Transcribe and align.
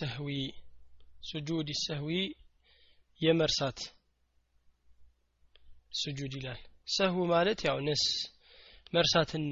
ሰህዊ 0.00 0.28
ሱጁድ 1.28 1.68
ሰህዊ 1.80 2.10
የመርሳት 3.20 3.78
ሱጁድ 6.00 6.34
ይላል። 6.38 6.60
ሰህው 6.88 7.24
ማለት 7.32 7.58
ያው 7.66 7.78
ነስ 7.86 8.04
መርሳትን 8.92 9.44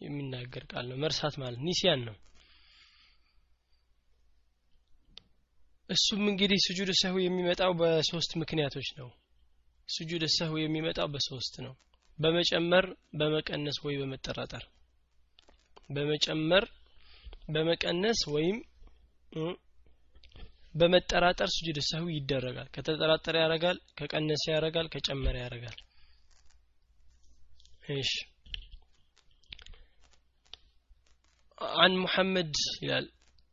የሚናገር 0.00 0.64
ቃል 0.72 0.84
ነው። 0.90 0.96
መርሳት 0.96 1.34
ማለት 1.42 1.60
ኒሲያን 1.68 2.02
ነው። 2.08 2.16
እሱም 5.88 6.22
እንግዲህ 6.28 6.58
ስጁድ 6.64 6.90
ሰህው 7.00 7.18
የሚመጣው 7.22 7.72
በሶስት 7.78 8.32
ምክንያቶች 8.36 8.88
ነው። 8.98 9.08
ስጁድ 9.88 10.24
ሰህው 10.34 10.56
የሚመጣው 10.60 11.06
በሶስት 11.12 11.54
ነው። 11.66 11.74
በመጨመር 12.18 12.84
በመቀነስ 13.18 13.76
ወይ 13.84 13.94
በመጠራጠር። 14.00 14.64
በመጨመር 15.90 16.64
በመቀነስ 17.48 18.20
ወይም 18.34 18.56
በመጠራጠር 20.77 21.49
ስጁድ 21.55 21.77
ሰህው 21.89 22.07
ይደረጋል 22.17 22.67
ከተጠራጠረ 22.75 23.35
ያረጋል 23.43 23.77
ከቀነሰ 23.99 24.43
ያረጋል 24.55 24.87
ከጨመረ 24.93 25.35
ያረጋል 25.45 25.79
ايش 27.89 28.11
عن 31.61 31.91
محمد 31.95 32.51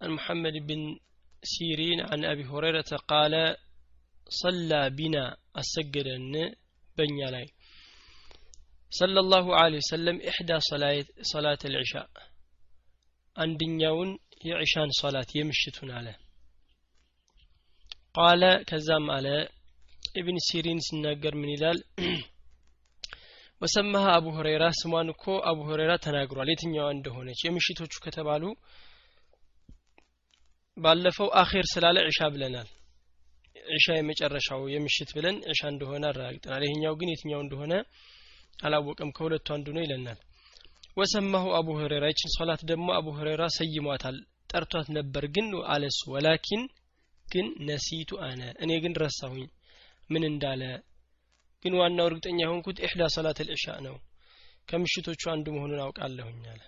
عن 0.00 0.10
محمد 0.10 0.52
بن 0.68 0.80
سيرين 1.44 2.00
عن 2.00 2.24
أبي 2.24 2.44
هريرة 2.44 2.90
قال 3.08 3.56
صلى 4.42 4.90
بنا 4.90 5.24
السجدن 5.58 6.34
بنيا 6.98 7.30
لاي 7.30 7.46
صلى 8.92 9.20
الله 9.20 9.46
عليه 9.56 9.76
وسلم 9.76 10.16
إحدى 10.22 10.56
صلاة, 10.62 11.06
صلاة 11.34 11.58
العشاء 11.64 12.08
አንደኛውን 13.36 14.10
የዕሻን 14.44 14.90
ሶላት 14.98 15.30
የምሽቱን 15.36 15.90
አለ 15.98 16.08
ቃለ 18.15 18.43
ከዛም 18.67 19.05
አለ። 19.13 19.27
ኢብን 20.15 20.37
ሲሪን 20.45 20.79
ሲናገር 20.85 21.33
ምን 21.39 21.49
ይላል? 21.53 21.79
ወሰማሃ 23.61 24.05
አቡ 24.13 24.25
ሁረይራ 24.35 24.63
ስሟን 24.79 25.07
እኮ 25.13 25.23
አቡ 25.49 25.59
ሁረይራ 25.67 25.93
ተናግሯል። 26.05 26.49
የትኛዋ 26.51 26.85
እንደሆነች? 26.95 27.39
የምሽቶቹ 27.45 27.93
ከተባሉ 28.05 28.43
ባለፈው 30.77 31.29
አኼር 31.41 31.65
ስላለ 31.73 31.97
ዕሻ 32.09 32.19
ብለናል። 32.33 32.69
ዕሻ 33.75 33.87
የመጨረሻው 33.97 34.63
የምሽት 34.73 35.11
ብለን 35.17 35.37
ዕሻ 35.51 35.61
እንደሆነ 35.73 36.03
አረጋግጠናል። 36.09 36.63
ይሄኛው 36.65 36.95
ግን 36.99 37.11
የትኛው 37.11 37.41
እንደሆነ 37.43 37.73
አላወቀም 38.59 39.13
ከሁለቱ 39.15 39.47
አንዱ 39.55 39.67
ነው 39.75 39.83
ይለናል። 39.85 40.19
ወሰማሁ 40.97 41.45
አቡ 41.57 41.67
ሁረይራ 41.77 42.05
ይችን 42.11 42.33
ሶላት 42.35 42.61
ደግሞ 42.69 42.87
አቡ 42.97 43.07
ሁረይራ 43.17 43.43
ሰይሟታል 43.57 44.17
ጠርቷት 44.49 44.89
ነበር 44.97 45.23
ግን 45.35 45.47
አለሱ። 45.69 45.99
ወላኪን 46.13 46.61
ግን 47.25 47.47
ነሲቱ 47.67 48.11
አነ። 48.25 48.41
እኔ 48.63 48.71
ግን 48.83 48.93
ረሳሁኝ። 49.03 49.45
ምን 50.09 50.23
እንዳለ? 50.29 50.61
ግን 51.65 51.73
ዋናው 51.79 52.07
እርግጠኛ 52.09 52.39
የሆንኩት 52.43 52.77
ኢሕዳ 52.85 53.03
ሰላት 53.15 53.39
ልዕሻ 53.47 53.65
ነው። 53.85 53.95
ከምሽቶቹ 54.69 55.21
አንዱ 55.33 55.45
መሆኑን 55.55 55.81
አውቃለሁኝ 55.85 56.43
አለ። 56.53 56.61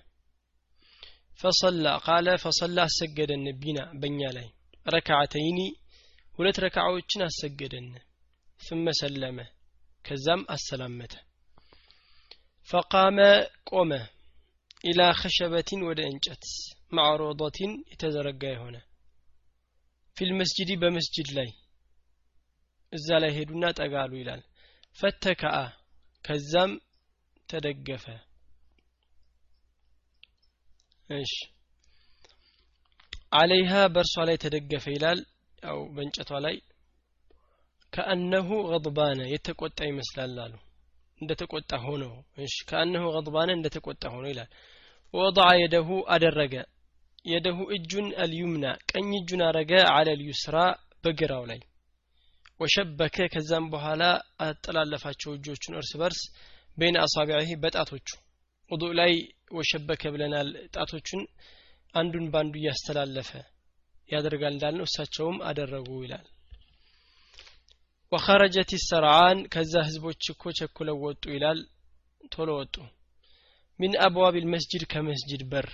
ፈሰላ 1.39 1.87
ቃለ 2.05 2.27
ፈሰላ 2.43 2.77
አሰገደን 2.87 3.45
ቢና 3.61 3.79
በእኛ 4.01 4.21
ላይ። 4.37 4.47
ረክዓተይኒ 4.85 5.59
ሁለት 6.33 6.57
ረክዓዎችን 6.65 7.21
አሰገደን። 7.27 7.87
ثم 8.61 8.85
ሰለመ 8.99 9.37
ከዛም 10.05 10.41
አሰላመተ። 10.49 11.13
ፈቃመ 12.69 13.17
ቆመ። 13.71 13.91
ኢላ 14.83 15.01
ኸሸበቲን 15.19 15.81
ወደ 15.89 15.99
እንጨት። 16.11 16.43
ማዕሮዶቲን 16.91 17.71
የተዘረጋ 17.91 18.43
የሆነ 18.51 18.75
في 20.17 20.23
المسجد 20.25 20.79
بمسجد 20.79 21.27
لي 21.31 21.53
إذا 22.93 23.19
لا 23.19 23.27
يهدونا 23.27 23.71
تقالوا 23.71 24.17
إلان 24.21 24.41
فتكا 24.93 25.73
كزام 26.23 26.79
تدقفة 27.47 28.21
إيش 31.11 31.33
عليها 33.33 33.87
برس 33.87 34.17
علي 34.19 34.37
تدقفة 34.37 34.91
إلال 34.91 35.25
أو 35.63 35.87
بنجة 35.95 36.25
علي 36.31 36.61
كأنه 37.91 38.61
غضبانة 38.61 39.27
يتكوت 39.27 39.81
أي 39.81 39.91
مثل 39.91 40.17
اللالو 40.25 40.59
عند 41.21 41.35
تكوت 41.35 41.73
هونو 41.73 42.23
إيش 42.39 42.63
كأنه 42.67 43.03
غضبانة 43.09 43.51
عند 43.51 43.69
تكوت 43.69 44.05
هونو 44.05 44.27
إلال 44.27 44.47
ووضع 45.13 45.55
يده 45.55 46.03
أدرقة 46.07 46.65
የደሁ 47.27 47.57
እጁን 47.75 48.07
አልዩምና 48.23 48.65
ቀኝ 48.91 49.09
እጁን 49.17 49.41
አረገ 49.47 49.71
አለ 49.89 50.07
ልዩስራ 50.19 50.57
በግራው 51.03 51.43
ላይ። 51.49 51.59
ወሸበከ 52.59 53.27
ከዛም 53.33 53.65
በኋላ 53.73 54.03
አጠላለፋቸው 54.45 55.31
እጆቹን 55.35 55.75
እርስ 55.79 55.91
በርስ 56.01 56.21
በይን 56.77 56.95
አሳቢዒህ 57.03 57.51
በጣቶቹ። 57.63 58.07
ውዱእ 58.71 58.93
ላይ 58.99 59.11
ወሸበከ 59.51 60.03
ብለናል 60.13 60.47
ጣቶቹን 60.75 61.21
አንዱን 61.93 62.25
ባንዱ 62.33 62.53
እያስተላለፈ 62.61 63.29
ያደርጋል 64.09 64.53
እንዳልነው 64.55 64.87
እሳቸውም 64.89 65.37
አደረጉ 65.49 65.89
ይላል። 66.03 66.25
ወኸረጀት 68.11 68.71
ሰርዓን 68.83 69.39
ከዛ 69.53 69.73
ህዝቦች 69.87 70.23
እኮ 70.33 70.51
ቸኩለው 70.59 70.97
ወጡ 71.05 71.23
ይላል። 71.35 71.59
ቶሎ 72.33 72.49
ወጡ። 72.59 72.75
ሚን 73.79 73.93
አብዋብ 74.05 74.35
ልመስጅድ 74.43 74.83
ከመስጅድ 74.91 75.41
በር 75.51 75.67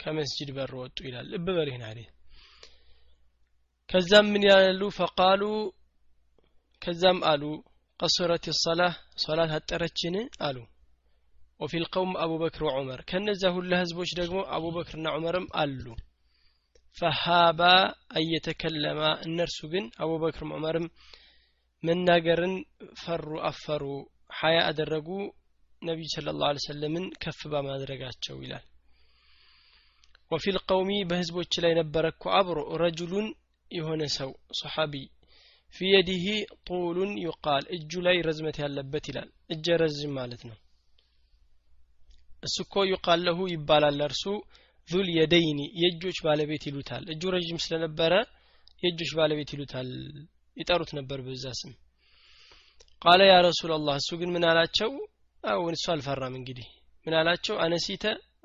ከመስጅድ 0.00 0.50
በር 0.56 0.72
ወጡ 0.80 0.98
ይላል። 1.06 1.26
ልብ 1.32 1.46
በል 1.56 1.68
ይህን 1.70 1.84
ሀዲስ 1.88 2.10
ከዛም 3.90 4.26
ምን 4.32 4.42
ያሉ? 4.48 4.82
ፈቃሉ። 4.96 5.42
ከዛም 6.82 7.18
አሉ 7.30 7.42
ቀሱረት 8.00 8.46
ሰላህ 8.58 8.92
ሶላት 9.22 9.50
አጠረችን 9.56 10.14
አሉ። 10.40 10.56
ወፊ 11.60 11.72
ልቀውም 11.82 12.12
አቡበክር 12.22 12.62
ወዑመር። 12.66 13.00
ከነዚያ 13.10 13.50
ሁላ 13.56 13.72
ህዝቦች 13.82 14.10
ደግሞ 14.18 14.38
አቡበክርና 14.56 15.06
ዑመርም 15.16 15.46
አሉ። 15.62 15.84
ፈሃባ 16.96 17.60
አየተከለማ። 18.16 19.00
እነርሱ 19.26 19.58
ግን 19.72 19.84
አቡበክርም 20.02 20.52
ዑመርም 20.56 20.86
መናገርን 21.82 22.54
ፈሩ 23.02 23.26
አፈሩ። 23.48 23.84
ሀያ 24.38 24.58
አደረጉ 24.68 25.08
ነቢይ 25.82 26.08
ስለ 26.12 26.28
ላሁ 26.34 26.62
ሰለምን 26.64 27.04
ከፍ 27.22 27.40
በማድረጋቸው 27.52 28.36
ይላል 28.44 28.64
ወፊ 30.30 30.44
ልቀውሚ 30.56 30.90
በህዝቦች 31.10 31.52
ላይ 31.64 31.72
ነበረ 31.78 32.04
እኮ 32.14 32.24
አብሮ 32.38 32.58
ረጁሉን 32.82 33.26
የሆነ 33.70 34.02
ሰው 34.16 34.30
ሰሓቢ 34.60 34.94
ፊ 35.74 35.88
የዲህ 35.90 36.24
ጡሉን 36.68 37.12
ዩቃል 37.24 37.64
እጁ 37.76 38.02
ላይ 38.06 38.16
ረዝመት 38.26 38.56
ያለበት 38.62 39.04
ይላል። 39.10 39.28
እጀ 39.54 39.76
ረዝም 39.82 40.12
ማለት 40.18 40.42
ነው። 40.48 40.56
እሱ 42.42 42.56
እኮ 42.64 42.84
ዩቃል 42.92 43.20
ለሁ 43.26 43.38
ይባላል። 43.52 43.98
እርሱ 44.06 44.24
ዙል 44.88 45.08
የደይኒ 45.16 45.60
የእጆች 45.80 46.18
ባለቤት 46.26 46.64
ይሉታል። 46.68 47.04
እጁ 47.12 47.22
ረዥም 47.34 47.58
ስለነበረ 47.64 48.12
የእጆች 48.82 49.10
ባለቤት 49.18 49.50
ይሉታል። 49.54 49.88
ይጠሩት 50.56 50.90
ነበር 50.98 51.18
በዛ 51.26 51.46
ስም። 51.60 51.72
ቃለ 53.02 53.20
ያ 53.30 53.36
ረሱል 53.46 53.70
አላህ 53.76 53.94
እሱ 54.00 54.10
ግን 54.20 54.30
ምን 54.34 54.44
አላቸው? 54.50 54.90
አሁን 55.44 55.72
እሱ 55.78 55.86
አልፈራም 55.94 56.34
እንግዲህ። 56.38 56.68
ምን 57.06 57.14
አነሲተ 57.64 58.04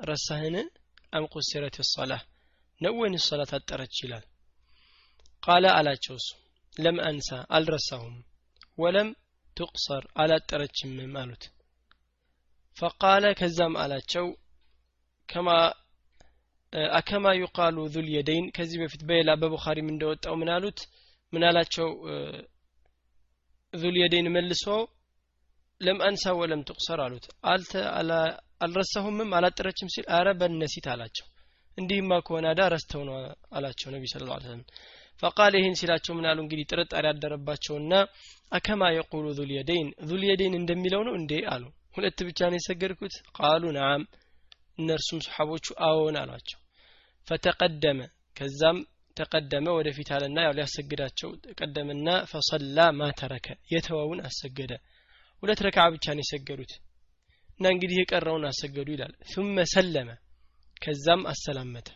ረሳህን 0.09 0.55
አም 1.13 1.25
ቁሲረት 1.33 1.77
ሰላህ 1.89 2.21
ነው 2.81 2.93
ወይን 2.99 3.15
ሰላት 3.25 3.51
አጠረች 3.57 3.95
ይላል? 4.03 4.23
ቃለ 5.43 5.65
አላቸው 5.77 6.15
እሱ 6.19 6.29
ለም 6.77 6.97
አንሳ 7.07 7.27
አልረሳሁም። 7.55 8.15
ወለም 8.77 9.09
ትቁሰር 9.57 10.03
አላጠረችምም 10.15 11.13
አሉት። 11.21 11.43
ፈቃለ 12.77 13.25
ከዛም 13.39 13.73
አላቸው 13.83 14.27
ከማ 15.29 15.49
አከማ 16.93 17.25
ዩቃሉ 17.39 17.77
ዙል 17.93 18.07
የደይን 18.13 18.45
ከዚህ 18.55 18.77
በፊት 18.81 19.01
በሌላ 19.07 19.31
በቡኻሪም 19.41 19.91
እንደወጣው 19.93 20.35
ምን 20.41 20.49
አሉት? 20.55 20.79
ምን 21.33 21.43
አላቸው? 21.49 21.89
ዙል 23.73 23.95
የደይን 24.01 24.27
መልሶ 24.35 24.65
ለም 25.81 25.99
አንሳ 26.07 26.33
ወለም 26.39 26.61
ትቁሰር 26.69 26.99
አሉት 27.05 27.25
አልረሳሁምም 28.65 29.29
አላጠረችም 29.37 29.91
ሲል 29.93 30.05
አረ 30.17 30.29
በነሲት 30.39 30.87
አላቸው 30.93 31.27
እንዲህማ 31.77 32.13
ከሆነ 32.25 32.45
አዳ 32.51 32.61
ረስተው 32.73 33.01
ነው 33.09 33.15
አላቸው 33.57 33.89
ነቢ 33.95 34.05
ስለ 34.13 34.23
ላ 34.29 34.37
ፈቃል 35.23 35.53
ይህን 35.57 35.75
ሲላቸው 35.79 36.13
ምን 36.17 36.25
አሉ 36.29 36.39
እንግዲህ 36.43 36.65
ጥርጣሬ 36.71 37.05
ያደረባቸውና 37.09 37.93
አከማ 38.51 38.83
የቁሉ 38.95 39.25
ዙልየደይን 39.39 39.89
ዙልየደይን 40.09 40.55
እንደሚለው 40.59 41.01
ነው 41.07 41.13
እንዴ 41.19 41.33
አሉ 41.53 41.63
ሁለት 41.95 42.19
ብቻ 42.27 42.39
ነው 42.51 42.57
የሰገድኩት 42.59 43.15
ቃሉ 43.37 43.63
ነዓም 43.77 44.03
እነርሱም 44.77 45.19
ሰሓቦቹ 45.25 45.67
አዎን 45.87 46.15
አሏቸው 46.21 46.59
ፈተቀደመ 47.27 47.99
ከዛም 48.35 48.77
ተቀደመ 49.17 49.67
ወደፊት 49.77 50.09
አለና 50.15 50.37
ያው 50.45 50.53
ሊያሰግዳቸው 50.57 51.29
ተቀደመና 51.45 52.09
ፈሰላ 52.31 52.87
ማ 52.99 53.09
ተረከ 53.21 53.47
የተወውን 53.73 54.21
አሰገደ 54.29 54.73
ሁለት 55.42 55.60
ረክዓ 55.66 55.84
ብቻ 55.94 56.06
ነው 56.16 56.22
የሰገዱት 56.24 56.72
እና 57.60 57.66
እንግዲህ 57.74 57.96
የቀረውን 58.00 58.44
አሰገዱ 58.50 58.88
ይላል 58.94 59.12
ثم 59.32 59.56
ሰለመ 59.74 60.08
ከዛም 60.82 61.22
አሰላመተ 61.32 61.88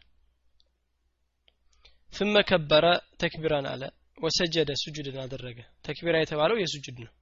ثم 2.12 2.34
كبر 2.40 2.84
تكبيرا 3.22 3.60
على 3.72 3.88
وسجد 4.22 4.68
سجدا 4.82 5.20
አደረገ 5.24 5.58
ተክቢራ 5.86 6.16
የተባለው 6.20 6.56
የሱጁድ 6.60 6.96
ነው 7.04 7.12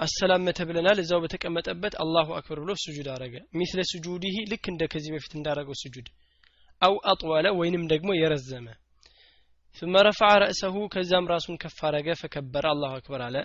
አሰላመተ 0.00 0.58
ብለናል 0.68 0.98
እዛው 1.02 1.18
በተቀመጠበት 1.24 1.94
አላሁ 2.02 2.28
አክበር 2.38 2.58
ብሎ 2.62 2.72
ስጁድ 2.84 3.08
አረገ 3.14 3.34
ሚስለ 3.58 3.80
ስጁዲህ 3.92 4.36
ልክ 4.52 4.64
እንደ 4.72 4.82
ከዚህ 4.92 5.10
በፊት 5.14 5.32
እንዳረገው 5.38 5.76
ስጁድ 5.82 6.06
አው 6.82 6.94
አጥወለ 7.10 7.48
ወይንም 7.60 7.84
ደግሞ 7.92 8.10
የረዘመ 8.20 8.66
ثم 9.76 9.94
رفع 10.08 10.30
رأسه 10.44 10.74
ከዛም 10.94 11.28
ራሱን 11.32 11.56
ከፍ 11.62 11.78
አረገ 11.88 12.08
ፈከበረ 12.22 12.64
አላሁ 12.74 12.90
አክበር 12.98 13.20
አለ 13.26 13.36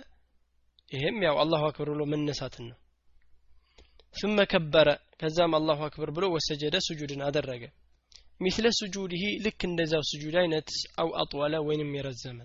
ይሄም 0.92 1.18
ያው 1.26 1.36
አላሁ 1.42 1.62
አክበር 1.70 1.88
ብሎ 1.94 2.02
መነሳትን 2.12 2.66
ነው 2.70 2.78
ثم 4.14 4.36
كبر 4.52 4.88
ከዛም 5.20 5.52
አላሁ 5.58 5.78
አክበር 5.86 6.10
ብሎ 6.16 6.24
ወሰጀደ 6.34 6.76
ስጁድን 6.86 7.20
አደረገ 7.26 7.64
ሚስለ 8.40 8.66
ስጁዲህ 8.78 9.22
ልክ 9.44 9.60
እንደዛው 9.68 10.02
ስጁድ 10.10 10.34
አይነት 10.42 10.68
አው 11.02 11.08
አጥወለ 11.22 11.54
ወይንም 11.68 11.90
የረዘመ 11.98 12.38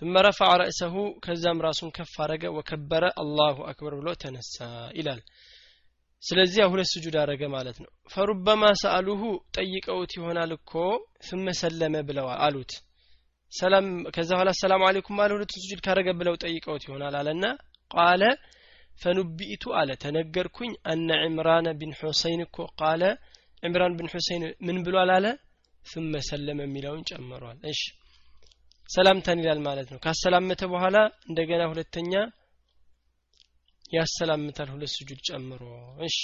ثم 0.00 0.14
رفع 0.26 0.48
رأسه 0.62 0.94
ከዛም 1.24 1.58
ራሱን 1.66 1.90
ከፍ 1.96 2.14
አረገ 2.24 2.44
ወከበረ 2.56 3.04
አላሁ 3.22 3.56
አክበር 3.70 3.94
ብሎ 4.00 4.08
ተነሳ 4.22 4.56
ይላል 4.98 5.20
ስለዚህ 6.22 6.62
ሁለት 6.72 6.88
ስጁድ 6.92 7.16
አረገ 7.22 7.42
ማለት 7.56 7.76
ነው 7.82 7.90
ፈሩበማ 8.10 8.62
ሰአሉሁ 8.82 9.22
ጠይቀውት 9.56 10.12
ይሆናል 10.18 10.52
እኮ 10.58 10.72
ثم 11.28 11.46
ሰለመ 11.62 11.94
ብለዋል 12.08 12.38
አሉት 12.46 12.72
ሰላም 13.53 13.85
ከዛ 14.15 14.29
በኋላ 14.33 14.51
السلام 14.59 14.83
عليكم 14.87 15.17
አለ 15.23 15.31
ሁለት 15.35 15.51
ስጁድ 15.57 15.79
ካረገ 15.85 16.09
ብለው 16.19 16.35
ጠይቀውት 16.43 16.83
ይሆናል 16.87 17.15
አለና 17.19 17.45
قال 17.91 18.23
فنبئت 19.01 19.73
አለ 19.79 19.91
ተነገርኩኝ 20.03 20.71
أن 20.91 21.09
عمران 21.25 21.67
بن 21.79 21.93
حصين 21.99 22.41
እኮ 22.45 22.65
قال 22.81 23.03
عمران 23.63 23.95
بن 23.97 24.09
حصين 24.13 24.43
ምን 24.67 24.77
ብሏል 24.85 25.11
አለ 25.15 25.25
ثم 25.83 26.13
ሰለመ 26.27 26.59
የሚለውን 26.65 27.01
ጨምሯል። 27.09 27.57
እሺ 27.71 27.81
ሰላምታን 28.89 29.39
ይላል 29.41 29.59
ማለት 29.67 29.87
ነው። 29.93 29.99
ካሰላመተ 30.05 30.61
በኋላ 30.73 30.97
እንደገና 31.29 31.63
ሁለተኛ 31.71 32.13
ያሰላምታል 33.93 34.69
ሁለት 34.75 34.91
ስጁድ 34.95 35.19
ጨምሮ። 35.29 35.61
እሺ 36.07 36.17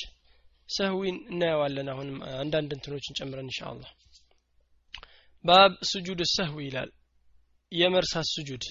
ሰህዊን 0.69 1.17
እናየዋለን። 1.31 1.87
አሁንም 1.93 2.17
አንዳንድ 2.41 2.71
እንትኖችን 2.77 3.17
ጨምረን 3.19 3.49
ኢንሻአላህ። 3.51 3.91
باب 5.45 5.73
سجود 5.91 6.21
السهو 6.35 6.57
ይላል 6.67 6.89
የመርሳት 7.71 8.27
ስጁድ 8.29 8.63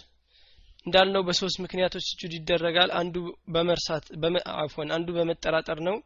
እንዳልነው 0.86 1.22
በሶስት 1.26 1.56
ምክንያቶች 1.64 2.04
ስጁድ 2.10 2.32
ይደረጋል። 2.36 2.90
አንዱ 3.00 3.16
በመርሳት 3.48 4.04
አፎን 4.56 4.90
አንዱ 4.96 5.08
በመጠራጠር 5.16 5.80
ነው። 5.88 5.96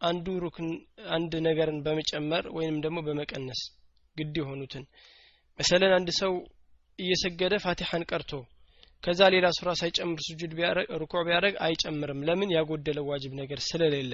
አንዱ 0.00 0.26
ሩክን 0.42 0.68
አንድ 1.10 1.32
ነገርን 1.46 1.78
በመጨመር 1.86 2.44
ወይንም 2.56 2.78
ደግሞ 2.84 2.98
በመቀነስ 3.06 3.60
ግድ 4.16 4.36
የሆኑትን 4.40 4.84
መሰለን 5.58 5.92
አንድ 5.96 6.08
ሰው 6.20 6.32
እየሰገደ 6.98 7.54
ፋቲሐን 7.64 8.04
ቀርቶ 8.10 8.32
ከዛ 9.02 9.20
ሌላ 9.34 9.46
ሱራ 9.56 9.70
ሳይጨምር 9.80 10.20
ስጁድ 10.26 10.52
ሩኩዕ 11.00 11.20
ቢያደረግ 11.26 11.54
አይጨምርም። 11.64 12.24
ለምን? 12.28 12.50
ያጎደለው 12.56 13.04
ዋጅብ 13.10 13.32
ነገር 13.40 13.58
ስለሌለ። 13.66 14.12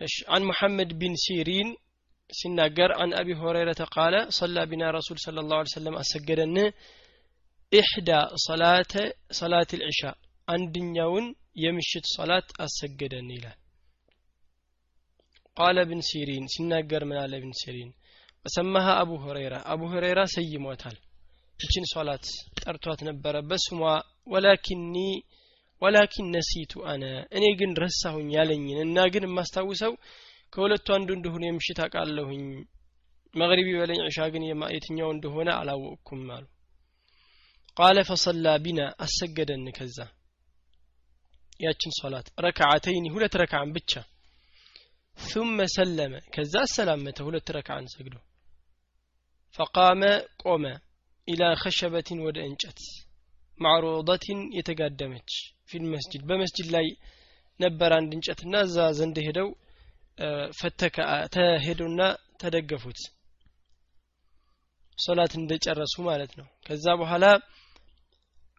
እሺ። 0.00 0.14
عن 0.34 0.44
محمد 0.48 0.92
بن 1.00 1.16
سيرين 2.30 2.90
عن 2.96 3.10
أبي 3.18 3.28
هريرة 3.40 3.82
قال 3.94 4.14
صلى 4.36 4.64
بنا 4.70 4.84
رسول 4.96 5.18
صلى 5.24 5.42
الله 5.50 5.60
وسلم 5.74 5.96
አሰገደን 6.00 6.56
إحدى 7.72 8.10
صلاتي 9.32 9.70
العشي 9.80 10.00
አንድኛውን 10.48 11.26
የምሽት 11.62 12.06
ሰላት 12.16 12.48
አሰገደን 12.64 13.28
ይላል። 13.34 13.58
قال 15.56 15.78
ابن 15.88 16.00
سيرين 16.08 16.46
ሲናገር 16.54 17.02
ምን 17.08 17.18
አለ 17.22 17.34
ብን 17.42 17.52
ሲሪን? 17.60 17.90
وسماها 18.44 18.86
أبو 19.02 19.10
هريرة 19.24 19.54
አቡ 19.72 19.80
ሁረይራ 19.92 20.20
ሰይሟታል። 20.34 20.96
ይችን 21.58 21.84
ሶላት 21.92 22.24
ጠርቷት 22.60 23.00
ነበረ 23.08 23.34
በስሟ 23.50 23.78
ወላኪኒ 24.26 24.94
ወላኪን 25.82 26.26
ነሲቱ 26.34 26.72
አነ 26.90 27.04
እኔ 27.36 27.44
ግን 27.60 27.72
ረሳሁኝ 27.82 28.28
ያለኝን 28.36 28.78
እና 28.86 28.98
ግን 29.14 29.26
የማስታውሰው 29.28 29.92
ከሁለቱ 30.54 30.86
አንዱ 30.96 31.10
እንደሆነ 31.16 31.44
የምሽት 31.46 31.78
አውቃለሁኝ። 31.84 32.42
መግሪብ 33.34 33.68
ይበለኝ 33.70 34.00
ዕሻ 34.04 34.26
ግን 34.32 34.42
የትኛው 34.70 35.08
እንደሆነ 35.14 35.48
አላወቅኩም 35.54 36.20
አሉ። 36.34 36.44
ቃለ 37.76 37.98
ፈሰላ 38.08 38.48
ቢና 38.64 38.80
አሰገደን 39.04 39.64
ከዛ። 39.78 39.98
ያችን 41.60 41.92
ሶላት 41.98 42.26
ረክዓተይኒ 42.44 43.06
ሁለት 43.14 43.34
ረክዓን 43.42 43.72
ብቻ። 43.76 43.92
ثم 45.18 45.58
ሰለመ 45.74 46.14
ከዛ 46.34 46.54
አሰላመተ 46.66 47.18
ሁለት 47.26 47.48
ረክዓን 47.56 47.84
ሰግዶ። 47.92 48.14
ፈቃመ 49.54 50.02
ቆመ። 50.42 50.64
ኢላ 51.28 51.42
ኸሸበትን 51.60 52.18
ወደ 52.26 52.38
እንጨት። 52.48 52.80
ማዕሮضትን 53.60 54.40
የተጋደመች። 54.56 55.32
ፊል 55.70 55.84
በመስጅድ 56.30 56.68
ላይ 56.74 56.86
ነበር 57.60 57.90
አንድ 57.98 58.10
እንጨትና 58.16 58.54
እዛ 58.66 58.86
ዘንድ 58.98 59.18
ሄደው 59.26 59.48
ፈተከ 60.58 60.96
ተሄዱና 61.34 62.00
ተደገፉት። 62.40 63.00
ሶላት 64.98 65.32
እንደጨረሱ 65.38 65.94
ማለት 66.08 66.32
ነው። 66.38 66.46
ከዛ 66.66 66.86
በኋላ 67.00 67.24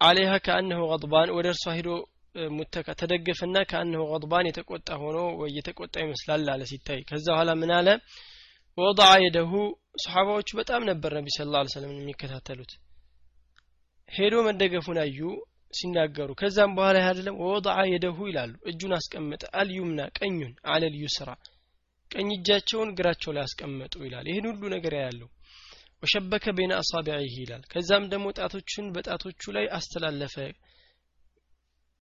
አሌሃ 0.01 0.31
ከአነሁ 0.45 0.81
ቀጥባን 0.93 1.29
ወደ 1.37 1.47
እርሷ 1.53 1.65
ሂዶ 1.77 1.89
ሙተካ 2.51 2.87
ተደገፈና 3.01 3.57
ከአነሁ 3.69 4.01
ቀጥባን 4.13 4.47
የተቆጣ 4.49 4.89
ሆኖ 5.01 5.17
ወይ 5.41 5.51
የተቆጣ 5.57 5.95
ይመስላል 6.03 6.49
አለ 6.53 6.63
ሲታይ። 6.71 6.99
ከዛ 7.09 7.25
በኋላ 7.33 7.51
ምን 7.61 7.71
አለ? 7.77 7.87
ወضع 8.77 9.11
የደሁ። 9.23 9.51
ሰሓባዎቹ 10.03 10.49
በጣም 10.59 10.81
ነበር 10.89 11.11
ነቢ 11.17 11.27
ስለ 11.35 11.47
ላ 11.53 11.59
የሚከታተሉት። 11.91 12.71
ሄዶ 14.09 14.35
መደገፉን 14.47 14.97
አዩ 15.03 15.19
ሲናገሩ 15.73 16.29
ከዛም 16.39 16.71
በኋላ 16.77 16.97
አይደለም 17.05 17.37
ወወضع 17.41 17.77
የደሁ 17.89 18.17
ይላሉ። 18.29 18.53
እጁን 18.71 18.93
አስቀመጠ። 18.97 19.43
አልዩምና 19.59 20.01
ቀኙን 20.17 20.53
አለል 20.73 20.95
ዩስራ 21.03 21.29
ቀኝ 22.11 22.27
እጃቸውን 22.35 22.91
እግራቸው 22.93 23.31
ላይ 23.35 23.43
አስቀመጡ 23.47 23.93
ይላል። 24.05 24.25
ይህን 24.31 24.45
ሁሉ 24.51 24.63
ነገር 24.75 24.93
ያለው 24.99 25.29
ወሸበከ 26.03 26.45
በይነ 26.57 26.73
አሳቢዒህ 26.79 27.35
ይላል። 27.41 27.63
ከዛም 27.71 28.03
ደግሞ 28.11 28.25
ጣቶቹን 28.39 28.87
በጣቶቹ 28.95 29.41
ላይ 29.57 29.65
አስተላለፈ። 29.77 30.35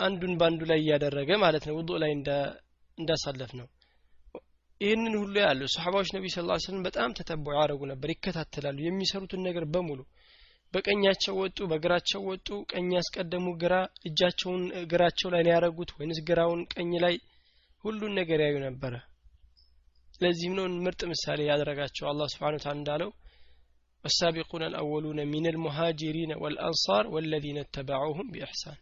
አንዱን 0.00 0.33
በአንዱ 0.40 0.62
ላይ 0.71 0.78
እያደረገ 0.83 1.30
ማለት 1.44 1.64
ነው። 1.68 1.75
ውዱእ 1.78 1.99
ላይ 2.02 2.12
እንዳሳለፍ 2.99 3.52
ነው። 3.61 3.68
ይህንን 4.80 5.14
ሁሉ 5.21 5.35
ያሉ 5.44 5.61
ሰሓባዎች 5.75 6.09
ነቢ 6.16 6.25
ስ 6.28 6.42
ስለም 6.64 6.80
በጣም 6.87 7.11
ተተቦ 7.18 7.47
ያደረጉ 7.56 7.83
ነበር 7.92 8.09
ይከታተላሉ። 8.14 8.78
የሚሰሩትን 8.87 9.42
ነገር 9.49 9.64
በሙሉ 9.75 10.00
በቀኛቸው 10.74 11.36
ወጡ 11.41 11.60
በግራቸው 11.72 12.22
ወጡ 12.32 12.48
ቀኝ 12.72 12.89
ያስቀደሙ 12.98 13.46
ግራ 13.62 13.75
እጃቸውን 14.10 14.63
እግራቸው 14.82 15.29
ላይ 15.36 15.44
ያደረጉት 15.51 15.91
ወይንስ 15.98 16.20
ግራውን 16.29 16.62
ቀኝ 16.74 16.91
ላይ 17.06 17.15
ሁሉን 17.84 18.13
ነገር 18.20 18.41
ያዩ 18.46 18.58
ነበረ 18.68 18.94
ለዚህም 20.22 20.53
ነው 20.60 20.65
ምርጥ 20.86 21.01
ምሳሌ 21.13 21.39
ያደረጋቸው 21.51 22.08
አላህ 22.12 22.29
ስብሓን 22.36 22.62
ታላ 22.65 22.75
እንዳለው 22.79 23.12
والسابقون 24.06 24.63
الأولون 24.63 25.20
من 25.27 25.46
المهاجرين 25.48 26.32
والأنصار 26.34 27.03
والذين 27.08 27.58
اتبعوهم 27.58 28.27
بإحسان 28.34 28.77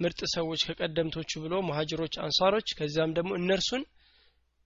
ምርጥ 0.00 0.20
ሰዎች 0.36 0.60
ከቀደምቶቹ 0.68 1.30
ብሎ 1.44 1.54
ሙሃጅሮች 1.68 2.14
አንሳሮች 2.24 2.68
ከዚያም 2.78 3.12
ደግሞ 3.18 3.30
እነርሱን 3.38 3.82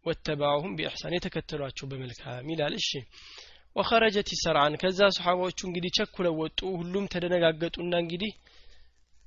ወተባሁም 0.07 0.73
ቢኢሕሳን 0.79 1.15
የተከተሏቸው 1.17 1.87
በመልካም 1.91 2.49
ይላል 2.53 2.75
እሺ 2.81 2.91
ወኸረጀት 3.76 4.28
ይሰርዓን 4.34 4.74
ከዛ 4.82 5.00
ሰሓባዎቹ 5.16 5.60
እንግዲህ 5.68 5.92
ቸኩለው 5.98 6.36
ወጡ 6.42 6.60
ሁሉም 6.80 7.06
ተደነጋገጡና 7.14 7.94
እንግዲህ 8.04 8.32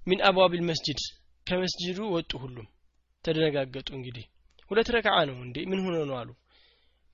ሚን 0.00 0.21
አብዋቢል 0.28 0.62
መስጅድ 0.69 1.00
ከመስጅዱ 1.47 1.99
ወጡ 2.14 2.33
ሁሉም 2.43 2.67
ተደነጋገጡ 3.25 3.88
እንግዲህ። 3.99 4.25
ሁለት 4.71 4.88
ረክዓ 4.95 5.17
ነው 5.28 5.37
እንዴ? 5.45 5.57
ምን 5.71 5.81
ሆኖ 5.85 5.97
ነው 6.09 6.17
አሉ። 6.21 6.31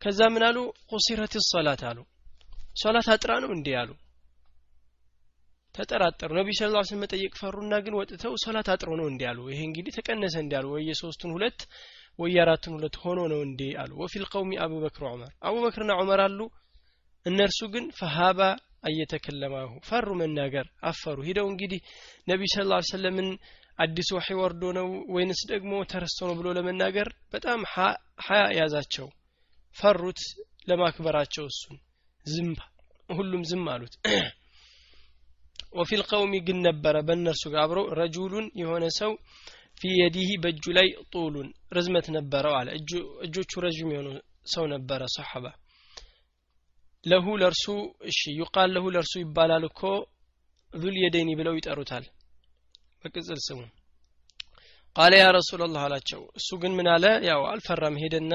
ከዛ 0.03 0.21
ምን 0.35 0.43
አሉ? 0.47 0.57
ቁሲረት 0.91 1.35
ሶላት 1.51 1.83
አሉ። 1.89 1.99
ሶላት 2.83 3.09
አጥራ 3.15 3.33
ነው 3.43 3.51
እንዴ 3.57 3.69
አሉ። 3.81 3.91
ተጠራጠሩ። 5.75 6.31
ነቢ 6.39 6.49
ስ 6.57 6.69
ላ 6.73 6.83
ስለም 6.89 7.01
መጠየቅ 7.05 7.33
ፈሩና 7.41 7.75
ግን 7.85 7.95
ወጥተው 7.99 8.35
ሶላት 8.45 8.69
አጥሮ 8.75 8.91
ነው 9.01 9.07
እንዲ 9.13 9.23
አሉ። 9.31 9.39
ይሄ 9.53 9.61
እንግዲህ 9.69 9.93
ተቀነሰ 9.97 10.35
እንዲ 10.43 10.53
አሉ። 10.59 10.67
ወይ 10.75 10.85
የሶስቱን 10.91 11.33
ሁለት 11.37 11.61
ወይ 12.19 12.31
የአራቱን 12.37 12.75
ሁለት 12.77 12.97
ሆኖ 13.03 13.21
ነው 13.33 13.41
እንዴ 13.47 13.63
አሉ። 13.83 13.91
ወፊል 14.03 14.25
ቀውሚ 14.33 14.53
አቡበክር 14.65 15.05
ዑመር 15.09 15.33
አቡበክርና 15.49 15.93
ዑመር 16.01 16.21
አሉ 16.27 16.39
እነርሱ 17.27 17.61
ግን 17.75 17.85
ፈሃባ 17.99 18.41
አየተከለማሁ 18.87 19.71
ፈሩ 19.89 20.09
መናገር 20.21 20.67
አፈሩ። 20.83 21.19
ሂደው 21.29 21.47
እንግዲህ 21.53 21.81
ነቢዩ 22.29 22.49
ስ 22.55 22.65
ላ 22.71 22.81
ሰለምን 22.89 23.29
አዲስ 23.79 24.09
ወሒ 24.17 24.29
ወርዶ 24.41 24.63
ነው 24.79 24.89
ወይንስ 25.15 25.41
ደግሞ 25.53 25.73
ተረስቶ 25.93 26.21
ነው 26.29 26.35
ብሎ 26.41 26.49
ለመናገር 26.57 27.09
በጣም 27.33 27.61
ሀያ 28.27 28.43
ያዛቸው። 28.59 29.07
ፈሩት 29.77 30.21
ለማክበራቸው 30.69 31.47
እሱን። 31.53 31.79
ዝም 32.27 32.51
ሁሉም 33.09 33.43
ዝም 33.51 33.65
አሉት። 33.73 33.95
ወፊ 35.79 35.91
ልቀውሚ 36.01 36.35
ግን 36.47 36.59
ነበረ 36.67 36.97
በእነርሱ 37.07 37.45
ጋር 37.53 37.63
አብረው። 37.65 37.87
ረጁሉን 38.01 38.47
የሆነ 38.61 38.85
ሰው 38.99 39.13
ፊ 39.81 39.91
የዲህ 40.01 40.29
በእጁ 40.43 40.65
ላይ 40.79 40.89
ጡሉን 41.13 41.49
ርዝመት 41.77 42.07
ነበረው 42.17 42.55
አለ። 42.59 42.69
እጆቹ 43.27 43.53
ረዥም 43.65 43.91
የሆኑ 43.95 44.09
ሰው 44.55 44.65
ነበረ 44.75 45.03
ለሁ 47.07 47.27
ለእርሱ 47.41 47.65
እሺ 48.11 48.21
ዩቃል 48.41 48.69
ለሁ 48.75 48.85
ለእርሱ 48.95 49.15
ይባላል 49.23 49.65
እኮ 49.69 49.81
ዙል 50.71 50.97
የደይኒ 51.01 51.31
ብለው 51.41 51.55
ይጠሩታል። 51.59 52.05
በቅጽል 53.03 53.41
ስሙ። 53.47 53.61
ቃለ 54.97 55.13
ያ 55.21 55.27
ረሱላላህ 55.37 55.83
አላቸው። 55.87 56.21
እሱ 56.39 56.49
ግን 56.63 56.73
ምን 56.79 56.89
አለ? 56.95 57.05
ያው 57.29 57.41
አልፈራም 57.51 57.97
ሄደና 58.03 58.33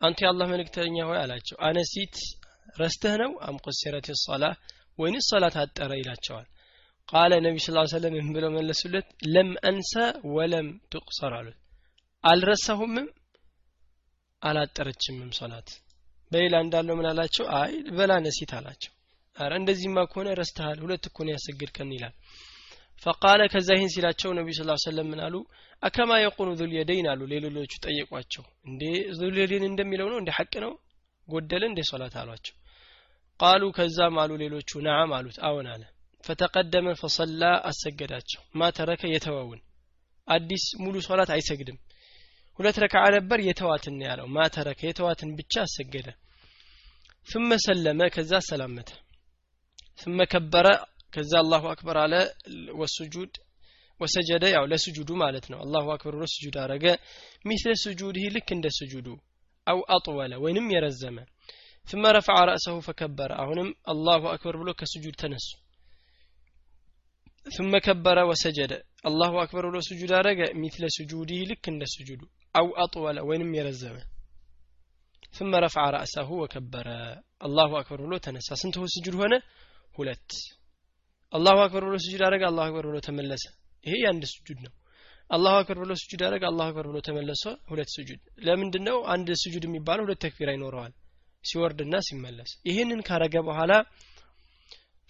አንተ 0.00 0.18
የአላህ 0.24 0.46
መልእክተኛ 0.52 0.96
ሆይ 1.08 1.18
አላቸው። 1.22 1.56
أنسيت 1.68 2.16
ረስተህ 2.78 3.14
ነው? 3.22 3.30
أم 3.46 3.56
قصرت 3.64 4.08
الصلاة 4.22 4.44
ወይንስ 4.98 5.26
ሰላት 5.32 5.56
አጠረ? 5.62 5.90
ይላቸዋል። 6.00 6.46
قال 7.08 7.32
ነቢ 7.46 7.56
ስ 7.58 7.70
ሰለም 7.94 8.14
ምን 8.18 8.28
ብለው 8.36 8.50
መለሱለት? 8.56 9.06
لم 9.34 9.50
أنس 9.68 9.92
ولم 10.36 10.68
تقصر 10.92 11.32
አሉት። 11.38 11.58
አልረሳሁምም 12.24 13.08
አላጠረችምም 14.42 15.30
ሶላት 15.38 15.68
በሌላ 16.34 16.54
እንዳለው 16.64 16.94
ምን 16.98 17.06
አላቸው? 17.10 17.44
አይ 17.58 17.72
بلى 17.96 18.12
نسيت 18.24 18.52
አላቸው። 18.58 18.92
አረ 19.36 19.52
እንደዚህማ 19.60 19.98
ከሆነ 20.10 20.28
ረስተሃል 20.40 20.78
ሁለት 20.84 21.04
እኮ 21.08 21.18
ነው 21.26 21.32
ያሰግድከን 21.34 21.90
ይላል። 21.96 22.14
فقال 23.02 23.40
ከዛ 23.52 23.68
ይህን 23.76 23.90
ሲላቸው 23.94 24.30
ነቢ 24.38 24.48
ስ 24.52 24.62
ሰለም 24.84 25.08
ምን 25.12 25.20
አሉ? 25.26 25.34
አከማ 25.82 26.10
የቁኑ 26.20 26.48
ዙልየደይን 26.60 27.06
አሉ። 27.12 27.20
ሌሎቹ 27.32 27.72
ጠየቋቸው። 27.86 28.44
እንዴ 28.66 28.82
ዙልየደይን 29.18 29.64
እንደሚለው 29.70 30.08
ነው? 30.12 30.18
እንደ 30.22 30.30
ሐቅ 30.38 30.52
ነው? 30.64 30.72
ጎደለ 31.28 31.62
እንደ 31.70 31.80
ሶላት 31.90 32.14
አሏቸው። 32.22 32.54
ቃሉ 33.40 33.62
ከዛም 33.76 34.16
አሉ 34.22 34.32
ሌሎቹ 34.42 34.70
ነዓም 34.86 35.12
አሉት። 35.18 35.38
አዎን 35.48 35.68
አለ። 35.74 35.82
ፈተቀደመ 36.24 36.88
ፈሰላ 37.00 37.42
አሰገዳቸው። 37.70 38.42
ማ 38.54 38.70
ተረከ 38.70 39.02
የተወውን። 39.14 39.60
አዲስ 40.28 40.64
ሙሉ 40.82 40.96
ሶላት 41.08 41.30
አይሰግድም። 41.30 41.78
ሁለት 42.58 42.76
ረክዓ 42.84 43.02
ነበር 43.16 43.38
የተዋትን 43.48 43.96
ያለው። 44.06 44.26
ማ 44.28 44.46
ተረከ 44.48 44.80
የተዋትን 44.86 45.30
ብቻ 45.38 45.54
አሰገደ 45.60 46.08
ثم 47.27 47.49
ሰለመ 47.65 48.01
ከዛ 48.15 48.31
ሰላመተ 48.49 48.89
ثم 50.01 50.19
ከበረ 50.31 50.67
ከዛ 51.13 51.31
አላሁ 51.43 51.63
አክበር 51.73 51.97
አለ 52.03 52.13
ወሱጁድ 52.79 53.33
ወሰጀደ 53.99 54.43
ያው 54.55 54.65
ለስጁዱ 54.71 55.09
ማለት 55.23 55.45
ነው 55.51 55.59
አላሁ 55.65 55.85
አክበር 55.95 56.13
ብሎ 56.17 56.25
ስጁድ 56.33 56.55
አረገ 56.63 56.85
ሚስለ 57.49 57.71
ስጁድህ 57.83 58.27
ልክ 58.35 58.49
እንደ 58.57 58.67
ስጁዱ 58.79 59.07
አው 59.67 59.79
አጥወለ 59.95 60.33
ወይንም 60.43 60.67
የረዘመ 60.75 61.17
ثم 61.87 62.03
رفع 62.17 62.35
رأسه 62.49 62.75
فكبر 62.87 63.29
አሁንም 63.41 63.69
አላሁ 63.91 64.21
አክበር 64.33 64.55
ብሎ 64.61 64.69
ከስጁድ 64.79 65.15
ተነሱ 65.21 65.47
ثم 67.45 67.73
كبر 67.77 68.17
وسجد 68.29 68.71
الله 69.09 69.31
أكبر 69.45 69.63
ብሎ 69.69 69.77
ስጁድ 69.89 70.11
አረገ 70.19 70.39
ሚትለ 70.61 70.83
ስጁዲህ 70.95 71.39
ልክ 71.49 71.63
እንደ 71.71 71.83
ስጁዱ 71.93 72.21
አው 72.55 72.67
አጥወለ 72.83 73.17
ወይንም 73.29 73.49
የረዘመ 73.57 73.95
ثم 75.37 75.51
رفع 75.65 75.83
رأسه 75.89 76.29
وكبر 76.41 76.87
الله 77.47 77.69
أكبر 77.81 77.99
ብሎ 78.05 78.13
ተነሳ 78.25 78.49
ስንት 78.61 78.75
ስጁድ 78.93 79.15
ሆነ 79.21 79.33
ሁለት 79.97 80.29
አላሁ 81.33 81.57
አክበር 81.65 81.83
ብሎ 81.87 81.95
ስጁድ 82.05 82.21
አረገ 82.27 82.43
አላሁ 82.49 82.63
አክበር 82.67 82.85
ብሎ 82.89 82.97
ተመለሰ 83.07 83.43
ይሄ 83.85 83.93
የአንድ 84.03 84.23
ስጁድ 84.31 84.59
ነው 84.65 84.73
አላሁ 85.29 85.53
አክበር 85.59 85.77
ብሎ 85.83 85.91
ስጁድ 86.01 86.21
አረገ 86.27 86.43
አላሁ 86.49 86.65
አክበር 86.69 86.85
ብሎ 86.91 86.97
ተመለሰ 87.07 87.43
ሁለት 87.71 87.89
ስጁድ 87.95 88.21
ለምንድን 88.47 88.83
ነው 88.89 88.97
አንድ 89.13 89.27
ስጁድ 89.43 89.65
የሚባለው 89.67 90.03
ሁለት 90.07 90.19
ተክቢራ 90.25 90.49
ይኖረዋል 90.57 90.93
ሲወርድና 91.43 91.95
ሲመለስ 92.07 92.51
ይህንን 92.69 93.01
ካረገ 93.09 93.35
በኋላ 93.49 93.73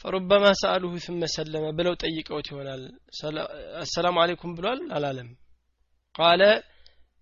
ፈሩበማ 0.01 0.45
ሰአሉሁ 0.61 0.91
ثم 1.05 1.21
ሰለመ 1.35 1.65
ብለው 1.77 1.93
ጠይቀውት 2.03 2.47
ይሆናል 2.51 2.83
አሰላሙ 3.83 4.17
አለይኩም 4.23 4.51
ብሏል 4.57 4.81
አላለም 4.97 5.29
ቃለ 6.15 6.43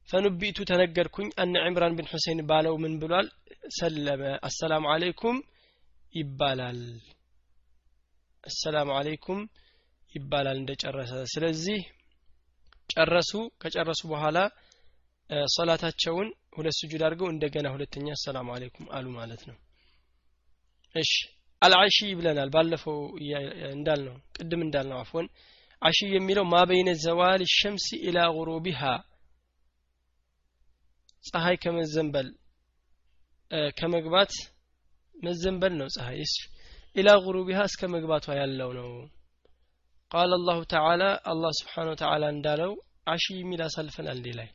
ፈኑቢቱ 0.09 0.59
ተነገርኩኝ 0.71 1.29
أن 1.43 1.55
عمران 1.67 1.95
بن 1.99 2.07
حصين 2.13 2.41
ባለው 2.49 2.75
ምን 2.83 2.95
ብሏል? 3.03 3.27
ሰለመ። 3.77 4.23
አሰላሙ 4.49 4.85
አለይኩም 4.95 5.37
ይባላል። 6.15 6.81
አሰላሙ 8.45 8.89
አለይኩም 8.99 9.41
ይባላል 10.13 10.57
እንደጨረሰ። 10.63 11.13
ስለዚህ 11.35 11.81
ጨረሱ። 12.91 13.31
ከጨረሱ 13.63 14.03
በኋላ 14.13 14.39
ሶላታቸውን 15.55 16.29
ሁለት 16.57 16.75
ስጁድ 16.79 17.03
አድርገው 17.07 17.29
እንደገና 17.31 17.67
ሁለተኛ 17.75 18.07
አሰላሙ 18.17 18.49
አለይኩም 18.57 18.87
አሉ 18.97 19.07
ማለት 19.19 19.43
ነው። 19.51 19.57
እሺ 20.95 21.13
አልዓሺ 21.63 21.97
ብለናል። 22.19 22.51
ባለፈው 22.55 22.99
እንዳልነው 23.73 24.17
ቅድም 24.37 24.63
እንዳልነው 24.67 24.99
አፍወን 25.03 25.27
አሺ 25.83 25.99
የሚለው 26.15 26.45
ማበይነ 26.53 26.91
ዘዋል 27.05 27.43
ሸምሲ 27.55 27.87
ኢላ 28.09 28.19
ጉሩቢሃ 28.37 28.83
ፀሐይ 31.25 31.57
ከመዘንበል 31.63 32.29
ከመግባት 33.79 34.33
መዘንበል 35.15 35.75
ነው 35.81 35.89
ፀሐይ። 35.95 36.19
እሺ። 36.27 36.35
ኢላ 36.97 37.09
ጉሩቢሃ 37.25 37.59
እስከ 37.69 37.83
መግባቷ 37.95 38.27
ያለው 38.39 38.71
ነው። 38.79 38.89
ቃል 40.11 40.33
አላሁ 40.37 40.59
ተዓላ 40.73 41.03
አላህ 41.31 41.53
ስብሓን 41.59 41.91
ወተዓላ 41.93 42.25
እንዳለው 42.35 42.73
አሺ 43.07 43.25
የሚል 43.37 43.61
አሳልፈናል 43.67 44.17
እንዴ 44.19 44.29
ላይ? 44.39 44.49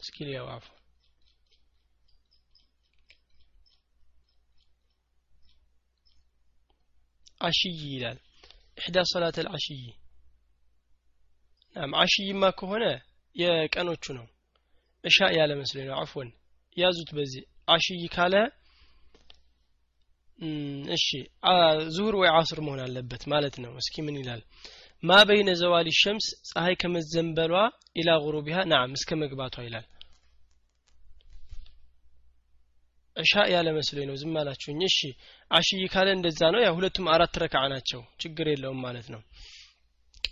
እስኪ 0.00 0.16
ሊያው 0.28 0.46
አፉ። 0.52 0.66
አሽይ 7.40 7.78
ይላል። 7.90 8.18
ኢሕዳ 8.78 8.98
ሰላት 9.10 9.36
አልዓሽይ 9.42 9.82
ናም 11.76 11.92
አሽይማ 12.02 12.44
ከሆነ 12.58 12.84
የቀኖቹ 13.36 14.04
ነው 14.18 14.26
እሻ 15.04 15.18
ያለ 15.36 15.52
መስሎኝ 15.60 15.86
ነው። 15.88 15.96
አፍወን 16.00 16.28
ያዙት 16.76 17.10
በዚህ 17.16 17.42
አሽይ 17.74 18.02
ካለ 18.14 18.34
እሺ 20.96 21.06
ዙሁር 21.94 22.14
ወይ 22.20 22.28
አስር 22.36 22.58
መሆን 22.66 22.80
አለበት 22.84 23.22
ማለት 23.32 23.54
ነው። 23.64 23.72
እስኪ 23.80 23.94
ምን 24.06 24.16
ይላል? 24.20 24.42
ማ 25.02 25.18
በይነ 25.28 25.50
ዘዋሊ 25.60 25.88
ሸምስ 25.98 26.26
ፀሐይ 26.48 26.74
ከመዘንበሏ 26.80 27.52
ኢላ 27.96 28.10
ጉሩቢሃ 28.24 28.58
ናም 28.72 28.90
እስከ 28.98 29.18
መግባቷ 29.22 29.56
ይላል። 29.66 29.86
እሻ 33.16 33.32
ያለ 33.52 33.68
መስሎኝ 33.76 34.06
ነው። 34.10 34.16
ዝም 34.20 34.34
አላችሁኝ። 34.40 34.80
እሺ 34.88 34.98
አሽይ 35.50 35.84
ካለ 35.92 36.08
እንደዛ 36.16 36.40
ነው። 36.54 36.60
ያ 36.64 36.70
ሁለቱም 36.76 37.06
አራት 37.14 37.34
ረክዓ 37.42 37.62
ናቸው። 37.72 38.02
ችግር 38.22 38.46
የለውም 38.52 38.80
ማለት 38.86 39.08
ነው 39.14 39.22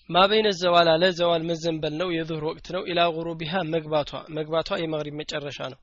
ማበይነ 0.08 0.48
ዘዋል 0.60 0.88
አለ 0.92 1.04
ዘዋል 1.18 1.42
መዘንበል 1.48 1.94
ነው 2.00 2.08
የዙህር 2.14 2.44
ወቅት 2.48 2.66
ነው 2.74 2.82
ኢላ 2.90 3.00
ጉሩቢሃ 3.16 3.62
መግባቷ 3.74 4.10
መግባቷ 4.36 4.78
የመግሪብ 4.82 5.16
መጨረሻ 5.20 5.58
ነው 5.72 5.80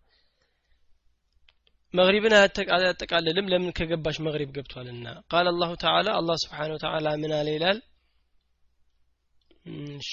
መግሪብን 1.93 2.33
አያጠቃልልም 2.75 3.49
ለምን 3.51 3.75
ከገባሽ 3.77 4.17
መግሪብ 4.27 4.49
ገብቷልና 4.55 5.05
ቃል 5.31 5.47
አላሁ 5.51 5.71
ተዓላ 5.83 6.07
አላህ 6.19 6.37
ስብሓን 6.43 6.73
ወተዓላ 6.75 7.13
ምን 7.21 7.33
አለ 7.37 7.49
ይላል 7.55 7.79
እሺ 9.99 10.11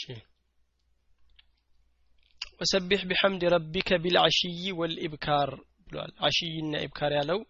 ወሰቢሕ 2.61 3.01
ቢሐምድ 3.11 3.43
ረቢከ 3.55 3.91
ቢልዓሽይ 4.03 4.67
ወልኢብካር 4.81 5.51
ብሏል 5.87 6.13
አሽይና 6.27 6.75
ኢብካር 6.87 7.13
ያለው 7.19 7.41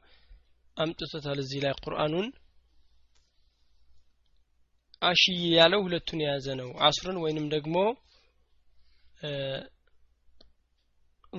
አምጥቶታል 0.77 1.39
እዚህ 1.43 1.61
ላይ 1.65 1.75
ቁርአኑን 1.85 2.29
አሽይ 5.03 5.41
ያለው 5.57 5.81
ሁለቱን 5.87 6.21
የያዘ 6.23 6.47
ነው። 6.61 6.69
አስርን 6.87 7.19
ወይንም 7.25 7.47
ደግሞ 7.55 7.77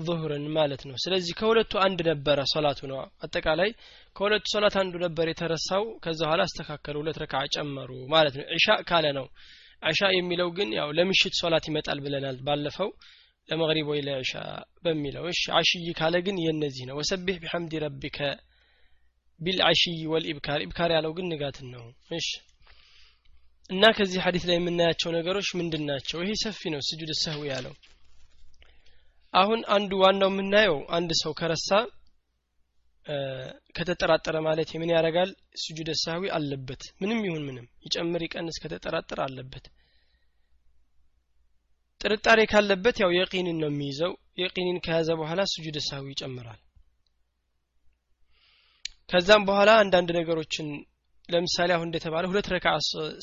ዙሁርን 0.01 0.45
ማለት 0.55 0.81
ነው። 0.89 0.95
ስለዚህ 1.03 1.33
ከሁለቱ 1.39 1.73
አንድ 1.85 1.99
ነበረ 2.09 2.39
ሶላቱ 2.53 2.79
ነው። 2.91 2.97
አጠቃላይ 3.25 3.69
ከሁለቱ 4.15 4.45
ሶላት 4.53 4.75
አንዱ 4.81 4.93
ነበር 5.03 5.25
የተረሳው። 5.29 5.83
ከዛ 6.03 6.19
በኋላ 6.23 6.41
አስተካከሉ 6.47 6.95
ሁለት 7.01 7.17
ረካ 7.23 7.43
ጨመሩ 7.55 7.91
ማለት 8.13 8.35
ነው። 8.39 8.45
ዕሻ 8.55 8.67
ካለ 8.89 9.05
ነው። 9.19 9.27
ዕሻ 9.83 10.01
የሚለው 10.15 10.49
ግን 10.57 10.69
ያው 10.79 10.89
ለምሽት 10.97 11.35
ሶላት 11.41 11.65
ይመጣል 11.69 11.99
ብለናል 12.05 12.37
ባለፈው 12.47 12.89
ለመግሪብ 13.49 13.87
ወይ 13.91 13.99
ለዕሻ 14.07 14.33
በሚለው። 14.83 15.23
እሺ 15.31 15.43
አሽይ 15.59 15.87
ካለ 15.99 16.15
ግን 16.27 16.37
የነዚህ 16.43 16.85
ነው። 16.89 16.97
ወሰቢሕ 16.99 17.37
ቢሐምዲ 17.43 17.81
ረቢከ 17.85 18.19
ቢልዓሽይ 19.39 19.99
ወልኢብካር 20.11 20.59
ኢብካር 20.65 20.89
ያለው 20.95 21.13
ግን 21.17 21.27
ንጋትን 21.31 21.67
ነው። 21.75 21.85
እሺ 22.17 22.27
እና 23.69 23.83
ከዚህ 23.97 24.19
ሀዲት 24.25 24.45
ላይ 24.49 24.57
የምናያቸው 24.57 25.09
ነገሮች 25.15 25.49
ምንድን 25.59 25.83
ናቸው? 25.89 26.17
ይሄ 26.23 26.31
ሰፊ 26.43 26.61
ነው 26.73 26.81
ስጁድ 26.87 27.11
ሰህዊ 27.23 27.43
ያለው። 27.51 27.73
አሁን 29.33 29.59
አንዱ 29.75 29.91
ዋናው 30.01 30.29
የምናየው 30.31 30.77
አንድ 30.97 31.11
ሰው 31.21 31.31
ከረሳ 31.39 31.69
ከተጠራጠረ 33.77 34.35
ማለት 34.47 34.69
ምን 34.81 34.91
ያደርጋል? 34.95 35.29
ስጁድ 35.63 35.89
ሰህዊ 36.03 36.29
አለበት። 36.37 36.83
ምንም 37.01 37.19
ይሁን 37.27 37.43
ምንም 37.47 37.65
ይጨምር 37.85 38.21
ይቀንስ 38.25 38.57
ከተጠራጠረ 38.63 39.19
አለበት። 39.25 39.65
ጥርጣሬ 42.01 42.39
ካለበት 42.51 42.95
ያው 43.03 43.11
የቂንን 43.17 43.57
ነው 43.63 43.69
የሚይዘው። 43.71 44.13
የቂንን 44.41 44.77
ከያዘ 44.85 45.09
በኋላ 45.19 45.41
ስጁድ 45.51 45.77
ሳዊ 45.87 46.05
ይጨምራል። 46.13 46.61
ከዛም 49.11 49.43
በኋላ 49.47 49.71
አንዳንድ 49.81 50.09
ነገሮችን 50.17 50.67
ለምሳሌ 51.29 51.69
አሁን 51.75 51.87
እንደተባለ 51.89 52.23
ሁለት 52.31 52.47
ረካ 52.53 52.67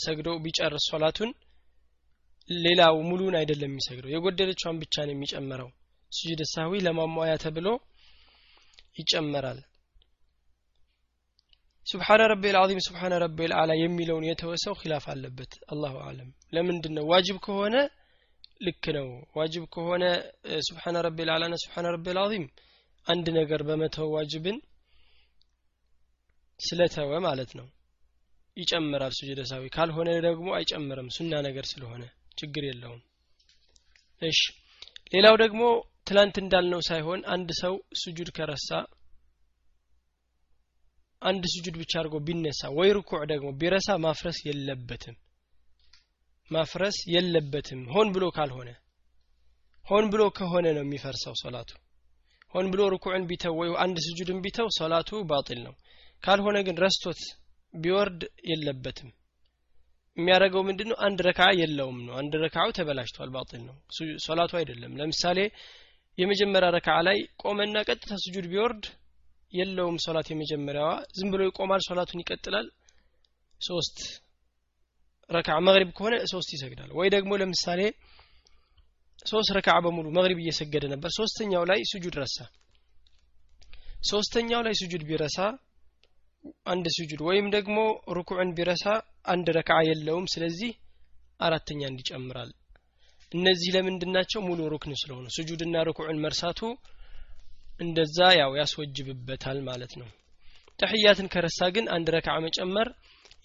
ሰግዶ 0.04 0.28
ቢጨርስ 0.44 0.84
ሶላቱን 0.92 1.30
ሌላው 2.50 2.94
ሙሉን 3.08 3.34
አይደለም 3.40 3.70
የሚሰግደው 3.70 4.12
የጎደለቿን 4.12 4.78
ብቻ 4.82 4.94
ነው 5.06 5.14
የሚጨምረው። 5.14 5.68
ስጁድ 6.12 6.40
ሳዊ 6.52 6.80
ለማሟያ 6.86 7.34
ተብሎ 7.42 7.66
ይጨመራል። 8.98 9.58
سبحان 11.86 12.22
ربي 12.32 12.56
العظيم 12.60 12.80
سبحان 12.86 13.14
ربي 13.22 13.52
الأعلى 13.60 13.70
የሚለውን 13.80 14.26
የተወሰው 14.28 14.74
ኪላፍ 14.80 15.04
አለበት። 15.12 15.52
الله 15.72 15.94
أعلم። 16.08 16.28
ለምንድን 16.52 16.92
ነው 16.96 17.04
ዋጅብ 17.12 17.38
ከሆነ 17.46 17.76
ልክ 18.60 18.84
ነው። 18.96 19.06
ዋጅብ 19.38 19.64
ከሆነ 19.74 20.04
ሱብሓነ 20.68 20.96
ረቢል 21.06 21.30
አላና 21.34 21.54
ሱብሓነ 21.64 21.86
ረቢል 21.96 22.18
አዚም 22.24 22.44
አንድ 23.06 23.26
ነገር 23.38 23.60
በመተው 23.68 24.08
ዋጅብን 24.16 24.58
ስለተወ 26.60 27.12
ማለት 27.26 27.52
ነው 27.58 27.68
ይጨምራል 28.60 29.12
ሱጁደ 29.18 29.40
ሳዊ 29.50 29.64
ካልሆነ 29.74 30.10
ደግሞ 30.26 30.48
አይጨምርም 30.56 31.08
ሱና 31.16 31.32
ነገር 31.46 31.64
ስለሆነ 31.70 32.02
ችግር 32.38 32.64
የለውም። 32.68 33.00
እሺ 34.22 34.40
ሌላው 35.12 35.36
ደግሞ 35.42 35.62
ትላንት 36.06 36.36
እንዳልነው 36.42 36.80
ሳይሆን 36.88 37.20
አንድ 37.34 37.50
ሰው 37.60 37.74
ሱጁድ 38.00 38.28
ከረሳ 38.36 38.68
አንድ 41.22 41.44
ሱጁድ 41.52 41.74
ብቻ 41.80 41.92
አድርጎ 42.00 42.16
ቢነሳ 42.26 42.70
ወይ 42.76 42.90
ርኩዕ 42.96 43.20
ደግሞ 43.32 43.48
ቢረሳ 43.60 43.96
ማፍረስ 44.04 44.38
የለበትም። 44.46 45.16
ማፍረስ 46.50 46.98
የለበትም። 47.14 47.80
ሆን 47.94 48.08
ብሎ 48.14 48.24
ካልሆነ 48.36 48.70
ሆን 49.84 50.04
ብሎ 50.12 50.22
ከሆነ 50.36 50.66
ነው 50.76 50.84
የሚፈርሰው 50.84 51.34
ሶላቱ። 51.42 51.70
ሆን 52.54 52.66
ብሎ 52.72 52.80
ርኩዕን 52.94 53.24
ቢተው 53.30 53.54
ወይ 53.60 53.70
አንድ 53.84 53.96
ስጁድን 54.06 54.38
ቢተው 54.44 54.68
ሶላቱ 54.78 55.20
ባጢል 55.30 55.60
ነው። 55.66 55.74
ካልሆነ 56.22 56.58
ግን 56.66 56.78
ረስቶት 56.84 57.20
ቢወርድ 57.74 58.20
የለበትም። 58.50 59.10
የሚያደርገው 60.16 60.62
ምንድን 60.68 60.88
ነው 60.90 60.96
አንድ 61.06 61.18
ረካ 61.26 61.42
የለውም 61.60 61.98
ነው። 62.06 62.14
አንድ 62.20 62.32
ረካው 62.42 62.70
ተበላሽቷል 62.76 63.30
ባጢል 63.34 63.62
ነው። 63.68 63.76
ሶላቱ 64.26 64.52
አይደለም። 64.60 64.96
ለምሳሌ 65.00 65.38
የመጀመሪያ 66.18 66.68
ረካ 66.76 66.90
ላይ 67.06 67.18
ቆመና 67.42 67.76
ቀጥታ 67.88 68.12
ስጁድ 68.24 68.46
ቢወርድ 68.52 68.84
የለውም 69.52 69.96
ሶላት 70.04 70.26
የመጀመሪያዋ። 70.32 70.88
ዝም 71.18 71.30
ብሎ 71.32 71.40
ይቆማል 71.48 71.80
ሶላቱን 71.88 72.22
ይቀጥላል 72.22 72.66
ሶስት 73.60 73.96
ረካ 75.30 75.48
መግሪብ 75.66 75.90
ከሆነ 75.96 76.14
ሶስት 76.32 76.50
ይሰግዳል። 76.54 76.90
ወይ 76.98 77.08
ደግሞ 77.14 77.32
ለምሳሌ 77.40 77.80
ሶስት 79.26 79.50
ረካ 79.56 79.70
በሙሉ 79.84 80.06
መግሪብ 80.18 80.38
እየሰገደ 80.42 80.84
ነበር 80.92 81.10
ሶስተኛው 81.18 81.64
ላይ 81.70 81.80
ስጁድ 81.90 82.14
ረሳ። 82.22 82.38
ሶስተኛው 84.10 84.60
ላይ 84.66 84.74
ስጁድ 84.80 85.02
ቢረሳ 85.08 85.38
አንድ 86.70 86.86
ስጁድ 86.94 87.20
ወይም 87.26 87.46
ደግሞ 87.54 87.76
ሩኩዕን 88.16 88.50
ቢረሳ 88.56 88.84
አንድ 89.26 89.46
ረካ 89.56 89.72
የለውም። 89.88 90.26
ስለዚህ 90.32 90.70
አራተኛ 91.40 91.80
እንዲጨምራል። 91.90 92.50
እነዚህ 93.32 93.68
ለምንድን 93.74 94.10
ናቸው? 94.16 94.40
ሙሉ 94.46 94.60
ሩክን 94.72 94.94
ስለሆኑ። 95.00 95.26
ስጁድና 95.36 95.82
ሩኩዕን 95.88 96.22
መርሳቱ 96.24 96.60
እንደዛ 97.80 98.18
ያው 98.40 98.52
ያስወጅብበታል 98.60 99.58
ማለት 99.68 99.92
ነው። 100.00 100.08
ተሕያትን 100.80 101.30
ከረሳ 101.32 101.60
ግን 101.74 101.86
አንድ 101.94 102.08
ረካ 102.16 102.28
መጨመር 102.46 102.88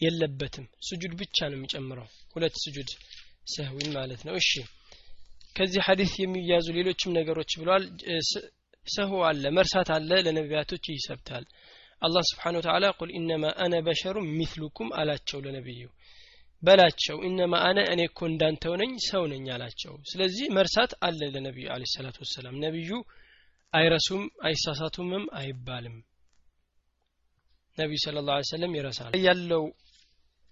የለበትም። 0.02 0.66
ስጁድ 0.88 1.14
ብቻ 1.22 1.38
ነው 1.52 1.58
የሚጨምረው። 1.58 2.08
ሁለት 2.34 2.56
ስጁድ 2.64 2.90
ሰህዊን 3.54 3.90
ማለት 3.98 4.22
ነው። 4.28 4.36
እሺ 4.42 4.52
ከዚህ 5.56 5.82
ሐዲስ 5.88 6.14
የሚያዙ 6.22 6.68
ሌሎችም 6.78 7.16
ነገሮች 7.18 7.52
ብለዋል 7.60 7.84
ሰሁ 8.86 9.12
አለ 9.28 9.44
መርሳት 9.58 9.90
አለ 9.96 10.10
ለነቢያቶች 10.26 10.86
ይሰብታል 10.92 11.46
አላህ 12.02 12.24
ስብሓን 12.30 12.58
ወተላ 12.60 12.86
ቁል 13.00 13.12
ኢነማ 13.20 13.46
አነ 13.64 13.76
በሸሩ 13.86 14.16
ሚትሉኩም 14.32 14.90
አላቸው 15.00 15.40
ለነቢዩ። 15.46 15.84
በላቸው 16.64 17.18
ኢነማ 17.28 17.54
አነ 17.68 17.80
እኔ 17.94 18.02
እኮ 18.10 18.20
እንዳንተው 18.30 18.74
ነኝ 18.82 18.92
ሰው 19.08 19.24
ነኝ 19.32 19.46
አላቸው። 19.56 19.94
ስለዚህ 20.12 20.46
መርሳት 20.58 20.92
አለ 21.08 21.22
ለነቢዩ 21.36 21.68
አለ 21.74 21.84
ሰላቱ 21.94 22.18
ወሰላም። 22.24 22.60
ነቢዩ 22.66 22.92
አይረሱም 23.74 24.24
አይሳሳቱምም 24.48 25.26
አይባልም። 25.40 25.96
ነቢዩ 27.78 27.98
ስለ 28.04 28.20
ላ 28.28 28.38
ሰለም 28.50 28.76
ይረሳል 28.78 29.14
ያለው 29.26 29.64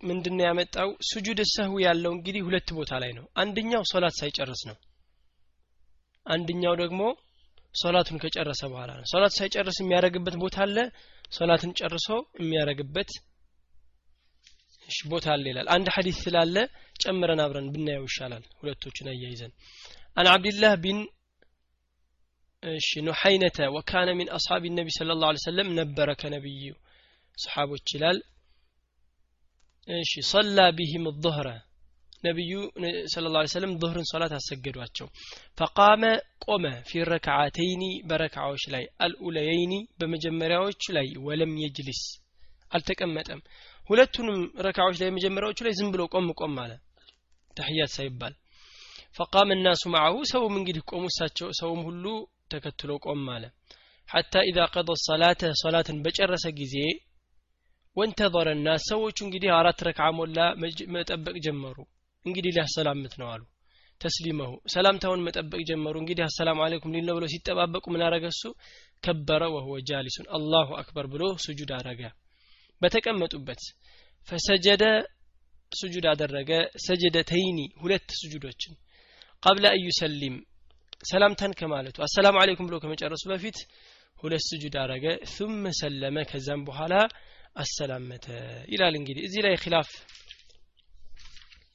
ምንድነው 0.03 0.45
ያመጣው? 0.47 0.89
ስጁድ 1.09 1.39
ሰህው 1.51 1.77
ያለው 1.85 2.11
እንግዲህ 2.15 2.41
ሁለት 2.47 2.69
ቦታ 2.77 2.91
ላይ 3.03 3.11
ነው። 3.19 3.25
አንደኛው 3.35 3.83
ሶላት 3.91 4.15
ሳይጨርስ 4.19 4.61
ነው። 4.69 4.77
አንደኛው 6.25 6.73
ደግሞ 6.81 7.01
ሶላቱን 7.75 8.17
ከጨረሰ 8.23 8.61
በኋላ 8.71 8.91
ነው። 8.97 9.05
ሶላት 9.11 9.33
ሳይጨርስ 9.37 9.77
የሚያደርግበት 9.81 10.35
ቦታ 10.43 10.57
አለ። 10.65 10.77
ሶላትን 11.31 11.71
ጨርሶ 11.79 12.07
የሚያደርግበት 12.39 13.11
ቦታ 15.07 15.25
አለ 15.33 15.43
ይላል። 15.51 15.67
አንድ 15.75 15.87
ሐዲስ 15.95 16.17
ስላለ 16.23 16.55
ጨምረን 17.03 17.41
አብረን 17.43 17.67
ብናየው 17.73 18.05
ይሻላል 18.09 18.43
ሁለቶችን 18.59 19.07
አያይዘን። 19.11 19.51
عن 20.17 20.27
عبد 20.33 20.53
الله 20.53 20.73
بن 20.83 20.99
እሺ 22.63 22.89
بحينة 23.07 23.57
وكان 23.75 24.09
من 24.19 24.29
أصحاب 24.37 24.63
النبي 24.77 24.89
صلى 24.97 25.15
الله 25.21 25.39
وسلم 25.45 25.69
ነበረ 25.79 26.09
ከነቢዩ 26.21 26.65
ሰሓቦች 27.37 27.87
ይላል። 27.95 28.19
እሺ 29.87 30.11
صلى 30.29 30.57
بهم 30.77 31.05
الظهر 31.25 31.47
ነቢዩ 32.23 32.51
صلى 33.13 33.25
الله 33.31 33.39
ዙህርን 33.81 34.05
ሶላት 34.11 34.33
አሰገዷቸው። 34.37 35.07
فقام 35.57 36.03
ቆመ 36.45 36.65
في 36.87 37.03
الركعتين 37.11 37.83
በረክዓዎች 38.05 38.63
ላይ 38.73 38.83
الأوليين 39.05 39.73
በመጀመሪያዎች 39.99 40.83
ላይ 40.97 41.09
ولم 41.27 41.53
يجلس 41.63 42.01
አልተቀመጠም። 42.71 43.41
ሁለቱንም 43.89 44.37
ረክዓዎች 44.65 44.97
ላይ 45.01 45.07
የመጀመሪያዎቹ 45.09 45.59
ላይ 45.65 45.73
ዝም 45.79 45.89
ብሎ 45.93 46.03
ቆም 46.13 46.27
ቆም 46.39 46.55
አለ። 46.63 46.71
ተሕያት 47.57 47.91
ሳይባል 47.95 48.33
ፈቃመ 49.15 49.49
እናሱ 49.55 49.83
ማዓሁ 49.93 50.15
ሰውም 50.31 50.55
እንግዲህ 50.59 50.83
ቆሙ። 50.91 51.03
እሳቸው 51.11 51.49
ሰውም 51.59 51.81
ሁሉ 51.87 52.05
ተከትሎ 52.53 52.91
ቆም 53.05 53.25
አለ። 53.33 53.43
ሐታ 54.07 54.33
ኢዛ 54.49 54.59
ቀደ 54.73 54.89
ሰላተ 55.03 55.51
ሶላትን 55.61 55.97
በጨረሰ 56.05 56.45
ጊዜ 56.57 56.75
ወንተظረ 57.97 58.47
እና 58.57 58.69
ሰዎቹ 58.85 59.17
እንግዲህ 59.25 59.49
አራት 59.57 59.79
ረክዓ 59.87 60.07
ሞላ 60.17 60.37
መጠበቅ 60.95 61.35
ጀመሩ። 61.45 61.77
እንግዲህ 62.25 62.51
ሊያሰላምት 62.55 63.13
ነው 63.21 63.27
አሉ። 63.33 63.41
ተስሊመሁ 64.01 64.51
ሰላምታውን 64.73 65.23
መጠበቅ 65.25 65.59
ጀመሩ። 65.69 65.95
እንግዲህ 66.01 66.23
አሰላሙ 66.25 66.59
አለይኩም 66.65 66.93
ሊል 66.95 67.05
ነው 67.09 67.15
ብሎ 67.17 67.25
ሲጠባበቁ 67.33 67.85
ምን 67.93 68.01
አረገ 68.07 68.25
እሱ? 68.33 68.43
ከበረ 69.03 69.43
ወህወ 69.55 69.75
ጃሊሱን 69.89 70.27
አላሁ 70.37 70.69
አክበር 70.81 71.05
ብሎ 71.13 71.23
ስጁድ 71.45 71.71
አረገ። 71.77 72.01
በተቀመጡበት 72.81 73.61
ፈሰጀደ 74.27 74.83
ስጁድ 75.71 76.05
አደረገ። 76.11 76.51
ሰጀደተይኒ 76.85 77.59
ሁለት 77.81 78.09
ስጁዶችን 78.19 78.73
ቀብለ 79.43 79.65
አዩሰሊም 79.73 80.35
ሰላምታን 81.03 81.53
ከማለቱ 81.59 81.97
አሰላሙ 82.05 82.35
አለይኩም 82.41 82.67
ብሎ 82.69 82.75
ከመጨረሱ 82.83 83.23
በፊት 83.31 83.57
ሁለት 84.17 84.43
ስጁድ 84.49 84.75
አረገ። 84.83 85.05
ثم 85.33 85.63
ሰለመ 85.79 86.17
ከዛም 86.29 86.61
በኋላ 86.67 86.93
አሰላመተ 87.55 88.25
ይላል። 88.71 88.93
እንግዲህ 88.99 89.23
እዚህ 89.27 89.41
ላይ 89.45 89.55
ኺላፍ 89.63 89.89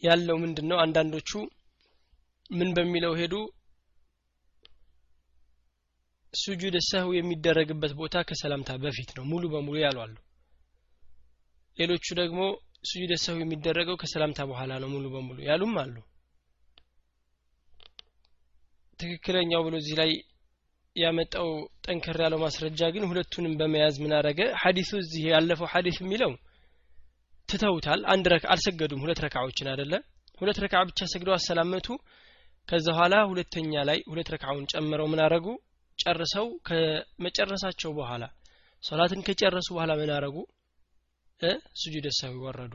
ያለው 0.03 0.37
ምንድን 0.43 0.67
ነው 0.71 0.79
አንዳንዶቹ 0.83 1.31
ምን 2.51 2.69
በሚለው 2.77 3.13
ሄዱ? 3.21 3.35
ሱጁድ 6.35 6.75
ሰህው 6.87 7.11
የሚደረግበት 7.17 7.93
ቦታ 8.01 8.17
ከሰላምታ 8.29 8.71
በፊት 8.83 9.11
ነው 9.17 9.25
ሙሉ 9.31 9.45
በሙሉ 9.53 9.77
ያሉ 9.83 9.99
አሉ 10.05 10.17
ሌሎቹ 11.77 12.07
ደግሞ 12.21 12.41
ሱጁድ 12.89 13.13
ሰህው 13.23 13.39
የሚደረገው 13.41 13.97
ከሰላምታ 14.03 14.41
በኋላ 14.51 14.73
ነው 14.83 14.89
ሙሉ 14.95 15.07
በሙሉ 15.15 15.39
ያሉም 15.49 15.75
አሉ። 15.83 15.95
ትክክለኛው 19.01 19.63
ብሎ 19.67 19.75
እዚህ 19.81 19.97
ላይ 20.01 20.11
ያመጣው 20.97 21.49
ጠንከር 21.85 22.19
ያለው 22.25 22.41
ማስረጃ 22.45 22.81
ግን 22.95 23.05
ሁለቱንም 23.11 23.53
በመያዝ 23.61 23.97
ምን 24.05 24.13
አረገ 24.19 24.41
ሐዲሱ 24.63 24.91
እዚህ 25.03 25.25
ያለፈው 25.33 25.69
ሐዲስ 25.73 25.99
የሚለው 26.03 26.33
ትተውታል። 27.49 28.01
አንድ 28.13 28.27
ረካ 28.33 28.45
አልሰገዱም። 28.53 29.03
ሁለት 29.05 29.21
ረካዎችን 29.25 29.69
አደለ 29.73 29.93
ሁለት 30.39 30.59
ረካ 30.65 30.75
ብቻ 30.89 31.01
ሰግደው 31.13 31.35
አሰላመቱ። 31.37 31.87
ከዛ 32.69 32.87
በኋላ 32.89 33.15
ሁለተኛ 33.31 33.73
ላይ 33.89 33.99
ሁለት 34.11 34.29
ረካውን 34.35 34.65
ጨምረው 34.73 35.07
ምን 35.13 35.21
አረጉ? 35.27 35.47
ጨርሰው 35.99 36.47
ከመጨረሳቸው 36.67 37.91
በኋላ 37.99 38.25
ሶላትን 38.83 39.21
ከጨረሱ 39.27 39.69
በኋላ 39.77 39.93
ምን 40.01 40.11
አረጉ? 40.17 40.37
ስጁድ 41.81 42.07
ሰዊ 42.19 42.35
ወረዱ። 42.45 42.75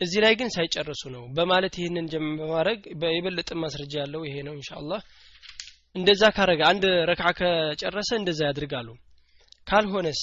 እዚህ 0.00 0.20
ላይ 0.24 0.34
ግን 0.38 0.48
ሳይጨርሱ 0.54 1.02
ነው። 1.14 1.22
በማለት 1.36 1.74
ይህንን 1.80 2.06
በማድረግ 2.40 2.80
የበለጠ 3.10 3.50
ማስረጃ 3.62 3.94
ያለው 4.02 4.22
ይሄ 4.28 4.36
ነው 4.46 4.54
ኢንሻአላህ። 4.58 5.00
እንደዛ 5.94 6.22
ካረገ 6.36 6.60
አንድ 6.70 6.84
ረክዓ 7.10 7.28
ከጨረሰ 7.38 8.10
እንደዛ 8.18 8.40
ያድርጋሉ 8.48 8.88
ካልሆነስ 9.66 10.20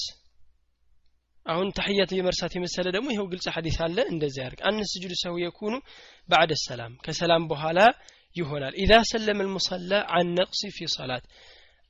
አሁን 1.46 1.68
ተሕያት 1.76 2.10
የመርሳት 2.14 2.52
የመሰለ 2.56 2.86
ደግሞ 2.96 3.08
ይኸው 3.12 3.26
ግልጽ 3.32 3.46
ሐዲስ 3.54 3.76
አለ። 3.86 3.98
እንደዛ 4.12 4.36
ያርግ 4.44 4.60
አን 4.68 4.78
ሰው 5.22 5.34
የኩኑ 5.42 5.74
ባዕደ 6.28 6.52
ሰላም 6.62 6.92
ከሰላም 7.06 7.42
በኋላ 7.50 7.80
ይሆናል። 8.36 8.74
ኢዛ 8.82 8.92
ሰለመ 9.10 9.40
ልሙሰላ 9.46 9.92
አን 10.16 10.28
ነቅሲ 10.38 10.70
ፊ 10.76 10.88
ሰላት 10.94 11.24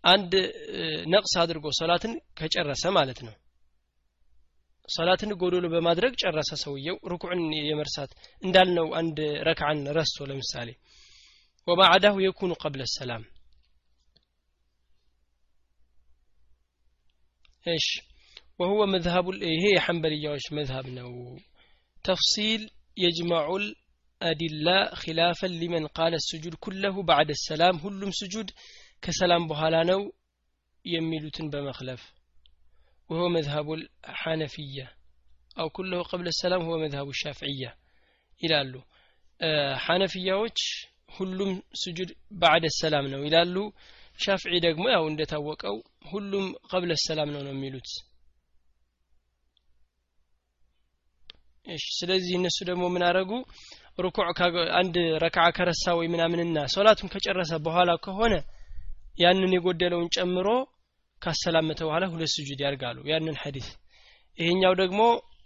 አንድ 0.05 0.33
ነቅስ 1.13 1.35
አድርጎ 1.43 1.67
ሰላትን 1.79 2.13
ከጨረሰ 2.39 2.85
ማለት 2.97 3.21
ነው። 3.27 3.35
ሰላትን 4.89 5.31
ጎዶሎ 5.41 5.67
በማድረግ 5.75 6.13
ጨረሰ 6.23 6.51
ሰውየው። 6.63 6.97
ርኩዕን 7.13 7.41
የመርሳት 7.69 8.11
እንዳልነው 8.43 8.89
አንድ 9.01 9.19
ረክዓን 9.49 9.81
ረስቶ 9.97 10.27
ለምሳሌ 10.31 10.69
ወባዕዳሁ 11.69 12.17
የኩኑ 12.25 12.53
ቀብለ 12.63 12.83
ሰላም። 12.95 13.23
እሺ 17.67 17.89
وهو 18.60 18.80
مذهب 18.86 19.26
ይሄ 19.54 19.64
የሐንበልያዎች 19.76 20.46
መዝሀብ 20.58 20.86
ነው 21.00 21.12
ተፍሲል 22.06 22.62
يجمع 22.98 23.46
الأدلة 23.56 24.78
خلافا 24.96 25.48
لمن 25.48 25.84
قال 25.90 26.14
السجود 26.14 26.54
كله 26.56 26.96
بعد 27.04 27.30
السلام 27.30 27.76
ሁሉም 27.86 28.12
ስጁድ 28.20 28.48
ከሰላም 29.04 29.44
በኋላ 29.52 29.76
ነው 29.92 30.02
የሚሉትን 30.86 31.48
በመክለፍ 31.54 32.02
وهو 33.10 33.26
مذهب 33.30 33.68
الحنفية 33.74 34.88
أو 35.60 35.68
كله 35.70 36.00
قبل 36.04 36.28
السلام 36.28 36.62
هو 36.62 36.74
مذهب 36.78 37.08
الشافعية 37.10 37.72
ይላሉ 38.42 38.74
ሐነፊያዎች 39.86 40.60
ሁሉም 41.18 41.52
ስጁድ 41.82 42.10
ባዕደ 42.42 42.66
ሰላም 42.82 43.06
ነው 43.14 43.22
ይላሉ 43.28 43.56
ሻፍዒ 44.20 44.54
ደግሞ 44.66 44.86
ያው 44.96 45.04
እንደታወቀው 45.12 45.76
ሁሉም 46.12 46.46
ቀብለ 46.72 46.92
ሰላም 47.08 47.30
ነው 47.36 47.42
ነው 47.48 47.54
የሚሉት 47.56 47.90
እሺ 51.67 51.85
ስለዚህ 51.99 52.35
እነሱ 52.39 52.59
ደግሞ 52.69 52.85
ምን 52.95 53.03
አረጉ? 53.09 53.31
ሩኩዕ 53.99 54.25
አንድ 54.79 54.95
ረክዓ 55.23 55.45
ከረሳ 55.57 55.85
ወይ 55.99 56.07
ምናምንና 56.13 56.59
ሶላቱን 56.75 57.11
ከጨረሰ 57.13 57.53
በኋላ 57.67 57.91
ከሆነ 58.05 58.35
ያንን 59.19 59.53
የጎደለውን 59.57 60.09
ጨምሮ 60.17 60.49
ካሰላመተ 61.23 61.81
በኋላ 61.87 62.05
ሁለት 62.13 62.31
ስጁድ 62.35 62.61
ያርጋሉ። 62.65 62.99
ያንን 63.11 63.37
ሐዲስ 63.43 63.69
ይሄኛው 64.39 64.73
ደግሞ 64.83 65.01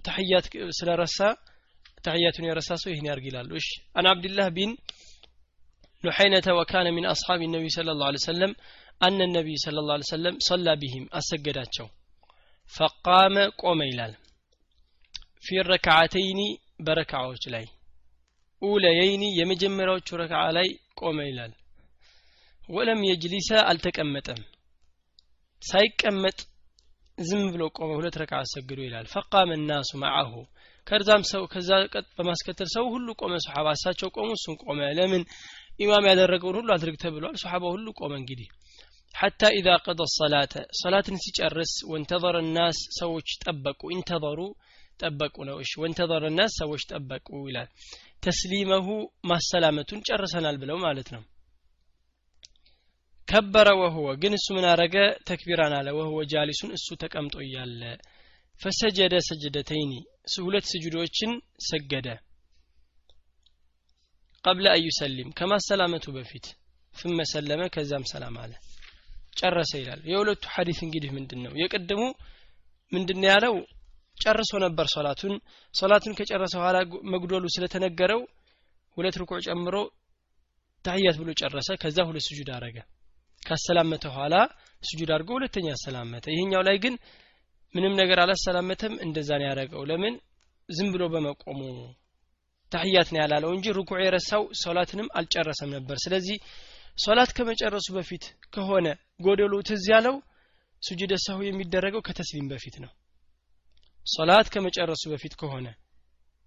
ተህያት 0.05 0.47
ስለረሳ 0.79 1.19
ተህያቱን 2.05 2.47
የረሳ 2.49 2.71
ሰው 2.83 2.91
ይህን 2.93 3.07
ያርግ 3.11 3.25
ይላሉ። 3.29 3.51
እሺ 3.61 3.69
አን 3.99 4.07
አብድላህ 4.11 4.49
ቢን 4.57 4.73
ኑሐይነተ 6.05 6.49
ወካነ 6.59 6.89
ሚን 6.97 7.07
አስሓብ 7.13 7.41
ነቢ 7.55 7.65
ስለ 7.77 7.95
ላሁ 8.01 8.21
ሰለም 8.27 8.53
አነ 9.01 9.19
ነቢይ 9.31 9.59
ስለ 9.65 9.79
ላሁ 9.89 10.07
ሰለም 10.11 10.37
ሰላ 10.47 10.75
ቢሂም 10.83 11.05
አሰገዳቸው። 11.19 11.87
ፈቃመ 12.73 13.35
ቆመ 13.63 13.81
ይላል። 13.91 14.15
ፊ 15.49 15.63
ረክዓተይኒ 15.67 16.41
በረካዎች 16.81 17.43
ላይ 17.53 17.67
ኡለየይኒ 18.63 19.25
የመጀመሪያዎቹ 19.37 20.09
ረክዓ 20.21 20.41
ላይ 20.57 20.69
ቆመ 21.01 21.19
ይላል። 21.29 21.53
ወለም 22.69 23.01
የጅሊሰ 23.07 23.51
አልተቀመጠም። 23.71 24.41
ሳይቀመጥ 25.63 26.39
ዝም 27.19 27.45
ብሎ 27.55 27.63
ቆመ 27.77 27.91
ሁለት 27.99 28.17
ረካ 28.23 28.33
አሰግዶ 28.43 28.79
ይላል። 28.87 29.07
ፈቃመ 29.15 29.51
ናሱ 29.63 29.91
ማአሁ 30.03 30.33
ከዛም 30.87 31.23
ሰው 31.31 31.43
ከዛ 31.53 31.71
በማስከተል 32.17 32.69
ሰው 32.75 32.85
ሁሉ 32.95 33.09
ቆመ። 33.21 33.35
ሶሓባ 33.47 33.69
እሳቸው 33.77 34.09
ቆሙ 34.17 34.29
እሱም 34.37 34.57
ቆመ። 34.63 34.79
ለምን? 34.99 35.23
ኢማም 35.81 36.05
ያደረገውን 36.11 36.57
ሁሉ 36.61 36.69
አድርግ 36.77 36.97
ተብሏል። 37.03 37.37
ሶሓባ 37.43 37.65
ሁሉ 37.75 37.87
ቆመ 38.01 38.13
እንግዲህ። 38.21 38.49
ሐታ 39.15 39.43
ኢዛ 39.59 39.69
ቀደ 39.87 40.01
ሰላተ 40.15 40.53
ሰላትን 40.81 41.17
ሲጨርስ 41.25 41.73
ወንተዘረ 41.91 42.37
ናስ 42.55 42.79
ሰዎች 43.01 43.29
ጠበቁ። 43.45 43.81
ኢንተዘሩ 43.97 44.41
ጠበቁ 45.01 45.37
ነው። 45.49 45.57
እሺ 45.63 45.73
ወንተዘረ 45.83 46.25
ናስ 46.35 46.53
ሰዎች 46.61 46.83
ጠበቁ 46.91 47.29
ይላል። 47.49 47.69
ተስሊመሁ 48.23 48.87
ማሰላመቱን 49.31 50.01
ጨርሰናል 50.09 50.57
ብለው 50.63 50.79
ማለት 50.85 51.09
ነው። 51.15 51.23
ከበረ 53.29 53.69
ወህወ 53.81 54.07
ግን 54.21 54.33
እሱ 54.37 54.47
ምን 54.57 54.67
አረገ? 54.71 54.95
ተክቢራን 55.29 55.75
አለ። 55.79 55.89
ወህወ 55.99 56.19
ጃሊሱን 56.31 56.71
እሱ 56.77 56.89
ተቀምጦ 57.03 57.35
እያለ 57.45 57.83
ፈሰጀደ 58.61 59.15
ሰጀደተይኒ 59.29 59.93
ሁለት 60.41 60.65
ስጁዶችን 60.71 61.31
ሰገደ። 61.67 62.09
ቀብለ 64.45 64.67
አዩሰሊም 64.75 65.31
ከማሰላመቱ 65.39 66.07
በፊት 66.17 66.47
ፍመ 66.95 67.19
ሰለመ 67.33 67.63
ከዛም 67.75 68.05
ሰላም 68.13 68.37
አለ። 68.43 68.53
ጨረሰ 69.39 69.73
ይላል። 69.81 70.01
የሁለቱ 70.11 70.45
ሐዲስ 70.55 70.79
እንግዲህ 70.87 71.11
ምንድን 71.17 71.41
ነው 71.45 71.53
የቅድሙ 71.61 72.03
ምንድን 72.93 73.23
ያለው 73.29 73.55
ጨርሶ 74.21 74.51
ነበር 74.65 74.87
ሶላቱን። 74.95 75.35
ሶላቱን 75.75 76.17
ከጨረሰ 76.19 76.55
በኋላ 76.61 76.77
መጉደሉ 77.13 77.45
ስለተነገረው 77.55 78.21
ሁለት 78.97 79.17
ርኩዕ 79.23 79.39
ጨምሮ 79.47 79.75
ታህያት 80.85 81.17
ብሎ 81.21 81.31
ጨረሰ። 81.41 81.69
ከዛ 81.83 81.99
ሁለት 82.09 82.25
ስጁድ 82.29 82.49
አረገ 82.57 82.77
ካሰላመተ 83.43 84.05
በኋላ 84.11 84.35
ስጁድ 84.83 85.11
አድርጎ 85.15 85.31
ሁለተኛ 85.39 85.67
አሰላመተ። 85.77 86.25
ይሄኛው 86.35 86.63
ላይ 86.69 86.77
ግን 86.85 86.95
ምንም 87.75 87.95
ነገር 88.01 88.19
አላሰላመተም። 88.23 88.95
እንደዛ 89.07 89.31
ነው 89.41 89.47
ያደረገው። 89.49 89.83
ለምን? 89.91 90.15
ዝም 90.69 90.89
ብሎ 90.95 91.03
በመቆሙ 91.13 91.61
ታህያት 92.73 93.09
ነው 93.13 93.21
ያላለው 93.23 93.51
እንጂ 93.57 93.67
ሩኩዕ 93.77 93.99
የረሳው 94.03 94.43
ሶላትንም 94.63 95.09
አልጨረሰም 95.19 95.71
ነበር። 95.77 95.97
ስለዚህ 96.05 96.37
ሶላት 96.99 97.31
ከመጨረሱ 97.37 97.87
በፊት 97.97 98.25
ከሆነ 98.55 98.87
ጎደሎ 99.21 99.55
ትዝ 99.69 99.85
ያለው 99.95 100.17
ሱጁደ 100.83 101.13
ሰሁ 101.27 101.39
የሚደረገው 101.47 102.03
ከተስሊም 102.09 102.49
በፊት 102.53 102.77
ነው 102.83 102.91
ሶላት 104.09 104.49
ከመጨረሱ 104.55 105.03
በፊት 105.13 105.35
ከሆነ 105.41 105.67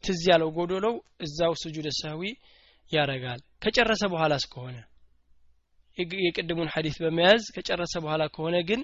ትዝ 0.04 0.22
ያለው 0.32 0.50
ጎዶሎው 0.56 0.96
እዛው 1.26 1.54
ሱጁደ 1.64 1.88
ሰህዊ 2.00 2.22
ያረጋል። 2.92 3.42
ከጨረሰ 3.64 4.04
በኋላስ 4.14 4.46
ከሆነ? 4.54 4.78
የቅድሙን 6.26 6.70
ሐዲስ 6.74 6.96
በመያዝ 7.04 7.44
ከጨረሰ 7.56 7.94
በኋላ 8.04 8.24
ከሆነ 8.36 8.56
ግን 8.70 8.82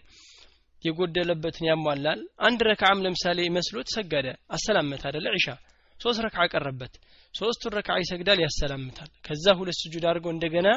የጎደለበትን 0.83 1.67
ያሟላል። 1.69 2.19
አንድ 2.47 2.59
ረክዓም 2.69 3.01
ለምሳሌ 3.05 3.39
መስሎት 3.55 3.87
ሰገደ 3.95 4.27
አሰላመት 4.55 5.03
አደለ 5.09 5.25
ዒሻ 5.37 5.47
ሶስት 5.99 6.19
ረክዓ 6.25 6.43
ቀረበት 6.51 6.93
ሶስቱን 7.33 7.73
ረክዓ 7.77 7.95
ይሰግዳል 8.01 8.39
ያሰላምታል። 8.43 9.09
ከዛ 9.25 9.45
ሁለት 9.59 9.77
ስጁድ 9.81 10.03
አድርጎ 10.09 10.27
እንደገና 10.33 10.67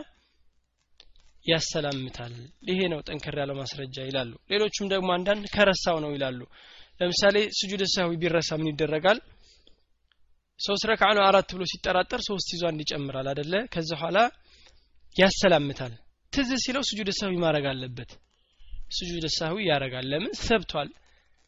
ያሰላምታል። 1.47 2.35
ይሄ 2.71 2.81
ነው 2.93 3.01
ጠንከር 3.09 3.37
ያለው 3.43 3.57
ማስረጃ 3.61 3.97
ይላሉ። 4.09 4.33
ሌሎቹም 4.53 4.89
ደግሞ 4.93 5.09
አንዳንድ 5.17 5.45
ከረሳው 5.55 5.99
ነው 6.05 6.11
ይላሉ 6.17 6.41
ለምሳሌ 7.01 7.37
ስጁድ 7.59 7.83
ሳዊ 7.93 8.11
ቢረሳ 8.23 8.51
ምን 8.59 8.69
ይደረጋል? 8.71 9.19
ሶስት 10.61 10.83
ረክዓ 10.91 11.09
ነው 11.17 11.25
አራት 11.27 11.49
ብሎ 11.55 11.63
ሲጠራጠር 11.73 12.21
ሶስት 12.29 12.49
ይዞ 12.55 12.63
አንድ 12.71 12.81
ይጨምራል 12.85 13.29
አደለ 13.33 13.53
ከዛ 13.73 13.91
በኋላ 13.93 14.19
ያሰላምታል። 15.17 15.93
ትዝ 16.33 16.51
ሲለው 16.65 16.83
ስጁድ 16.89 17.09
ሳዊ 17.19 17.33
ማድረግ 17.45 17.65
አለበት። 17.71 18.11
ስጁድ 18.97 19.25
ሳዊ 19.39 19.57
ያረጋል 19.71 20.07
ለምን? 20.13 20.33
ሰብቷል። 20.43 20.91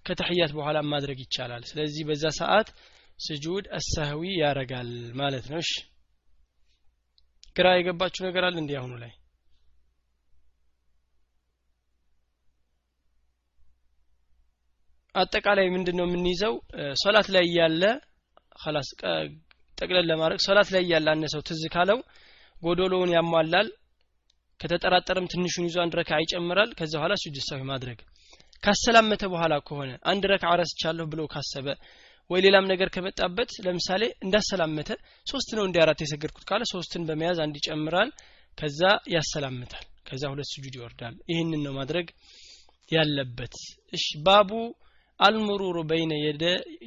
ከተሕያት 0.07 0.53
በኋላ 0.57 0.79
ማድረግ 0.93 1.19
ይቻላል። 1.25 1.63
ስለዚህ 1.71 2.03
በዛ 2.09 2.25
ሰዓት 2.41 2.69
ስጁድ 3.19 3.65
አሳህዊ 3.79 4.23
ያረጋል 4.43 4.91
ማለት 5.15 5.47
ነው። 5.53 5.61
ግራ 7.57 7.67
የገባችሁ 7.75 8.23
ነገር 8.29 8.45
አለ 8.49 8.57
እንዲህ 8.63 8.77
አሁኑ 8.81 8.93
ላይ 9.03 9.13
አጠቃላይ 15.15 15.67
ምንድን 15.75 15.97
ነው 15.99 16.07
የምንይዘው 16.07 16.55
ሶላት 17.03 17.27
ላይ 17.35 17.47
ያለ 17.57 17.83
ላስ 18.69 18.89
ጠቅለል 19.79 20.07
ለማድረግ 20.11 20.41
ሶላት 20.45 20.69
ላይ 20.75 20.83
ያለ 20.93 21.07
አነሰው 21.15 21.41
ትዝ 21.49 21.63
ካለው 21.75 21.99
ጎዶሎውን 22.57 23.11
ያሟላል። 23.15 23.69
ከተጠራጠረም 24.61 25.29
ትንሹን 25.33 25.65
ይዞ 25.69 25.77
አንድ 25.85 25.95
ረካ 25.99 26.19
ይጨምራል። 26.23 26.71
ከዛ 26.79 26.93
በኋላ 26.99 27.15
ሰዊ 27.49 27.61
ማድረግ። 27.71 27.99
ካሰላመተ 28.63 29.23
በኋላ 29.33 29.55
ከሆነ 29.69 29.91
አንድ 30.11 30.25
ረካ 30.33 30.53
ረስቻለሁ 30.61 31.05
ብሎ 31.13 31.23
ካሰበ 31.33 31.67
ወይ 32.31 32.41
ሌላም 32.45 32.67
ነገር 32.71 32.89
ከመጣበት 32.95 33.51
ለምሳሌ 33.65 34.03
እንዳሰላመተ 34.25 34.91
ሶስት 35.27 35.51
ነው 35.59 35.65
እንዲ 35.69 35.77
አራት 35.85 36.01
የሰገድኩት 36.05 36.45
ካለ 36.51 36.63
ሶስትን 36.73 37.03
በመያዝ 37.09 37.39
አንድ 37.45 37.57
ይጨምራል። 37.61 38.11
ከዛ 38.59 38.81
ያሰላምታል። 39.15 39.85
ከዛ 40.09 40.23
ሁለት 40.33 40.49
ስጁድ 40.53 40.75
ይወርዳል። 40.79 41.15
ይህንን 41.31 41.61
ነው 41.67 41.75
ማድረግ 41.79 42.07
ያለበት። 42.91 43.55
እሺ 43.93 44.07
ባቡ 44.25 44.51
አልሙሩሩ 45.23 45.77
በይነ 45.91 46.13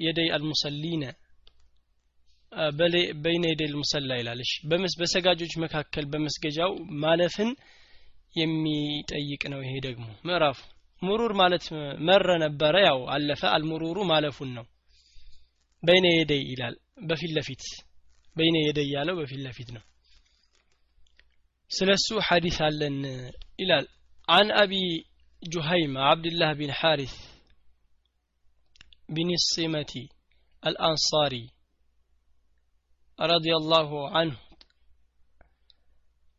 የደይ 0.03 0.29
አልሙሰሊነ 0.35 1.03
በይነ 3.23 3.43
የደይ 3.49 3.69
ልሙሰላ 3.71 4.11
ይላል። 4.19 4.39
እሺ 4.43 4.51
በሰጋጆች 4.99 5.53
መካከል 5.63 6.05
በመስገጃው 6.11 6.71
ማለፍን 7.03 7.49
የሚጠይቅ 8.35 9.43
ነው። 9.53 9.59
ይሄ 9.65 9.73
ደግሞ 9.85 10.05
ምዕራፉ 10.27 10.59
ሙሩር 11.01 11.31
ማለት 11.39 11.65
መረ 12.07 12.29
ነበረ 12.43 12.75
ያው 12.87 12.99
አለፈ። 13.13 13.41
አልሙሩሩ 13.51 13.97
ማለፉን 14.11 14.51
ነው። 14.57 14.65
በይነ 15.83 16.05
የደይ 16.13 16.43
ይላል። 16.51 16.75
በፊት 17.09 17.31
ለፊት 17.37 17.63
በይነ 18.35 18.55
የደይ 18.63 18.89
ያለው 18.95 19.15
በፊት 19.19 19.41
ለፊት 19.45 19.69
ነው። 19.75 19.83
ስለሱ 21.71 22.07
ሐዲስ 22.27 22.57
አለን 22.65 22.97
ይላል። 23.59 23.85
አን 24.27 24.49
አቢ 24.61 24.73
ጁሃይም 25.43 25.93
አብድላህ 26.05 26.51
ቢን 26.59 26.71
ሐሪስ 26.79 27.15
بن 29.08 29.28
الصمة 29.30 29.92
الأنصاري 30.62 31.50
رضي 33.20 33.52
الله 33.56 34.10
عنه 34.10 34.36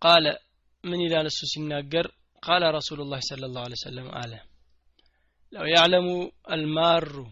قال 0.02 0.38
من 0.84 1.00
إلى 1.06 1.24
نسوس 1.24 1.58
الناقر 1.58 2.06
قال 2.42 2.76
رسول 2.76 3.02
الله 3.02 3.20
صلى 3.20 3.46
الله 3.46 3.62
عليه 3.62 3.80
وسلم 3.82 4.08
آله 4.08 4.42
لو 5.54 5.66
يعلم 5.66 6.32
المار 6.52 7.32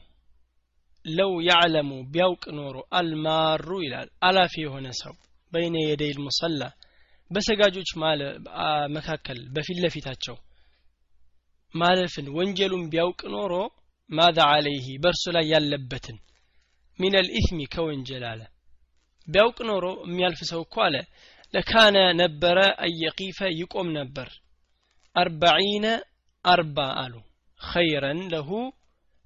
لو 1.05 1.41
يعلم 1.41 2.11
بيوق 2.11 2.49
نورو 2.49 2.83
المار 2.93 3.77
إلى 3.77 4.09
ألا 4.23 4.47
في 4.47 4.67
هنا 4.67 4.91
سو 4.91 5.13
بين 5.53 5.75
يدي 5.75 6.11
المصلى 6.11 6.69
በሰጋጆች 7.31 7.89
መካከል 8.95 9.39
በፊት 9.55 9.77
ለፊታቸው 9.83 10.35
ማለፍን 11.73 12.27
ወንጀሉን 12.37 12.85
ቢያውቅ 12.93 13.21
ኖሮ 13.35 13.53
ማዛ 14.10 14.38
አለይህ 14.50 14.86
በእርሱ 15.02 15.24
ላይ 15.36 15.46
ያለበትን 15.52 16.18
ሚን 16.98 17.14
አልኢትሚ 17.20 17.60
ከወንጀል 17.72 18.24
አለ 18.30 18.40
ቢያውቅ 19.28 19.58
ኖሮ 19.68 19.86
የሚያልፍ 20.04 20.40
ሰው 20.50 20.60
እኮ 20.64 20.74
አለ። 20.86 20.96
ለካነ 21.54 21.96
ነበረ 22.20 22.58
አየቂፈ 22.84 23.38
ይቆም 23.58 23.88
ነበር። 23.98 24.28
አርባዒነ 25.16 25.86
አርባ 26.44 26.78
አሉ። 27.02 27.14
ኸይረን 27.60 28.20
ለሁ 28.32 28.50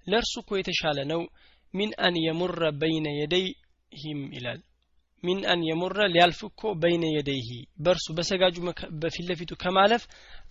ለእርሱ 0.07 0.35
እኮ 0.43 0.51
የተሻለ 0.59 0.99
ነው። 1.12 1.23
ሚን 1.75 1.91
አን 2.05 2.14
የሙረ 2.27 2.62
በይነ 2.81 3.07
የደይህም 3.19 4.21
ይላል። 4.37 4.61
ሚን 5.23 5.38
አን 5.53 5.61
የሙረ 5.69 5.99
ሊያልፍ 6.14 6.41
እኮ 6.49 6.62
በይነ 6.83 7.05
የደይህ 7.12 7.49
በእርሱ 7.85 8.07
በሰጋጁ 8.17 8.57
በፊት 9.03 9.25
ለፊቱ 9.31 9.53
ከማለፍ 9.62 10.03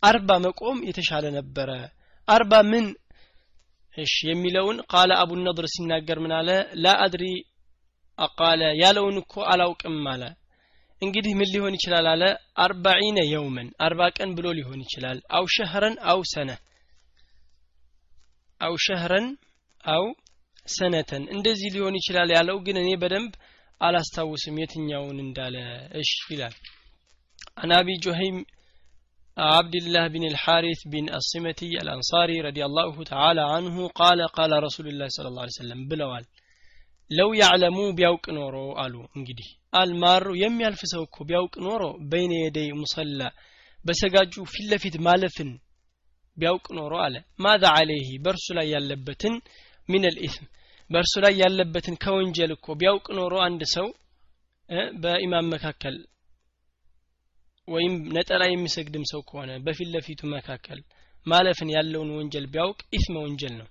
አርባ 0.04 0.30
መቆም 0.46 0.80
የተሻለ 0.90 1.26
ነበረ። 1.38 1.70
አርባ 2.28 2.54
ምን 2.72 2.86
እሺ 3.98 4.16
የሚለውን 4.30 4.78
ቃለ 4.92 5.12
አቡ 5.22 5.32
ነድር 5.40 5.66
ሲናገር 5.74 6.18
ምን 6.24 6.34
አለ? 6.38 6.50
ላ 6.84 6.94
አድሪ 7.06 7.24
አቃለ 8.18 8.62
ያለውን 8.82 9.18
እኮ 9.22 9.34
አላውቅም 9.52 9.98
አለ። 10.14 10.24
እንግዲህ 11.02 11.34
ምን 11.40 11.50
ሊሆን 11.54 11.74
ይችላል 11.78 12.06
አለ? 12.14 12.24
አርባዒነ 12.58 13.18
የውመን 13.32 13.68
አርባ 13.86 14.02
ቀን 14.18 14.30
ብሎ 14.38 14.48
ሊሆን 14.60 14.80
ይችላል። 14.86 15.20
አው 15.38 15.46
ሸህረን 15.56 15.96
አው 16.12 16.22
ሰነ 16.34 16.50
አው 18.62 18.76
ሸህረን 18.86 19.28
አው 19.84 20.06
ሰነተን። 20.68 21.24
እንደዚህ 21.36 21.70
ሊሆን 21.76 21.98
ይችላል 22.00 22.30
ያለው 22.38 22.58
ግን 22.66 22.78
እኔ 22.82 22.90
በደንብ 23.02 23.34
አላስታውስም 23.82 24.56
የትኛውን 24.62 25.18
እንዳለ። 25.26 25.56
እሺ 26.02 26.12
ይላል። 26.32 26.56
አን 27.58 27.72
አቢ 27.78 27.90
عبد 29.37 29.75
الله 29.75 30.05
بن 30.09 30.25
الحارث 30.25 30.81
بن 30.87 31.05
الصمتي 31.15 31.73
الأنصاري 31.83 32.37
رضي 32.41 32.63
الله 32.65 32.95
تعالى 33.05 33.43
عنه 33.55 33.77
قال 34.01 34.21
قال 34.29 34.51
رسول 34.67 34.87
الله 34.89 35.09
صلى 35.09 35.29
الله 35.29 35.43
عليه 35.45 35.59
وسلم 35.59 35.81
بلوال 35.91 36.25
ለው 37.11 37.31
ያዕለሙ 37.41 37.79
ቢያውቅ 37.99 38.27
ኖሮ 38.37 38.57
አሉ 38.83 38.95
እንግዲህ 39.19 39.49
አልማሩ 39.81 40.27
የሚያልፍ 40.43 40.83
ሰው 40.93 41.03
እኮ 41.07 41.17
ቢያውቅ 41.29 41.55
ኖሮ 41.67 41.83
በይነ 42.11 42.33
የደይ 42.43 42.69
ሙሰላ 42.81 43.21
በሰጋጁ 43.85 44.35
ፊት 44.53 44.67
ለፊት 44.71 44.95
ማለፍን 45.07 45.51
ቢያውቅ 46.37 46.67
ኖሮ 46.79 46.93
አለ 47.07 47.17
ማዛ 47.45 47.65
አለይህ 47.79 48.11
በእርሱ 48.25 48.47
ላይ 48.59 48.67
ያለበትን 48.75 49.35
ሚን 49.89 50.05
ልኢስም 50.15 50.47
በእርሱ 50.91 51.15
ላይ 51.25 51.35
ያለበትን 51.43 51.97
ከወንጀል 52.05 52.53
እኮ 52.57 52.77
ቢያውቅ 52.83 53.07
ኖሮ 53.21 53.35
አንድ 53.49 53.63
ሰው 53.77 53.89
በኢማም 55.03 55.51
መካከል 55.55 55.97
ወይም 57.68 57.94
ነጠላ 58.16 58.44
የሚሰግድም 58.48 59.06
ሰው 59.12 59.22
ከሆነ 59.30 59.52
በፊት 59.66 59.90
ለፊቱ 59.94 60.22
መካከል 60.34 60.80
ማለፍን 61.26 61.70
ያለውን 61.76 62.12
ወንጀል 62.18 62.46
ቢያውቅ 62.54 62.80
ኢስመ 62.98 63.16
ወንጀል 63.26 63.54
ነው። 63.62 63.68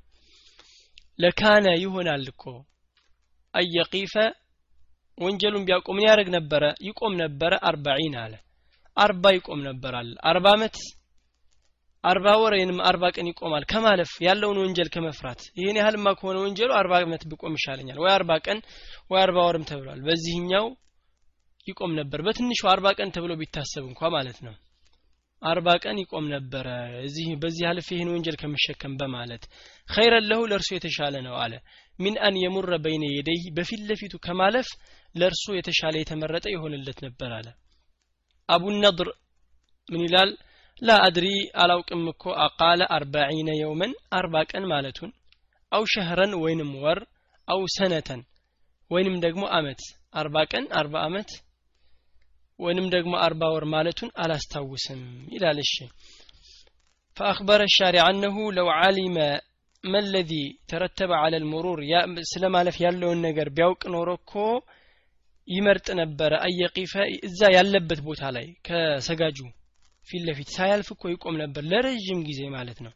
ለካነ 1.18 1.66
ይሆናል 1.82 2.24
እኮ 2.32 2.42
አየቂፈ 3.54 4.14
ወንጀሉን 5.18 5.64
ቢያውቁ 5.66 5.88
ምን 5.96 6.06
ያደርግ 6.09 6.28
ነበረ? 6.37 6.62
ይቆም 6.87 7.14
ነበረ 7.22 7.52
አርባዒን 7.68 8.16
አለ። 8.22 8.35
አርባ 8.96 9.24
ይቆም 9.37 9.61
ነበር 9.68 9.92
አለ 10.00 10.11
አርባ 10.30 10.46
አመት 10.56 10.76
አርባ 12.04 12.26
ወር 12.40 12.52
ወይንም 12.56 12.78
አርባ 12.88 13.04
ቀን 13.14 13.28
ይቆማል። 13.30 13.64
ከማለፍ 13.70 14.11
ያለውን 14.26 14.59
ወንጀል 14.62 14.88
ከመፍራት 14.94 15.40
ይህን 15.59 15.78
ያህልማ 15.80 16.09
ከሆነ 16.18 16.37
ወንጀሉ 16.44 16.70
አርባ 16.80 16.92
አመት 17.00 17.22
ብቆም 17.30 17.56
ይሻለኛል። 17.59 17.98
ወይ 18.02 18.11
አርባ 18.16 18.32
ቀን 18.46 18.59
ወይ 19.11 19.20
አርባ 19.24 19.38
ወርም 19.48 19.64
ተብሏል። 19.70 20.00
በዚህኛው 20.06 20.66
ይቆም 21.66 21.92
ነበር። 21.98 22.20
በትንሹ 22.26 22.61
አርባ 22.72 22.87
ቀን 22.98 23.12
ተብሎ 23.14 23.33
ቢታሰብ 23.40 23.85
እንኳ 23.88 24.11
ማለት 24.14 24.38
ነው። 24.46 24.55
አርባ 25.42 25.68
ቀን 25.83 25.96
ይቆም 26.02 26.26
ነበረ። 26.35 26.66
እዚህ 27.02 27.26
በዚህ 27.42 27.64
አልፍ 27.70 27.88
ይህን 27.92 28.11
ወንጀል 28.12 28.37
ከሚሸከም 28.40 28.94
በማለት 29.00 29.42
ኸይረን 29.88 30.26
ለሁ 30.31 30.40
ለእርሱ 30.50 30.70
የተሻለ 30.74 31.14
ነው 31.26 31.35
አለ። 31.42 31.52
ሚን 31.98 32.14
አን 32.26 32.37
የሙረ 32.42 32.74
በይነ 32.85 33.05
የደይህ 33.11 33.44
በፊት 33.57 33.83
ለፊቱ 33.88 34.14
ከማለፍ 34.24 34.68
ለእርሱ 35.14 35.44
የተሻለ 35.57 35.94
የተመረጠ 36.00 36.46
ይሆንለት 36.55 36.98
ነበር 37.07 37.31
አለ። 37.38 37.48
አቡ 38.48 38.64
ነድር 38.79 39.09
ምን 39.88 40.02
ይላል? 40.07 40.31
ላ 40.83 40.96
አድሪ 41.05 41.26
አላውቅም 41.62 42.02
እኮ 42.11 42.24
አቃለ 42.44 42.81
አርባዒነ 42.96 43.50
የውመን 43.59 43.92
አርባ 44.18 44.37
ቀን 44.50 44.64
ማለቱን 44.72 45.11
አው 45.72 45.85
ሸህረን 45.92 46.33
ወይንም 46.42 46.70
ወር 46.83 46.98
አው 47.48 47.61
ሰነተን 47.76 48.20
ወይንም 48.90 49.16
ደግሞ 49.24 49.44
አመት 49.57 49.81
አርባ 50.14 50.37
ቀን 50.52 50.64
አርባ 50.81 50.96
አመት 51.07 51.31
ወይንም 52.60 52.88
ደግሞ 52.95 53.13
አርባ 53.25 53.43
ወር 53.54 53.65
ማለቱን 53.75 54.10
አላስታውስም 54.23 55.04
ይላል 55.36 55.60
እሺ 55.65 55.75
فأخبر 57.17 57.60
الشارع 57.63 58.04
أنه 58.10 58.36
لو 58.51 58.67
علم 58.82 59.17
ما 59.84 59.99
الذي 59.99 60.45
ترتب 60.71 61.10
على 61.21 61.38
المرور 61.41 61.80
ስለ 62.32 62.43
ማለፍ 62.56 62.75
ያለውን 62.86 63.19
ነገር 63.27 63.47
ቢያውቅ 63.58 63.82
ኖሮ 63.95 64.10
እኮ 64.19 64.34
ይመርጥ 65.47 65.88
ነበረ 66.01 66.32
አየቂፈ 66.47 66.93
እዛ 67.27 67.39
ያለበት 67.58 67.99
ቦታ 68.08 68.23
ላይ 68.36 68.47
ከሰጋጁ 68.67 69.39
ፊት 70.08 70.21
ለፊት 70.27 70.49
ሳያልፍ 70.56 70.88
እኮ 70.95 71.04
ይቆም 71.13 71.36
ነበር 71.43 71.63
ለረዥም 71.71 72.19
ጊዜ 72.30 72.41
ማለት 72.58 72.80
ነው 72.86 72.93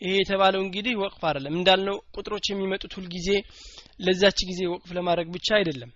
ይሄ 0.00 0.12
የተባለው 0.20 0.60
እንግዲህ 0.66 0.94
ወቅፍ 1.04 1.22
አይደለም 1.28 1.56
እንዳልነው 1.58 1.96
ቁጥሮች 2.16 2.46
የሚመጡት 2.50 2.92
ሁልጊዜ 2.98 3.28
ለዛች 4.06 4.38
ጊዜ 4.50 4.60
ወቅፍ 4.74 4.90
ለማድረግ 4.98 5.28
ብቻ 5.36 5.48
አይደለም 5.58 5.90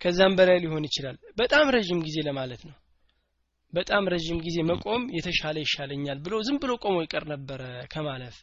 ከዛም 0.00 0.34
በላይ 0.38 0.58
ሊሆን 0.64 0.84
ይችላል 0.88 1.16
በጣም 1.40 1.66
ረዥም 1.76 2.00
ጊዜ 2.06 2.18
ለማለት 2.28 2.60
ነው 2.68 2.76
በጣም 3.72 4.04
ረዥም 4.14 4.38
ጊዜ 4.44 4.58
መቆም 4.70 5.02
የተሻለ 5.16 5.56
ይሻለኛል 5.64 6.18
ብሎ 6.26 6.34
ዝም 6.46 6.58
ብሎ 6.62 6.72
ቆሞ 6.84 6.96
ይቀር 7.04 7.24
ነበረ 7.32 7.62
ከማለፍ 7.94 8.36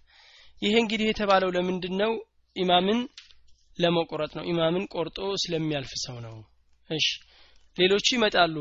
ይሄ 0.62 0.74
እንግዲህ 0.84 1.08
የተባለው 1.10 1.50
ለምንድን 1.56 1.96
ነው 2.02 2.12
ኢማምን 2.56 3.00
ለመቆረጥ 3.78 4.32
ነው 4.38 4.44
ኢማምን 4.52 4.84
ቆርጦ 4.94 5.18
ስለሚያልፍ 5.44 5.94
ሰው 6.04 6.18
ነው 6.26 6.36
እሺ 6.90 7.08
ሌሎቹ 7.78 8.08
ይመጣሉ 8.18 8.56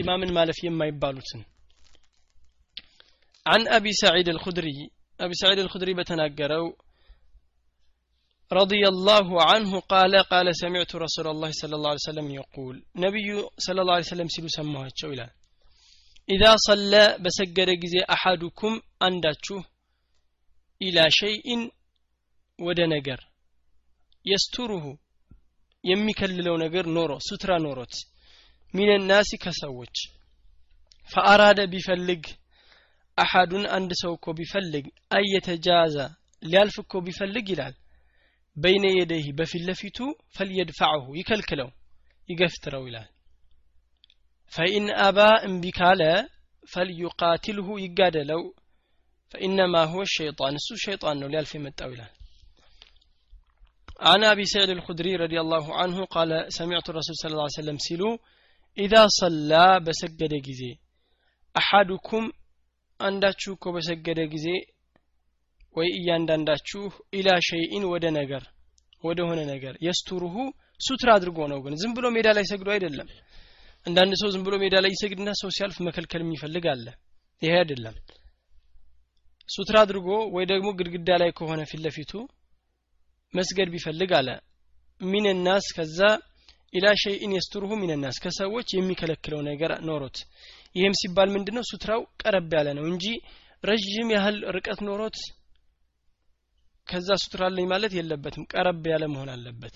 ኢማምን 0.00 0.32
ማለፍ 0.38 0.58
የማይባሉትን 0.66 1.42
عن 3.46 3.62
أبي 3.68 3.92
سعيد 3.94 4.28
الخدري 4.28 4.78
أبي 5.20 5.34
سعيد 5.34 5.58
الخدري 5.58 5.92
بتناقروا 5.94 6.70
رضي 8.50 8.82
الله 8.88 9.28
عنه 9.50 9.72
قال 9.80 10.12
قال 10.32 10.46
سمعت 10.56 10.90
رسول 10.96 11.26
الله 11.26 11.50
صلى 11.60 11.74
الله 11.76 11.90
عليه 11.92 12.06
وسلم 12.08 12.28
يقول 12.40 12.74
نبي 12.96 13.28
صلى 13.58 13.80
الله 13.82 13.94
عليه 13.96 14.10
وسلم 14.10 14.28
سيلو 14.28 14.48
سموها 14.48 14.88
إلى 15.04 15.26
إذا 16.28 16.52
صلى 16.68 17.04
بسجد 17.22 17.68
جزي 17.82 18.00
أحدكم 18.16 18.72
أنداتشو 19.02 19.58
إلى 20.80 21.02
شيء 21.10 21.46
ودنجر 22.58 23.20
يستره 24.26 24.84
የሚከልለው 25.84 26.54
ነገር 26.62 26.84
ኖሮ 26.96 27.12
ሱትራ 27.26 27.50
ኖሮት 27.64 27.94
ሚን 28.74 28.90
ናሲ 29.10 29.30
ከሰዎች 29.44 29.96
ፈአራደ 31.12 31.60
ቢፈልግ 31.72 32.24
አሐዱን 33.18 33.64
አንድ 33.76 33.90
ሰው 34.00 34.12
እኮ 34.16 34.26
ቢፈልግ 34.38 34.84
አየተጃዛ 35.18 35.96
ሊያልፍ 36.42 36.76
እኮ 36.82 37.00
ቢፈልግ 37.06 37.46
ይላል 37.52 37.74
በይነ 38.56 38.86
የደይህ 38.98 39.28
በፊት 39.38 39.62
ለፊቱ 39.68 39.98
ፈልየድፋዕሁ 40.36 41.04
ይከልክለው 41.20 41.68
ይገፍትረው 42.28 42.84
ይላል 42.88 43.08
ፈኢን 44.52 44.86
አባ 45.06 45.18
እምቢ 45.48 45.64
ካለ 45.78 46.02
ፈልዩቃትልሁ 46.72 47.68
ይጋደለው 47.84 48.42
ፈኢነማ 49.32 49.74
ሁወ 49.92 50.04
ሸይጣን 50.16 50.54
እሱ 50.60 50.68
ሸይጣን 50.84 51.18
ነው 51.22 51.30
ሊያልፍ 51.34 51.52
የመጣው 51.58 51.92
ይላል 51.96 52.12
عن 54.00 54.20
أبي 54.24 54.44
سعيد 54.52 54.70
الخدري 54.70 55.12
رضي 55.24 55.38
الله 55.44 55.66
عنه 55.80 55.98
قال 56.14 56.30
سمعت 56.58 56.86
الرسول 56.90 57.14
صلى 57.22 57.32
الله 57.32 57.48
عليه 57.48 57.60
وسلم 57.60 57.78
سلو 57.88 58.10
إذا 58.78 59.02
صلى 59.20 59.66
بسجد 59.86 60.32
جزي 60.46 60.72
أحدكم 61.54 62.22
አንዳችሁ 63.00 63.50
እኮ 63.56 63.64
በሰገደ 63.74 64.20
ጊዜ 64.32 64.46
ወይ 65.75 65.87
እያንዳንዳችሁ 65.97 66.81
ኢላ 67.17 67.29
ሸይኢን 67.47 67.85
ወደ 67.93 68.05
ነገር 68.17 68.43
ወደ 69.03 69.19
ሆነ 69.29 69.39
ነገር። 69.51 69.73
የስቱሩሁ 69.85 70.35
ሱትራ 70.81 71.09
አድርጎ 71.17 71.39
ነው 71.51 71.59
ግን 71.65 71.73
ዝም 71.81 71.91
ብሎ 71.97 72.05
ሜዳ 72.15 72.27
ላይ 72.37 72.45
ሰግዶ 72.51 72.69
አይደለም። 72.75 73.07
አንዳንድ 73.85 74.13
ሰው 74.21 74.29
ዝም 74.33 74.43
ብሎ 74.45 74.55
ሜዳ 74.63 74.75
ላይ 74.83 74.91
ይሰግድና 74.93 75.29
ሰው 75.41 75.49
ሲያልፍ 75.55 75.77
መከልከል 75.87 76.21
የሚፈልግ 76.23 76.65
አለ። 76.73 76.85
ይሄ 77.41 77.53
አይደለም። 77.61 77.95
ሱትራ 79.49 79.75
አድርጎ 79.85 80.09
ወይ 80.35 80.45
ደግሞ 80.51 80.67
ግድግዳ 80.79 81.09
ላይ 81.21 81.31
ከሆነ 81.37 81.61
ፊት 81.71 81.81
ለፊቱ 81.85 82.11
መስገድ 83.33 83.69
ቢፈልግ 83.73 84.11
አለ። 84.19 84.29
ሚንናስ 85.01 85.65
ከዛ 85.77 85.99
إلى 86.73 86.87
شيء 87.01 87.31
يستره 87.35 87.71
من 87.81 87.95
الناس 87.95 88.17
ከሰዎች 88.23 88.69
የሚከለክለው 88.73 89.41
ነገር 89.49 89.71
ኖሮት። 89.87 90.17
ይህም 90.75 90.93
ሲባል 91.01 91.29
ምንድነው? 91.35 91.63
ሱትራው 91.71 92.01
ቀረብ 92.21 92.51
ያለ 92.57 92.67
ነው 92.77 92.85
እንጂ 92.91 93.05
ረዥም 93.63 94.09
ያህል 94.15 94.37
ርቀት 94.55 94.79
ኖሮት 94.87 95.17
ከዛ 96.87 97.09
ሱትራ 97.21 97.41
አለኝ 97.49 97.65
ማለት 97.71 97.93
የለበትም። 97.97 98.47
ቀረብ 98.51 98.85
ያለ 98.91 99.03
መሆን 99.13 99.29
አለበት። 99.33 99.75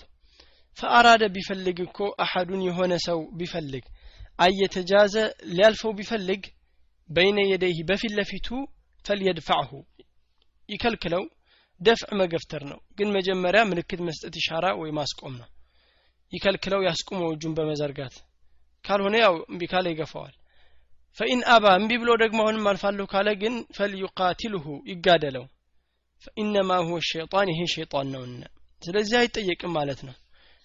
فأراد 0.78 1.22
ቢፈልግ 1.34 1.78
እኮ 1.86 1.98
أحد 2.24 2.60
የሆነ 2.66 2.94
ሰው 3.06 3.20
ቢፈልግ 3.38 3.84
أن 4.38 4.63
يجتاز 4.63 5.14
ሊያልፈው 5.50 5.92
ቢፈልግ 5.98 6.42
بين 7.08 7.38
يديه 7.48 7.80
በፊት 7.88 8.12
ለፊቱ 8.18 8.48
فليدفعه 9.04 9.70
ይከልክለው። 10.68 11.24
دفع 11.80 12.10
መገፍተር 12.20 12.62
ነው። 12.70 12.78
ግን 12.98 13.08
መጀመሪያ 13.16 13.60
ምልክት 13.68 14.00
መስጠት 14.06 14.34
ይሻራ 14.38 14.66
ወይ 14.80 14.90
ማስቆም 14.98 15.34
ነው። 15.40 15.48
ይከልክለው 16.32 16.80
ያስቁመው 16.86 17.30
እጁን 17.34 17.52
በመዘርጋት። 17.58 18.14
ካልሆነ 18.84 19.14
ያው 19.22 19.34
እምቢ 19.44 19.62
ካለ 19.70 19.86
ይገፋዋል። 19.92 20.34
ፈኢን 21.18 21.40
አባ 21.54 21.64
እምቢ 21.78 21.92
ብሎ 22.02 22.10
ደግሞ 22.22 22.38
አሁንም 22.44 22.66
አልፋለሁ 22.70 23.06
ካለ 23.12 23.28
ግን 23.42 23.54
ፈልዩቃቲልሁ 23.76 24.64
ይጋደለው 24.90 25.44
ፈኢነማ 26.22 26.70
ሁወ 26.86 26.98
ሸይጣን 27.08 27.48
ይሄ 27.52 27.60
ሸይጣን 27.74 28.08
ነውና። 28.14 28.42
ስለዚህ 28.82 29.16
አይጠየቅም 29.20 29.72
ማለት 29.78 30.00
ነው። 30.08 30.14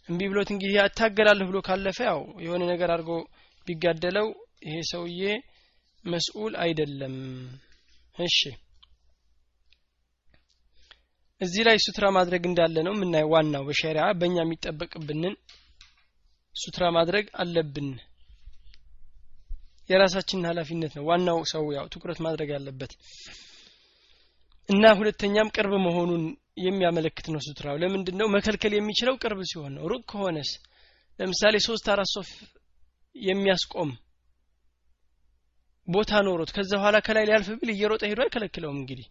እምቢ 0.10 0.22
ብሎት 0.32 0.50
እንግዲህ 0.54 0.76
ያታገላለሁ 0.80 1.46
ብሎ 1.50 1.58
ካለፈ 1.68 2.00
ያው 2.10 2.22
የሆነ 2.46 2.63
ነገር 2.72 2.89
አድርጎ 2.96 3.12
ቢጋደለው 3.68 4.28
ይሄ 4.66 4.76
ሰውዬ 4.92 5.22
መስኡል 6.04 6.54
አይደለም። 6.63 7.16
እሺ። 8.16 8.39
እዚህ 11.42 11.62
ላይ 11.68 11.78
ሱትራ 11.86 12.06
ማድረግ 12.18 12.44
እንዳለ 12.50 12.76
ነው 12.88 12.94
የምናየው 12.96 13.32
ዋናው 13.34 13.63
በሸሪዓ 13.68 14.06
በእኛ 14.20 14.38
የሚጠበቅብንን 14.44 15.34
ሱትራ 16.56 16.84
ማድረግ 16.98 17.26
አለብን። 17.42 17.88
የራሳችንን 19.89 20.48
ኃላፊነት 20.50 20.94
ነው 20.98 21.04
ዋናው 21.10 21.39
ሰው 21.52 21.63
ያው 21.78 21.86
ትኩረት 21.94 22.20
ማድረግ 22.26 22.50
ያለበት 22.56 22.92
እና 24.69 24.86
ሁለተኛም 24.99 25.52
ቅርብ 25.56 25.73
መሆኑን 25.86 26.23
የሚያመለክት 26.63 27.26
ነው 27.34 27.41
ሱትራው። 27.45 27.76
ለምንድን 27.82 28.15
ነው 28.19 28.28
መከልከል 28.36 28.73
የሚችለው 28.76 29.15
ቅርብ 29.23 29.39
ሲሆን 29.52 29.71
ነው። 29.78 29.84
ሩቅ 29.91 30.04
ከሆነስ? 30.12 30.52
ለምሳሌ 31.19 31.56
ሶስት 31.65 31.86
አራት 31.93 32.10
ሶፍ 32.13 32.30
የሚያስቆም 33.15 33.91
ቦታ 35.88 36.21
ኖሮት 36.26 36.52
ከዛ 36.56 36.71
በኋላ 36.76 36.97
ከላይ 37.06 37.26
ሊያልፍ 37.28 37.47
ቢል 37.60 37.71
እየሮጠ 37.73 38.02
ሄዶ 38.10 38.19
አይከለክለውም 38.26 38.78
እንግዲህ። 38.82 39.08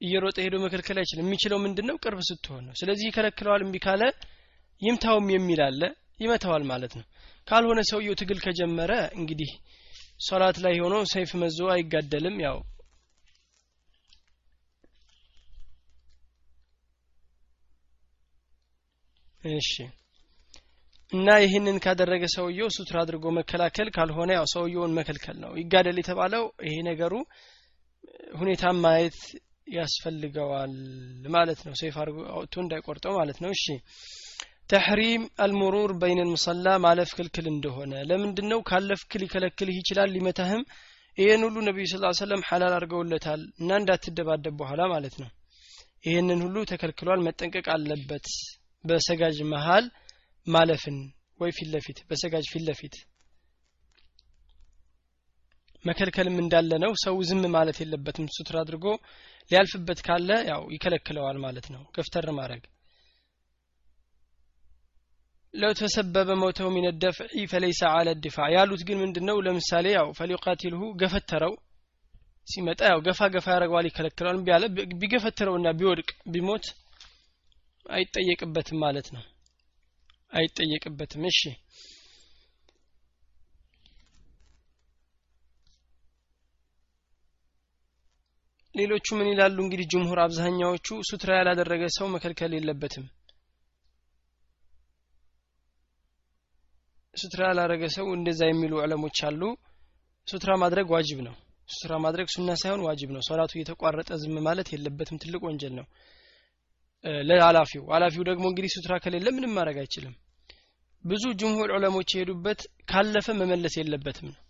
እየሮጠ 0.00 0.36
ሄዶ 0.44 0.56
መከልከል 0.64 0.98
አይችልም። 1.00 1.26
የሚችለው 1.26 1.58
ምንድን 1.62 1.88
ቅርብ 2.02 2.20
ስትሆን 2.28 2.62
ነው። 2.66 2.74
ስለዚህ 2.80 3.06
ይከለክለዋል 3.08 3.62
እምቢ 3.64 3.78
ካለ 3.84 4.02
ይምታውም 4.82 5.26
የሚል 5.34 5.60
አለ 5.64 5.80
ይመታዋል 6.20 6.62
ማለት 6.70 6.92
ነው 6.98 7.04
ካልሆነ 7.48 7.80
ሰውየው 7.90 8.18
ትግል 8.20 8.38
ከጀመረ 8.44 8.92
እንግዲህ 9.18 9.50
ሶላት 10.20 10.56
ላይ 10.64 10.74
ሆኖ 10.82 10.96
ሰይፍ 11.12 11.30
መዞ 11.42 11.58
አይጋደልም። 11.74 12.36
ያው 12.44 12.56
እሺ። 19.52 19.70
እና 21.12 21.28
ይህንን 21.42 21.76
ካደረገ 21.84 22.24
ሰውየው 22.34 22.68
ሱትራ 22.76 22.96
አድርጎ 23.02 23.26
መከላከል 23.36 23.88
ካልሆነ 23.94 24.30
ያው 24.36 24.46
ሰውየውን 24.54 24.96
መከልከል 24.98 25.36
ነው። 25.44 25.52
ይጋደል 25.60 25.98
የተባለው 26.00 26.44
ይሄ 26.66 26.74
ነገሩ 26.88 27.12
ሁኔታ 28.38 28.64
ማየት 28.82 29.18
ያስፈልገዋል 29.76 30.74
ማለት 31.34 31.60
ነው። 31.66 31.74
ሰይፍ 31.80 31.96
አድርጎ 32.02 32.18
አውጥቶ 32.34 32.56
እንዳይቆርጠው 32.62 33.14
ማለት 33.20 33.38
ነው። 33.44 33.50
እሺ 33.56 33.64
ተሕሪም 34.70 35.22
አልሙሩር 35.38 35.90
በይን 36.00 36.18
ልሙሰላ 36.20 36.66
ማለፍ 36.84 37.10
ክልክል 37.16 37.46
እንደሆነ። 37.50 37.92
ለምንድን 38.08 38.46
ነው 38.52 38.60
ካለፍክ 38.62 39.12
ሊከለክልህ 39.22 39.76
ይችላል 39.78 40.10
ሊመታህም? 40.16 40.62
ይህን 41.18 41.42
ሁሉ 41.46 41.56
ነቢዩ 41.68 41.84
ስ 41.92 42.20
ሰለም 42.20 42.42
ሐላል 42.48 42.72
አድርገውለታል 42.76 43.40
እና 43.60 43.70
እንዳትደባደብ 43.80 44.54
በኋላ 44.60 44.82
ማለት 44.92 45.14
ነው። 45.22 45.30
ይህንን 46.04 46.40
ሁሉ 46.44 46.56
ተከልክሏል 46.70 47.20
መጠንቀቅ 47.26 47.66
አለበት። 47.74 48.26
በሰጋጅ 48.84 49.38
መሃል 49.52 49.86
ማለፍን 50.46 50.98
ወይ 51.40 51.50
ፊት 51.86 51.98
በሰጋጅ 52.10 52.46
ፊት 52.80 52.96
መከልከልም 55.84 56.36
እንዳለ 56.42 56.70
ነው። 56.84 56.92
ሰው 57.04 57.16
ዝም 57.28 57.42
ማለት 57.56 57.78
የለበትም። 57.82 58.32
ሱትር 58.36 58.56
አድርጎ 58.62 58.86
ሊያልፍበት 59.50 60.00
ካለ 60.06 60.30
ያው 60.50 60.62
ይከለክለዋል 60.74 61.38
ማለት 61.44 61.66
ነው። 61.74 61.82
ገፍተር 61.96 62.26
ማድረግ 62.38 62.62
ለው 65.54 65.72
ተሰበበ 65.78 66.30
ሞተው 66.40 66.68
ሚን 66.74 66.86
ደፍዒ 67.02 67.44
ፈለይሰ 67.50 67.80
አለ 67.92 68.08
ድፋዕ 68.24 68.50
ያሉት 68.54 68.82
ግን 68.88 68.98
ምንድን 69.02 69.24
ነው 69.28 69.36
ለምሳሌ 69.46 69.86
ያው 69.94 70.08
ፈሊቃቲልሁ 70.18 70.82
ገፈተረው 71.00 71.54
ሲመጣ 72.46 72.80
ያው 72.90 73.00
ገፋ 73.06 73.20
ገፋ 73.34 73.46
ያደረገዋል 73.54 73.86
ይከለክለዋል። 73.88 74.38
ቢያለ 74.44 74.64
ቢገፈትረውና 75.00 75.68
ቢወድቅ 75.78 76.08
ቢሞት 76.34 76.66
አይጠየቅበትም 77.86 78.78
ማለት 78.84 79.08
ነው። 79.14 79.24
አይጠየቅበትም። 80.32 81.24
እሺ። 81.30 81.40
ሌሎቹ 88.74 89.06
ምን 89.18 89.28
ይላሉ? 89.30 89.56
እንግዲህ 89.64 89.86
ጅምሁር 89.92 90.18
አብዛኛዎቹ 90.24 90.88
ሱትራ 91.08 91.30
ያላደረገ 91.38 91.84
ሰው 91.96 92.06
መከልከል 92.14 92.52
የለበትም 92.56 93.06
ሱትራ 97.20 97.40
ያላደረገ 97.48 97.84
ሰው 97.96 98.06
እንደዛ 98.16 98.40
የሚሉ 98.48 98.74
ዕለሞች 98.84 99.18
አሉ። 99.28 99.42
ሱትራ 100.28 100.50
ማድረግ 100.62 100.86
ዋጅብ 100.94 101.18
ነው። 101.26 101.34
ሱትራ 101.68 101.94
ማድረግ 102.04 102.26
ሱና 102.34 102.50
ሳይሆን 102.60 102.82
ዋጅብ 102.86 103.10
ነው። 103.14 103.22
ሶላቱ 103.28 103.52
እየተቋረጠ 103.56 104.10
ዝም 104.22 104.36
ማለት 104.46 104.68
የለበትም። 104.72 105.20
ትልቅ 105.22 105.40
ወንጀል 105.48 105.72
ነው። 105.78 105.86
ለአላፊው። 107.28 107.82
አላፊው 107.96 108.22
ደግሞ 108.28 108.44
እንግዲህ 108.50 108.70
ሱትራ 108.76 108.94
ከሌለ 109.02 109.28
ምንም 109.36 109.52
ማድረግ 109.58 109.76
አይችልም። 109.82 110.14
ብዙ 111.04 111.24
ጅምሁር 111.40 111.70
ዑለሞች 111.76 112.08
የሄዱበት 112.14 112.60
ካለፈ 112.90 113.26
መመለስ 113.40 113.74
የለበትም 113.78 114.28
ነው። 114.30 114.40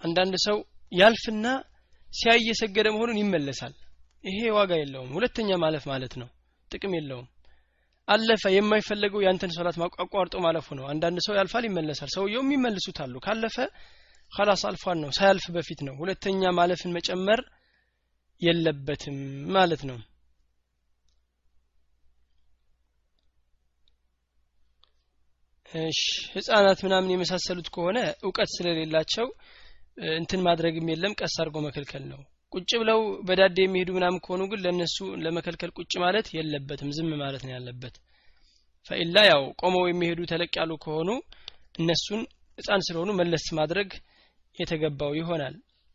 አንዳንድ 0.00 0.34
ሰው 0.46 0.56
ያልፍና 0.92 1.46
ሲያይ 2.08 2.38
እየሰገደ 2.42 2.86
መሆኑን 2.94 3.20
ይመለሳል። 3.22 3.74
ይሄ 4.24 4.40
ዋጋ 4.56 4.72
የለውም። 4.80 5.12
ሁለተኛ 5.16 5.50
ማለፍ 5.62 5.84
ማለት 5.90 6.14
ነው። 6.20 6.28
ጥቅም 6.70 6.94
የለውም 6.96 7.26
አለፈ። 8.10 8.42
የማይፈለገው 8.54 9.20
ያንተን 9.24 9.54
ሶላት 9.56 9.76
አቋርጦ 10.04 10.34
ማለፉ 10.44 10.68
ነው። 10.78 10.84
አንዳንድ 10.92 11.18
ሰው 11.26 11.34
ያልፋል 11.38 11.64
ይመለሳል። 11.68 12.10
ሰውየው 12.14 12.42
የሚመልሱት 12.44 12.98
አሉ። 13.04 13.14
ካለፈ 13.26 13.56
ከላስ 14.32 14.62
አልፏል 14.68 14.98
ነው። 15.02 15.10
ሳያልፍ 15.16 15.46
በፊት 15.54 15.80
ነው። 15.86 15.94
ሁለተኛ 16.00 16.50
ማለፍን 16.58 16.94
መጨመር 16.96 17.40
የለበትም 18.40 19.16
ማለት 19.56 19.82
ነው። 19.88 19.98
እሺ 25.72 26.00
ህጻናት 26.32 26.80
ምናምን 26.86 27.12
የመሳሰሉት 27.12 27.68
ከሆነ 27.74 27.98
እውቀት 28.24 28.50
ስለሌላቸው 28.54 29.26
እንትን 30.16 30.40
ማድረግም 30.46 30.90
የለም። 30.90 31.16
ቀስ 31.20 31.34
አድርጎ 31.40 31.58
መከልከል 31.66 32.04
ነው 32.12 32.20
ቁጭ 32.52 32.70
ብለው 32.80 33.00
በዳዴ 33.26 33.58
የሚሄዱ 33.62 33.90
ምናምን 33.96 34.20
ከሆኑ 34.24 34.42
ግን 34.52 34.60
ለነሱ 34.64 34.96
ለመከልከል 35.24 35.70
ቁጭ 35.78 35.92
ማለት 36.04 36.26
የለበትም 36.36 36.90
ዝም 36.96 37.10
ማለት 37.22 37.42
ነው 37.46 37.52
ያለበት። 37.56 37.94
ፈኢላ 38.90 39.16
ያው 39.28 39.42
ቆመው 39.60 39.84
የሚሄዱ 39.88 40.20
ተለቅ 40.30 40.52
ያሉ 40.60 40.72
ከሆኑ 40.84 41.08
እነሱን 41.80 42.22
ህፃን 42.58 42.82
ስለሆኑ 42.86 43.10
መለስ 43.20 43.44
ማድረግ 43.58 43.90
የተገባው 44.56 45.12
ይሆናል። 45.18 45.54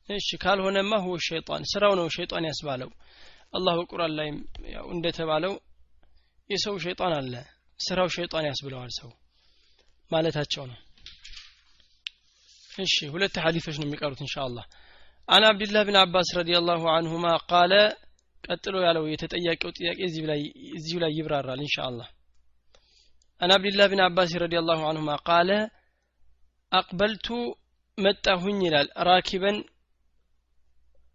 እሺ 0.10 0.38
ካልሆነማ 0.41 0.94
ሁወ 1.04 1.15
ሸይጣን 1.28 1.63
ስራው 1.72 1.94
ነው 2.00 2.08
ሸይጣን 2.15 2.48
ያስባለው። 2.50 2.89
አላህ 3.54 3.74
በቁርአን 3.80 4.13
ላይ 4.20 4.30
ያው 4.76 4.86
እንደተባለው 4.96 5.54
የሰው 6.50 6.76
ሸይጣን 6.86 7.13
አለ 7.20 7.34
ስራው 7.80 8.10
ሸይጣን 8.16 8.47
ያስብለዋል 8.49 8.91
ሰው 8.99 9.10
ማለታቸው 10.12 10.64
ነው። 10.72 10.80
እሺ 12.80 12.95
ሁለት 13.14 13.36
ሐዲሶች 13.43 13.76
ነው 13.80 13.88
የሚቀሩት 13.88 14.22
ኢንሻአላህ 14.26 14.66
አን 15.28 15.43
አብድላህ 15.47 15.84
ብን 15.88 15.97
አባስ 16.01 16.30
ረዲየላሁ 16.38 16.82
አንሁማ 16.93 17.28
ቃለ 17.49 17.73
ቀጥሎ 18.43 18.76
ያለው 18.86 19.05
የተጠያቂው 19.11 19.71
ጥያቄ 19.78 19.97
እዚሁ 20.78 20.97
ላይ 21.03 21.11
ይብራራል 21.17 21.61
ኢንሻአላህ። 21.65 22.09
አን 23.41 23.51
አብድላህ 23.55 23.88
ብን 23.93 24.01
አባስ 24.05 24.34
ረዲየላሁ 24.43 24.82
አንሁማ 24.89 25.15
ቃለ 25.30 25.49
አቅበልቱ 26.71 27.28
መጣሁኝ 27.97 28.59
ይላል። 28.67 28.88
ራኪበን 29.09 29.57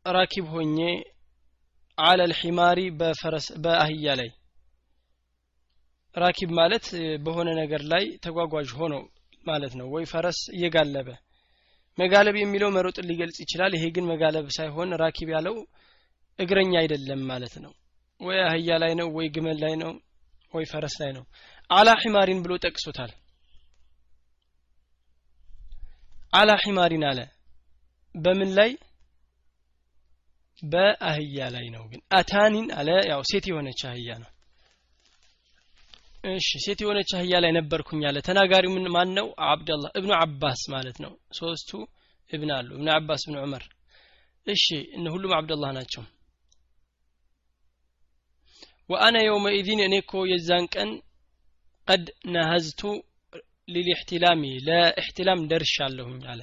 ራኪብ 0.07 0.47
ሆኜ 0.53 0.79
አለ 1.99 2.21
ልሒማሪ 2.31 2.79
በአህያ 3.65 4.15
ላይ. 4.21 4.31
ራኪብ 6.15 6.51
ማለት 6.59 6.87
በሆነ 7.25 7.49
ነገር 7.63 7.83
ላይ 7.93 8.05
ተጓጓዥ 8.25 8.69
ሆኖ 8.79 8.95
ማለት 9.47 9.73
ነው። 9.81 9.87
ወይ 9.95 10.05
ፈረስ 10.13 10.39
እየጋለበ 10.57 11.09
መጋለብ 12.01 12.37
የሚለው 12.39 12.71
መሮጥን 12.71 13.09
ሊገልጽ 13.11 13.39
ይችላል። 13.45 13.73
ይሄ 13.77 13.85
ግን 13.97 14.09
መጋለብ 14.11 14.47
ሳይሆን 14.57 14.97
ራኪብ 15.03 15.29
ያለው 15.35 15.57
እግረኛ 16.39 16.73
አይደለም 16.83 17.23
ማለት 17.31 17.55
ነው። 17.65 17.73
ወይ 18.21 18.39
አህያ 18.47 18.71
ላይ 18.83 18.93
ነው 19.01 19.09
ወይ 19.17 19.27
ግመል 19.35 19.59
ላይ 19.65 19.75
ነው 19.83 19.93
ወይ 20.53 20.65
ፈረስ 20.71 20.95
ላይ 21.03 21.11
ነው። 21.17 21.25
አላ 21.71 21.89
ሒማሪን 22.03 22.41
ብሎ 22.45 22.53
ጠቅሶታል። 22.65 23.13
አላ 26.33 26.51
ሒማሪን 26.63 27.05
አለ። 27.11 27.21
በምን 28.15 28.51
ላይ? 28.59 28.71
በአህያ 30.63 31.39
ላይ 31.55 31.67
ነው 31.75 31.85
ግን። 31.91 32.01
አታኒን 32.13 32.67
አለ። 32.79 32.89
ያው 33.11 33.21
ሴት 33.31 33.45
የሆነች 33.51 33.81
አህያ 33.91 34.11
ነው 34.23 34.31
እሺ 36.25 36.49
ሴት 36.65 36.81
የሆነች 36.83 37.11
አህያ 37.17 37.35
ላይ 37.43 37.53
ነበርኩኝ 37.57 38.03
አለ። 38.09 38.19
ተናጋሪው 38.27 38.73
ምን 38.75 38.87
ማን 38.95 39.11
ነው 39.19 39.27
አብደላህ 39.47 39.91
እብኑ 39.99 40.11
አባስ 40.19 40.63
ማለት 40.75 40.97
ነው። 41.05 41.13
ሶስቱ 41.39 41.71
እብን 42.31 42.51
አሉ። 42.57 42.69
እብኑ 42.77 42.89
አባስ 42.97 43.23
እብኑ 43.27 43.37
ዑመር። 43.45 43.65
እሺ 44.47 44.65
እነ 44.97 45.07
ሁሉም 45.15 45.33
አብደላህ 45.39 45.71
ናቸው። 45.79 46.03
ወአነ 48.91 49.17
የውመኢዚን 49.23 49.81
እኔ 49.87 49.97
እኮ 50.03 50.13
የዛን 50.31 50.65
ቀን 50.75 50.91
ቀድ 51.89 52.07
ነሀዝቱ 52.35 52.81
ሊልእሕቲላሚ 53.69 54.43
ለእሕቲላም 54.67 55.41
ደርሻለሁኝ 55.51 56.21
አለ። 56.33 56.41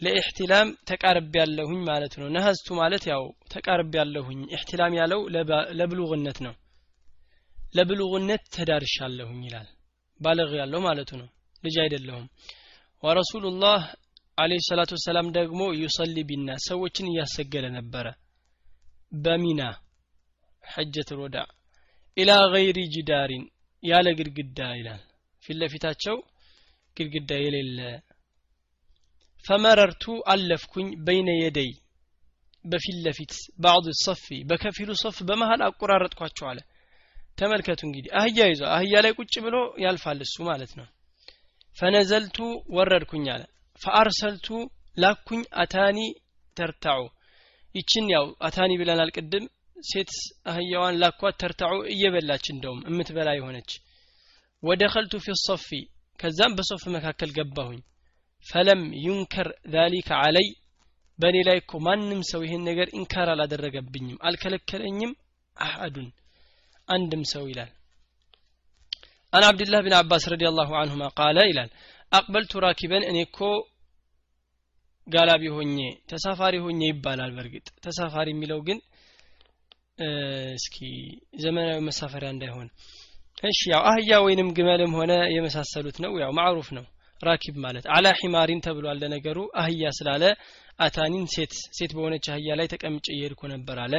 ለኢሕቲላም 0.00 0.68
ተቃርብ 0.90 1.32
ያለሁኝ 1.40 1.80
ማለት 1.90 2.14
ነው። 2.20 2.28
ነሀዝቱ 2.36 2.68
ማለት 2.80 3.04
ያው 3.12 3.24
ተቃርብ 3.52 3.92
ያለሁኝ 4.00 4.40
ኢሕቲላም 4.54 4.94
ያለው 5.00 5.20
ለብሉግነት 5.80 6.38
ነው 6.46 6.54
ለብሉግነት 7.74 8.42
ተዳርሻለሁኝ 8.54 9.40
ይላል። 9.46 9.68
ባለግ 10.20 10.50
ያለው 10.60 10.80
ማለቱ 10.86 11.10
ነው። 11.20 11.28
ልጅ 11.64 11.76
አይደለሁም። 11.82 12.26
ወረሱሉላህ 13.02 13.80
አለይሂ 14.38 14.60
ሰላቱ 14.68 14.90
ወሰላም 14.96 15.26
ደግሞ 15.36 15.60
ዩሰሊ 15.80 16.16
ቢና 16.28 16.50
ሰዎችን 16.66 17.10
እያሰገደ 17.10 17.66
ነበረ። 17.76 18.06
በሚና 19.16 19.62
ሐጀቱል 20.64 21.18
ወዳ 21.24 21.36
ኢላ 22.16 22.32
ገይሪ 22.54 22.78
ጅዳሪን 22.94 23.44
ያለ 23.82 24.08
ግድግዳ 24.18 24.58
ይላል። 24.78 25.02
ፊት 25.42 25.56
ለፊታቸው 25.60 26.16
ግድግዳ 26.96 27.30
የሌለ 27.40 27.78
ፈመረርቱ 29.44 30.04
አለፍኩኝ 30.32 30.88
በይነ 31.06 31.30
የደይ 31.36 31.70
በፊት 32.64 32.96
ለፊት 33.06 33.32
ባዕድ 33.62 33.86
ሰፊ 34.04 34.36
በከፊሉ 34.50 34.90
ሰፍ 35.02 35.16
በመሃል 35.28 35.62
አቆራረጥኳቸው 35.66 36.46
አለ 36.50 36.60
ተመልከቱ 37.38 37.80
እንግዲህ 37.86 38.10
አህያ 38.18 38.38
ይዞ 38.50 38.62
አህያ 38.74 38.94
ላይ 39.04 39.12
ቁጭ 39.18 39.34
ብሎ 39.46 39.56
ያልፋል 39.84 40.18
እሱ 40.26 40.36
ማለት 40.48 40.72
ነው። 40.78 40.86
ፈነዘልቱ 41.76 42.36
ወረድኩኝ 42.76 43.26
አለ። 43.34 43.42
ፈአርሰልቱ 43.80 44.48
ላኩኝ 44.96 45.42
አታኒ 45.62 45.98
ተርታዑ። 46.56 47.00
ይችን 47.74 48.04
ያው 48.14 48.26
أتان 48.46 48.72
ብለናል 48.80 49.10
ቅድም 49.16 49.46
ሴት 49.86 50.10
አህያዋን 50.50 50.98
ላኳት 51.02 51.34
ترتع 51.42 51.74
እየበላች 51.92 52.44
እንደውም 52.52 52.84
እምትበላ 52.90 53.30
የሆነች። 53.36 53.70
ودخلت 54.62 55.14
في 55.20 55.36
الصف 55.46 55.68
ከዛም 56.18 56.52
በሶፍ 56.56 56.82
መካከል 56.96 57.30
ገባሁኝ። 57.38 57.80
فلم 58.46 58.82
ينكر 59.04 59.48
ذلك 59.74 60.08
علي 60.22 60.46
በእኔ 61.18 61.36
ላይ 61.48 61.56
እኮ 61.60 61.72
ማንም 61.86 62.20
ሰው 62.30 62.40
ይሄን 62.44 62.62
ነገር 62.68 62.88
ኢንካር 62.98 63.28
አላደረገብኝም 63.32 64.20
አልከለከለኝም 64.26 65.12
أحد 65.56 66.08
አንድም 66.88 67.22
ሰው 67.32 67.44
ይላል። 67.50 67.70
عن 69.32 69.44
عبد 69.46 69.63
الله 69.63 69.80
بن 69.84 69.94
عباس 69.98 70.24
رضي 70.32 70.44
الله 70.52 70.72
عنهما 70.80 71.04
قال 71.18 71.38
ይላል 71.50 71.70
أقبلت 72.12 72.60
راكبا 72.64 73.04
እኔ 73.10 73.18
እኮ 73.26 73.38
ጋላቢ 75.06 75.44
ሆኜ 75.54 75.78
ተሳፋሪ 76.10 76.54
ሆኜ 76.64 76.80
ይባላል። 76.90 77.30
በእርግጥ 77.36 77.66
ተሳፋሪ 77.84 78.28
የሚለው 78.34 78.60
ግን 78.68 78.78
እስኪ 80.56 80.76
ዘመናዊ 81.42 81.78
መሳፈሪያ 81.88 82.28
እንዳይሆን። 82.34 82.68
እሺ 83.42 83.60
ያው 83.72 83.82
አህያ 83.90 84.12
ወይንም 84.26 84.48
ግመልም 84.56 84.92
ሆነ 84.98 85.12
የመሳሰሉት 85.34 85.96
ነው። 86.04 86.12
ያው 86.22 86.30
ማዕሩፍ 86.38 86.68
ነው። 86.78 86.84
ራኪብ 87.20 87.56
ማለት 87.64 87.84
አላ 87.94 88.06
ሒማሪን 88.20 88.62
ተብሏል 88.64 88.98
ለነገሩ። 89.02 89.38
አህያ 89.60 89.90
ስላለ 89.98 90.24
አታኒን 90.78 91.26
ሴት 91.34 91.52
ሴት 91.76 91.92
በሆነች 91.96 92.26
አህያ 92.34 92.56
ላይ 92.60 92.66
ተቀምጬ 92.72 93.06
እየሄድኩ 93.14 93.42
ነበር 93.52 93.76
አለ። 93.84 93.94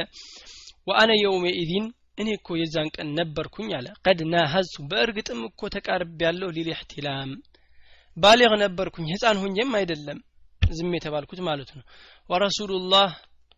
ወአነ 0.86 1.10
የውመ 1.22 1.46
ኢዚን 1.62 1.86
እኔ 2.18 2.28
እኮ 2.36 2.48
የዛን 2.58 2.88
ቀን 2.96 3.08
ነበርኩኝ 3.18 3.70
አለ። 3.78 3.86
ቀድ 4.04 4.20
ናሀዝቱ 4.32 4.76
በእርግጥም 4.90 5.40
እኮ 5.48 5.68
ተቃርቢያለው 5.74 6.50
ሊል 6.56 6.68
ኢሕቲላም 6.74 7.30
ባሊግ 8.16 8.52
ነበርኩኝ 8.62 9.06
ህፃን 9.12 9.40
ሆኜም 9.42 9.72
አይደለም 9.78 10.18
ዝም 10.62 10.92
የተባልኩት 10.96 11.40
ማለት 11.48 11.70
ነው። 11.76 11.84
ወረሱሉላህ 12.30 13.10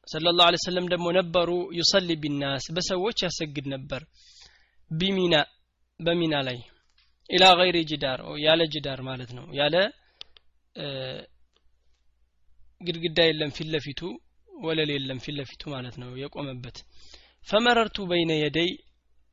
ሰለ 0.08 0.26
ላሁ 0.38 0.58
ሰለም 0.64 0.86
ደግሞ 0.92 1.06
ነበሩ 1.18 1.48
ዩሰሊ 1.78 2.10
ቢናስ 2.22 2.64
በሰዎች 2.76 3.18
ያሰግድ 3.24 3.66
ነበር። 3.74 4.02
ቢሚና 4.90 5.34
በሚና 6.00 6.34
ላይ 6.48 6.58
ኢላ 7.30 7.44
ገይሪ 7.58 7.78
ጅዳር 7.90 8.20
ያለ 8.44 8.62
ጅዳር 8.74 9.00
ማለት 9.08 9.30
ነው። 9.38 9.46
ያለ 9.58 9.74
ግድግዳ 12.80 13.18
የለም 13.26 13.50
ፊት 13.56 13.68
ለፊቱ 13.74 14.00
ወለል 14.48 14.90
የለም 14.94 15.18
ፊት 15.24 15.34
ለፊቱ 15.38 15.62
ማለት 15.74 15.96
ነው 16.02 16.10
የቆመበት 16.22 16.76
ፈመረርቱ 17.48 17.98
በይነ 18.10 18.32
የደይ 18.38 18.70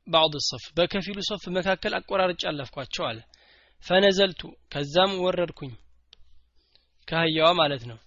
ባዕድ 0.06 0.34
ሰፍ 0.48 0.64
በከፊሉ 0.76 1.18
ሰፍ 1.28 1.44
መካከል 1.56 1.92
አቆራርጭ 1.98 2.42
አለፍኳቸው 2.50 3.04
አለ። 3.08 3.18
ፈነዘልቱ 3.84 4.42
ከዛም 4.72 5.12
ወረድኩኝ 5.24 5.72
ከአህያዋ 7.08 7.48
ማለት 7.60 7.82
ነው። 7.90 7.98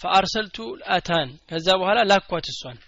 ፈአርሰልቱ 0.00 0.56
አታን 0.94 1.28
ከዛ 1.50 1.66
በኋላ 1.80 1.98
ላኳት 2.10 2.46
እሷን። 2.52 2.78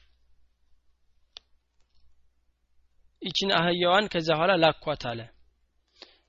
ይችን 3.22 3.50
አህያዋን 3.58 4.06
ከዛ 4.12 4.28
በኋላ 4.36 4.52
ላኳት 4.64 5.02
አለ። 5.10 5.20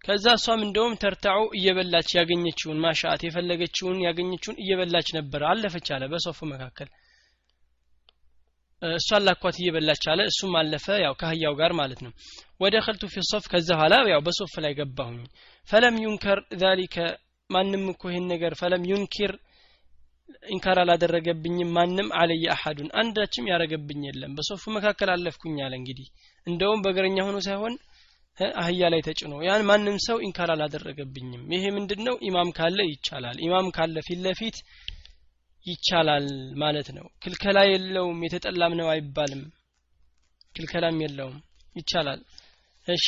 ከዛ 0.06 0.26
እሷም 0.38 0.62
እንደውም 0.66 0.94
ተርታዑ 1.02 1.40
እየበላች 1.58 2.10
ያገኘችውን 2.18 2.82
ማሻአት 2.86 3.22
የፈለገችውን 3.26 3.98
ያገኘችውን 4.06 4.60
እየበላች 4.64 5.08
ነበር 5.18 5.42
አለፈች 5.50 5.88
አለ 5.96 6.04
በሶፉ 6.14 6.40
መካከል 6.54 6.90
እሷን 8.82 9.24
ላኳት 9.26 9.56
እየበላች 9.60 10.04
አለ። 10.12 10.20
እሱም 10.30 10.54
አለፈ 10.60 10.86
ያው 11.04 11.14
ከአህያው 11.20 11.54
ጋር 11.60 11.72
ማለት 11.80 12.00
ነው። 12.06 12.12
ወደኸልቱ 12.62 13.04
ፊ 13.12 13.24
ሶፍ 13.30 13.46
ከዛ 13.52 13.70
በኋላ 13.72 13.96
ያው 14.12 14.22
በሶፍ 14.26 14.54
ላይ 14.66 14.74
ገባሁኝ። 14.80 15.22
ፈለም 15.70 15.98
ዩንከር 16.04 16.40
ዛሊከ 16.62 16.96
ማንም 17.50 17.84
እኮ 17.92 18.04
ይህን 18.12 18.26
ነገር 18.34 18.54
ፈለም 18.60 18.84
ዩንኪር 18.90 19.32
ኢንካር 20.48 20.78
አላደረገብኝም 20.82 21.70
ማንም 21.78 22.10
አለይየ 22.20 22.46
አሐዱን። 22.56 22.90
አንዳችም 23.00 23.50
ያደረገብኝ 23.52 24.02
የለም። 24.08 24.34
በሶፉ 24.38 24.64
መካከል 24.76 25.10
አለፍኩኝ 25.14 25.58
አለ 25.66 25.74
እንግዲህ። 25.80 26.08
እንደውም 26.48 26.84
በእግረኛ 26.84 27.18
ሆኖ 27.28 27.38
ሳይሆን 27.48 27.74
አህያ 28.62 28.90
ላይ 28.94 29.02
ተጭኖ 29.08 29.34
ያን 29.46 29.64
ማንም 29.70 29.98
ሰው 30.06 30.18
ኢንካር 30.26 30.50
አላደረገብኝም። 30.54 31.42
ይሄ 31.56 31.64
ምንድን 31.78 32.06
ኢማም 32.28 32.52
ካለ 32.58 32.80
ይቻላል። 32.90 33.38
ኢማም 33.46 33.68
ካለ 33.78 33.96
ፊት 34.08 34.20
ለፊት 34.26 34.58
ይቻላል 35.66 36.28
ማለት 36.62 36.88
ነው። 36.98 37.06
ክልከላ 37.24 37.60
የለውም 37.70 38.20
የተጠላም 38.26 38.74
ነው 38.80 38.88
አይባልም። 38.94 39.42
ክልከላም 40.56 41.00
የለውም። 41.04 41.38
ይቻላል። 41.76 42.22
እሺ። 42.88 43.06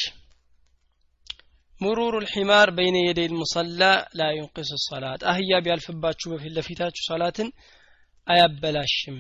ሙሩሩ 1.81 2.13
ልሒማር 2.23 2.69
በይነ 2.77 2.97
የደይ 3.01 3.27
ልሙሰላ 3.31 3.83
ላ 4.17 4.27
ዩንቅስ 4.35 4.71
ሰላት 4.83 5.21
አህያ 5.31 5.61
ቢያልፍባችሁ 5.65 6.27
በፊት 6.33 6.53
ለፊታችሁ 6.57 7.03
ሰላትን 7.07 7.47
አያበላሽም። 8.27 9.17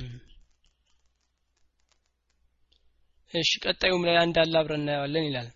እሺ 3.33 3.51
ቀጣዩም 3.65 4.05
ላይ 4.07 4.15
አንድ 4.21 4.37
አለ 4.41 4.53
አብረን 4.59 4.81
እናየዋለን 4.81 5.25
ይላል። 5.27 5.49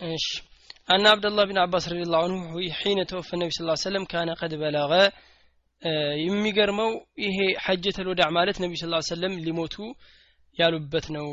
እሺ 0.00 0.26
أن 0.89 1.03
عبد 1.07 1.25
الله 1.25 1.43
بن 1.45 1.57
عباس 1.57 1.83
رضي 1.89 2.03
الله 2.07 2.21
عنه 2.23 2.39
حين 2.79 2.99
توفى 3.05 3.33
النبي 3.35 3.51
صلى 3.55 3.63
الله 3.63 3.77
عليه 3.77 3.89
وسلم 3.89 4.05
كان 4.13 4.29
قد 4.41 4.51
بلغ 4.63 4.91
የሚገርመው 6.25 6.91
ይሄ 7.25 7.37
ሐጀተል 7.65 8.07
ወዳዕ 8.11 8.29
ማለት 8.37 8.57
ነቢ 8.63 8.73
ስ 8.81 8.85
ሰለም 9.13 9.33
ሊሞቱ 9.45 9.75
ያሉበት 10.57 11.05
ነው 11.15 11.27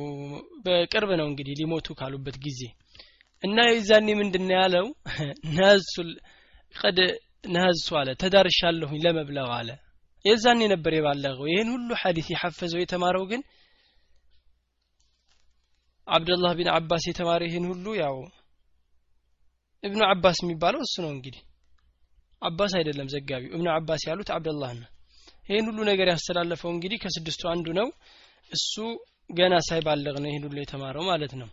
በቅርብ 0.64 1.10
ነው 1.20 1.26
እንግዲህ 1.30 1.54
ሊሞቱ 1.60 1.86
ካሉበት 2.00 2.36
ጊዜ 2.46 2.60
እና 3.42 3.58
የዛኔ 3.68 4.08
ምንድን 4.20 4.48
ያለው 4.56 4.86
ነህዙል 5.56 6.10
ቀድ 6.74 6.98
ነህዝቱ 7.54 7.88
አለ 8.00 8.08
ተዳርሻለሁኝ 8.22 9.00
ለመብለግ 9.06 9.50
አለ 9.58 9.70
የዛኔ 10.24 10.60
ነበር 10.74 10.92
የባለገው 10.96 11.46
ይህን 11.52 11.68
ሁሉ 11.74 11.90
ሐዲስ 12.02 12.26
የሐፈዘው 12.32 12.80
የተማረው 12.82 13.24
ግን 13.30 13.42
አብደላህ 16.06 16.52
ቢን 16.58 16.70
አባስ 16.76 17.04
የተማረ 17.10 17.42
ይህን 17.48 17.66
ሁሉ 17.72 17.86
ያው 18.02 18.16
እብኑ 19.85 20.01
አባስ 20.11 20.37
የሚባለው 20.43 20.81
እሱ 20.85 20.95
ነው 21.05 21.11
እንግዲህ። 21.15 21.41
አባስ 22.41 22.71
አይደለም 22.79 23.07
ዘጋቢው 23.13 23.51
እብኑ 23.55 23.67
አባስ 23.75 24.01
ያሉት 24.09 24.29
አብደላህ 24.35 24.71
ነው። 24.79 24.89
ይህን 25.49 25.67
ሁሉ 25.69 25.79
ነገር 25.89 26.07
ያስተላለፈው 26.11 26.69
እንግዲህ 26.73 26.97
ከስድስቱ 27.03 27.43
አንዱ 27.51 27.67
ነው። 27.79 27.87
እሱ 28.51 28.73
ገና 29.29 29.55
ሳይባለግ 29.67 30.15
ነው 30.23 30.29
ይህን 30.31 30.43
ሁሉ 30.47 30.57
የተማረው 30.61 31.03
ማለት 31.11 31.33
ነው። 31.41 31.49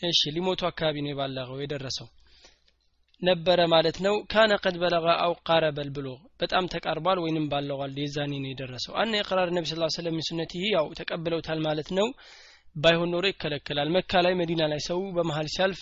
እሺ 0.00 0.20
ሊሞቱ 0.36 0.62
አካባቢ 0.68 0.96
ነው 1.04 1.10
የባለገው 1.12 1.58
የደረሰው 1.62 2.08
ነበረ 3.22 3.60
ማለት 3.72 3.96
ነው። 4.06 4.14
ካነ 4.32 4.52
ቀድ 4.64 4.76
በለጋ 4.80 5.06
አው 5.24 5.32
ቃረበ 5.48 5.78
ልብሉግ 5.86 6.18
በጣም 6.40 6.64
ተቃርቧል 6.74 7.18
ወይንም 7.24 7.46
ባለዋል። 7.52 7.94
የዛኔ 8.02 8.32
ነው 8.42 8.50
የደረሰው። 8.50 8.94
አነ 9.02 9.12
የቅራር 9.18 9.50
ነቢ 9.56 9.66
ስ 9.70 9.76
ስለም 9.96 10.18
ሱነት 10.28 10.52
ይህ 10.58 10.66
ያው 10.74 10.88
ተቀብለውታል 10.98 11.60
ማለት 11.68 11.90
ነው። 11.98 12.08
ባይሆን 12.76 13.10
ኖሮ 13.14 13.26
ይከለከላል። 13.30 13.90
መካ 13.96 14.20
ላይ 14.24 14.34
መዲና 14.40 14.62
ላይ 14.72 14.80
ሰው 14.88 14.98
በመሀል 15.16 15.48
ሲያልፍ 15.54 15.80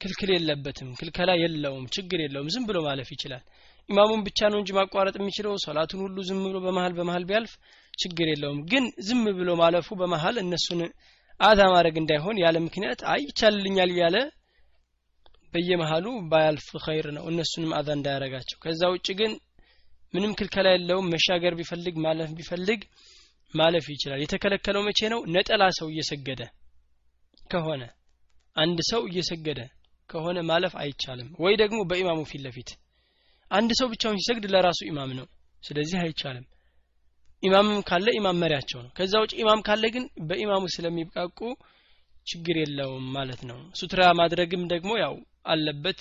ክልክል 0.00 0.30
የለበትም 0.34 0.90
ክልከላ 0.98 1.30
የለውም 1.40 1.84
ችግር 1.94 2.18
የለውም 2.24 2.50
ዝም 2.54 2.64
ብሎ 2.68 2.78
ማለፍ 2.86 3.08
ይችላል። 3.14 3.42
ኢማሙን 3.88 4.20
ብቻ 4.26 4.48
ነው 4.52 4.58
እንጂ 4.60 4.70
ማቋረጥ 4.78 5.14
የሚችለው 5.18 5.52
ሶላቱን 5.64 6.00
ሁሉ 6.04 6.16
ዝም 6.28 6.40
ብሎ 6.46 6.56
በመሀል 6.64 6.92
በመሀል 6.98 7.24
ቢያልፍ 7.28 7.52
ችግር 7.94 8.26
የለውም። 8.30 8.58
ግን 8.70 8.84
ዝም 9.06 9.22
ብሎ 9.38 9.50
ማለፉ 9.62 9.96
በመሀል 10.00 10.36
እነሱን 10.42 10.80
አዛ 11.40 11.60
ማድረግ 11.72 11.96
እንዳይሆን 12.00 12.36
ያለ 12.42 12.56
ምክንያት 12.66 13.00
አይ 13.12 13.22
እያለ 13.90 14.16
በየመሃሉ 15.52 16.06
ባያልፍ 16.30 16.66
ኸይር 16.84 17.06
ነው 17.16 17.24
እነሱንም 17.30 17.70
አዛ 17.76 17.88
እንዳያረጋቸው 17.96 18.58
ከዛ 18.64 18.82
ውጭ 18.94 19.08
ግን 19.20 19.32
ምንም 20.14 20.32
ክልከላ 20.38 20.68
የለውም። 20.74 21.10
መሻገር 21.14 21.54
ቢፈልግ 21.58 21.94
ማለፍ 22.04 22.30
ቢፈልግ 22.38 22.80
ማለፍ 23.54 23.86
ይችላል። 23.92 24.20
የተከለከለው 24.22 24.82
መቼ 24.88 25.00
ነው? 25.12 25.20
ነጠላ 25.34 25.64
ሰው 25.78 25.88
እየሰገደ 25.92 26.42
ከሆነ 27.50 27.82
አንድ 28.58 28.78
ሰው 28.90 29.02
እየሰገደ 29.08 29.60
ከሆነ 30.10 30.38
ማለፍ 30.50 30.74
አይቻልም። 30.82 31.28
ወይ 31.44 31.54
ደግሞ 31.62 31.78
በኢማሙ 31.90 32.20
ፊት 32.30 32.42
ለፊት 32.44 32.70
አንድ 33.50 33.70
ሰው 33.78 33.86
ብቻውን 33.92 34.18
ሲሰግድ 34.20 34.44
ለራሱ 34.54 34.80
ኢማም 34.90 35.10
ነው። 35.18 35.26
ስለዚህ 35.62 35.98
አይቻልም። 36.02 36.46
ኢማምም 37.42 37.80
ካለ 37.88 38.06
ኢማም 38.18 38.38
መሪያቸው 38.42 38.78
ነው። 38.84 38.90
ከዛ 38.96 39.14
ውጭ 39.22 39.32
ኢማም 39.42 39.60
ካለ 39.66 39.84
ግን 39.94 40.04
በኢማሙ 40.28 40.64
ስለሚብቃቁ 40.74 41.38
ችግር 42.26 42.56
የለውም 42.60 43.04
ማለት 43.16 43.42
ነው። 43.50 43.58
ሱትራ 43.80 44.00
ማድረግም 44.20 44.64
ደግሞ 44.72 44.90
ያው 45.02 45.14
አለበት 45.46 46.00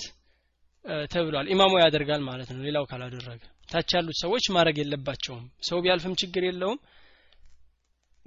ተብሏል። 1.12 1.48
ኢማሙ 1.54 1.74
ያደርጋል 1.84 2.22
ማለት 2.30 2.50
ነው። 2.54 2.62
ሌላው 2.68 2.86
ካላደረገ። 2.92 3.42
ታች 3.70 3.92
ያሉት 3.96 4.18
ሰዎች 4.24 4.46
ማድረግ 4.56 4.78
የለባቸውም። 4.82 5.46
ሰው 5.70 5.78
ቢያልፍም 5.84 6.14
ችግር 6.22 6.44
የለውም 6.48 6.80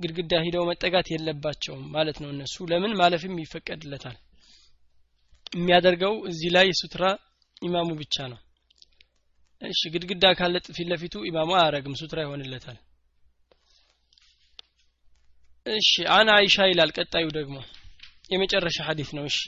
ግድግዳ 0.01 0.33
ሂደው 0.45 0.65
መጠጋት 0.69 1.09
የለባቸውም 1.11 1.83
ማለት 1.95 2.19
ነው 2.23 2.29
እነሱ። 2.35 2.55
ለምን? 2.71 2.93
ማለፍም 3.01 3.35
ይፈቀድለታል። 3.43 4.17
የሚያደርገው 5.53 6.15
እዚህ 6.31 6.51
ላይ 6.57 6.69
ሱትራ 6.81 7.05
ኢማሙ 7.63 7.89
ብቻ 8.01 8.17
ነው። 8.33 8.41
እሺ 9.63 9.81
ግድግዳ 9.95 10.25
ካለ 10.39 10.57
ፊት 10.69 10.87
ለፊቱ 10.91 11.15
ኢማሙ 11.29 11.51
አያረግም 11.57 11.97
ሱትራ 12.01 12.19
ይሆንለታል። 12.25 12.79
እሺ 15.67 15.91
አን 16.15 16.29
አይሻ 16.35 16.67
ይላል 16.71 16.91
ቀጣዩ 16.97 17.27
ደግሞ 17.37 17.57
የመጨረሻ 18.31 18.79
ሐዲስ 18.89 19.11
ነው። 19.17 19.25
እሺ 19.31 19.39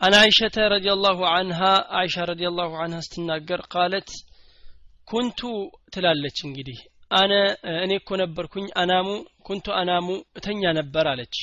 አን 0.00 0.14
አይሸተ 0.18 0.56
ረዲየላሁ 0.72 1.18
አንሃ 1.30 1.60
አይሻ 1.98 2.24
ረዲየላሁ 2.30 2.70
አንሃ 2.84 2.98
ስትናገር 3.06 3.60
ቃለት 3.74 4.10
ኩንቱ 5.08 5.40
ትላለች 5.94 6.38
እንግዲህ 6.46 6.78
አነ 7.10 7.32
እኔ 7.82 7.92
እኮ 8.00 8.10
ነበርኩኝ 8.20 8.66
አናሙ 8.80 9.06
ኩንቱ 9.46 9.66
አናሙ 9.78 10.06
እተኛ 10.38 10.62
ነበር 10.78 11.06
አለች። 11.12 11.36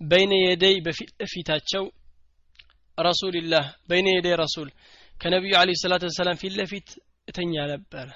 በይነ 0.00 0.32
የደይ 0.40 0.76
በፊት 0.86 1.10
ለፊታቸው 1.20 1.84
ረሱልላህ 2.98 3.66
በይነ 3.88 4.06
የደይ 4.12 4.34
ረሱል 4.42 4.68
ከነቢዩ 5.14 5.52
አለ 5.60 5.70
ሰላት 5.82 6.02
ወሰላም 6.08 6.40
ፊት 6.42 6.54
ለፊት 6.58 6.88
እተኛ 7.28 7.54
ነበረ 7.72 8.08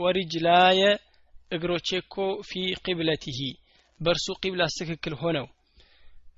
ወሪጅላየ 0.00 0.82
እግሮቼ 1.52 1.88
እኮ 2.02 2.16
ፊ 2.42 2.52
ቂብለቲሂ 2.84 3.38
በእርሱ 4.00 4.26
ቂብላስ 4.42 4.74
ትክክል 4.80 5.14
ሆነው። 5.22 5.46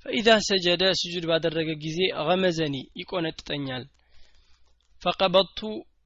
ፈኢዛ 0.05 0.29
ሰጀደ 0.47 0.85
ስጁድ 1.01 1.25
ባደረገ 1.31 1.71
ጊዜ 1.85 1.99
ገመዘኒ 2.29 2.77
ይቆነጥጠኛል። 3.01 3.85
ፈቀበቱ 5.03 5.59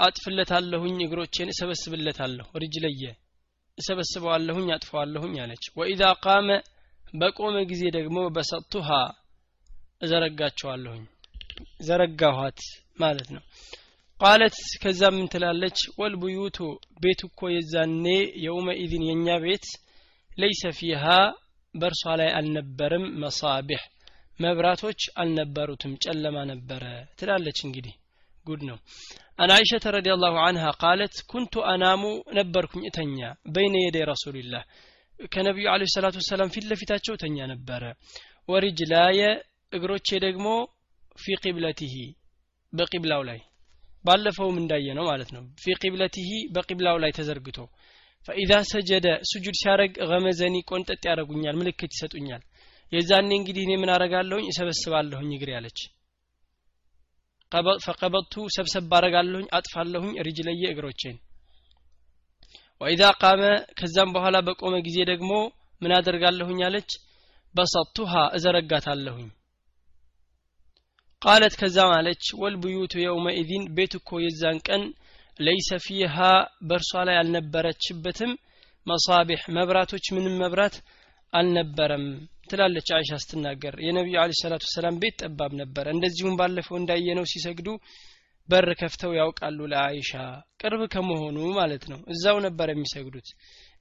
አጥፍለታለሁኝ 0.07 0.99
እግሮቼን 1.07 1.53
እሰበስብለታለሁ። 1.53 2.47
ርጅለየ 2.63 3.03
እሰበስበዋለሁኝ 3.79 4.69
አጥፈዋለሁኝ 4.75 5.35
አለች። 5.43 5.65
ወኢዛ 5.79 6.03
ቃመ 6.23 6.49
በቆመ 7.15 7.57
ጊዜ 7.71 7.83
ደግሞ 7.97 8.19
በሰጥቱሃ 8.35 8.89
እዘረጋቸዋለሁኝ። 10.03 11.03
ዘረጋኋት 11.87 12.61
ማለት 12.99 13.29
ነው። 13.35 13.43
ቃለት 14.19 14.55
ከዛ 14.83 15.03
ምን 15.15 15.27
ትላለች? 15.33 15.79
ወልቡዩቱ 16.01 16.59
ቤት 17.03 17.21
እኮ 17.29 17.51
የዛኔ 17.55 18.05
የውመኢዝን 18.45 19.05
የእኛ 19.09 19.29
ቤት 19.45 19.67
ለይሰ 20.31 20.63
ፊሃ 20.79 21.05
በእርሷ 21.75 22.03
ላይ 22.21 22.31
አልነበርም 22.39 23.05
መሳቢሕ 23.23 23.83
መብራቶች 24.41 25.01
አልነበሩትም 25.21 25.93
ጨለማ 26.05 26.37
ነበረ 26.51 26.85
ትላለች 27.19 27.59
እንግዲህ 27.67 27.95
ጉድ 28.47 28.63
ነው። 28.69 28.79
አን 29.39 29.51
ዓኢሸተ 29.55 29.87
ረዲየላሁ 29.95 30.37
አንሃ 30.45 30.65
ቃለት 30.83 31.17
ኩንቱ 31.31 31.65
አናሙ 31.73 32.03
ነበርኩኝ 32.39 32.85
እተኛ 32.91 33.19
በይነ 33.55 33.75
የደይ 33.83 34.05
ረሱሊላህ 34.13 34.63
ከነቢዩ 35.27 35.67
አለ 35.73 35.83
ሰላቱ 35.93 36.17
ወሰላም 36.23 36.53
ፊት 36.55 36.65
ለፊታቸው 36.71 37.15
ተኝቼ 37.23 37.37
ነበረ። 37.53 37.83
ወሪጅላየ 38.49 39.21
እግሮቼ 39.73 40.09
ደግሞ 40.25 40.47
ፊ 41.19 41.37
ቂብለቲሂ 41.45 41.95
በቂብላው 42.73 43.23
ላይ 43.29 43.41
ባለፈውም 44.05 44.57
እንዳየ 44.61 44.89
ነው 44.99 45.05
ማለት 45.11 45.31
ነው። 45.37 45.45
ፊ 45.63 45.75
ቂብለቲሂ 45.83 46.31
በቂብላው 46.55 46.97
ላይ 47.05 47.13
ተዘርግቶ 47.19 47.59
ፈኢዛ 48.29 48.53
ሰጀደ 48.71 49.09
ስጁድ 49.31 49.57
ሲያደርጉ 49.61 49.93
ገመዘኒ 50.11 50.57
ቆንጠጥ 50.71 51.03
ያደርጉኛል 51.09 51.59
ምልክት 51.61 51.93
ይሰጡኛል። 51.97 52.43
የዛኔ 52.93 53.31
እንግዲህ 53.39 53.63
እኔ 53.67 53.73
ምን 53.83 53.91
አረጋለሁኝ 53.95 54.47
እሰበስባለሁኝ 54.49 55.31
እግር 55.37 55.51
ያለች 55.55 55.79
ፈቀበቱ 57.85 58.35
ሰብሰብ 58.55 58.93
አረጋለሁኝ 58.97 59.47
አጥፋለሁኝ 59.59 60.15
ሪጅለየ 60.27 60.63
እግሮቼን። 60.73 61.17
ወኢዛ 62.81 63.03
ቃመ 63.21 63.43
ከዛም 63.79 64.11
በኋላ 64.15 64.37
በቆመ 64.47 64.75
ጊዜ 64.87 64.99
ደግሞ 65.11 65.31
ምን 65.83 65.93
አደርጋለሁኝ 65.97 66.61
አለች? 66.67 66.91
በሰጥቱሃ 67.55 68.13
እዘረጋታለሁኝ። 68.37 69.29
ቃለት 71.23 71.55
ከዛም 71.61 71.91
አለች 71.97 72.25
ወልብዩቱ 72.41 72.95
የውመኢዚን 73.03 73.65
ቤት 73.77 73.93
እኮ 73.99 74.19
የዛን 74.25 74.59
ቀን 74.67 74.83
ለይሰ 75.41 75.71
ፊሃ 75.87 76.17
በእርሷ 76.69 76.93
ላይ 77.09 77.17
አልነበረችበትም። 77.21 78.33
መሳቢሕ 78.87 79.41
መብራቶች 79.57 80.05
ምንም 80.17 80.35
መብራት 80.43 80.77
አልነበረም 81.33 82.05
ትላለች 82.47 82.89
አይሻ 82.97 83.19
ስትናገር። 83.23 83.75
የነቢዩ 83.85 84.17
አለ 84.23 84.33
ሰላቱ 84.41 84.65
ሰላም 84.73 84.99
ቤት 85.03 85.17
ጠባብ 85.23 85.53
ነበረ 85.61 85.87
እንደዚሁም 85.95 86.37
ባለፈው 86.41 86.77
እንዳየነው 86.79 87.27
ሲሰግዱ 87.33 87.69
በር 88.49 88.69
ከፍተው 88.81 89.13
ያውቃሉ 89.19 89.59
ለአይሻ። 89.73 90.11
ቅርብ 90.61 90.83
ከመሆኑ 90.93 91.39
ማለት 91.59 91.85
ነው። 91.93 92.01
እዛው 92.13 92.37
ነበር 92.47 92.69
የሚሰግዱት። 92.73 93.29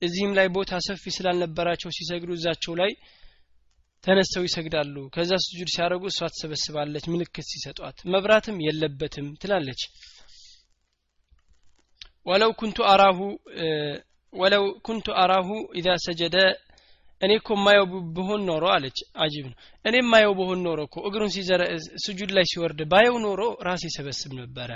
እዚህም 0.01 0.31
ላይ 0.37 0.47
ቦታ 0.55 0.79
ሰፊ 0.87 1.03
ስላልነበራቸው 1.17 1.91
ሲሰግዱ 1.97 2.31
እዛቸው 2.37 2.75
ላይ 2.81 2.91
ተነስተው 4.03 4.43
ይሰግዳሉ። 4.47 4.95
ከዛ 5.13 5.31
ስጁድ 5.45 5.69
ሲያደርጉ 5.73 6.03
እሷ 6.11 6.19
ትሰበስባለች 6.33 7.05
ምልክት 7.13 7.47
ሲሰጧት። 7.51 7.97
መብራትም 8.13 8.57
የለበትም 8.65 9.27
ትላለች። 9.41 9.83
ወለው 12.25 12.51
ኩንቱ 12.59 12.77
አራሁ 12.91 13.19
ወለው 14.33 14.63
ኩንቱ 14.85 15.07
አራሁ 15.21 15.49
ኢዛ 15.79 15.89
ሰጀደ 16.05 16.37
እኔ 17.21 17.31
እኮ 17.39 17.49
ማየው 17.61 17.85
ብሆን 18.15 18.41
ኖሮ 18.47 18.65
አለች 18.73 18.97
አጂብ 19.23 19.45
ነው። 19.49 19.57
እኔ 19.85 19.95
ማየው 20.09 20.33
ብሆን 20.39 20.59
ኖሮ 20.65 20.79
እኮ 20.87 20.95
እግሩን 21.07 21.31
ሲዘረ 21.35 21.61
ስጁድ 22.05 22.31
ላይ 22.37 22.45
ሲወርድ 22.51 22.81
ባየው 22.91 23.17
ኖሮ 23.25 23.41
ራሴ 23.67 23.83
ሰበስብ 23.95 24.31
ነበረ። 24.41 24.71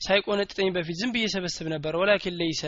ሳይቆነጥጠኝ 0.00 0.68
በፊት 0.76 0.96
ዝም 1.00 1.10
ብዬ 1.14 1.26
ሰበስብ 1.34 1.66
ነበረ 1.74 1.92
ወላኪን 2.00 2.36
ለይሰ 2.40 2.62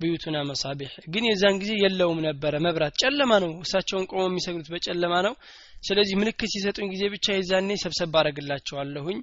ብዩቱና 0.00 0.36
መሳቢሕ 0.48 0.92
ግን 1.14 1.24
የዛን 1.28 1.56
ጊዜ 1.62 1.72
የለውም 1.82 2.20
ነበረ 2.26 2.54
መብራት። 2.64 2.94
ጨለማ 3.02 3.32
ነው። 3.44 3.52
እሳቸውን 3.64 4.06
ቆመው 4.10 4.28
የሚሰግዱት 4.30 4.68
በጨለማ 4.74 5.14
ነው። 5.26 5.34
ስለዚህ 5.82 6.14
ምልክት 6.20 6.50
ሲሰጡኝ 6.52 6.86
ጊዜ 6.92 7.04
ብቻ 7.14 7.26
የዛኔ 7.34 7.70
ሰብሰብ 7.84 8.16
አረግላቸዋለሁኝ 8.20 9.18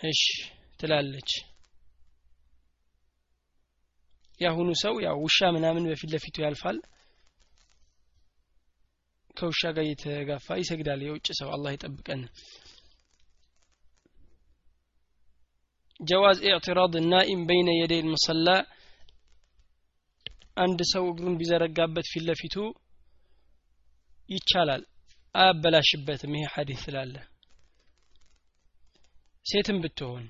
እሽ 0.00 0.22
ትላለች። 0.80 1.30
የአሁኑ 4.40 4.70
ሰው 4.82 4.94
ያው 5.04 5.16
ውሻ 5.24 5.48
ምናምን 5.56 5.86
በፊት 5.90 6.10
ለፊቱ 6.14 6.36
ያልፋል 6.44 6.76
ከውሻ 9.40 9.62
ጋር 9.76 9.84
እየተጋፋ 9.86 10.56
ይሰግዳል። 10.60 11.00
የውጭ 11.04 11.26
ሰው 11.40 11.48
አላህ 11.54 11.70
ይጠብቀን። 11.74 12.22
ጀዋዝ 16.00 16.38
ኢዕትራድ 16.46 16.94
ናኢም 17.10 17.40
በይነ 17.48 17.70
የደይ 17.74 18.00
ልሙሰላ 18.04 18.48
አንድ 20.56 20.80
ሰው 20.92 21.04
እግሩን 21.10 21.36
ቢዘረጋበት 21.40 22.06
ፊት 22.12 22.24
ለፊቱ 22.28 22.54
ይቻላል። 24.28 24.82
አያበላሽበትም። 25.34 26.32
ይሄ 26.36 26.46
ሐዲስ 26.54 26.80
ስላለ 26.84 27.14
ሴትም 29.46 29.78
ብትሆን 29.82 30.24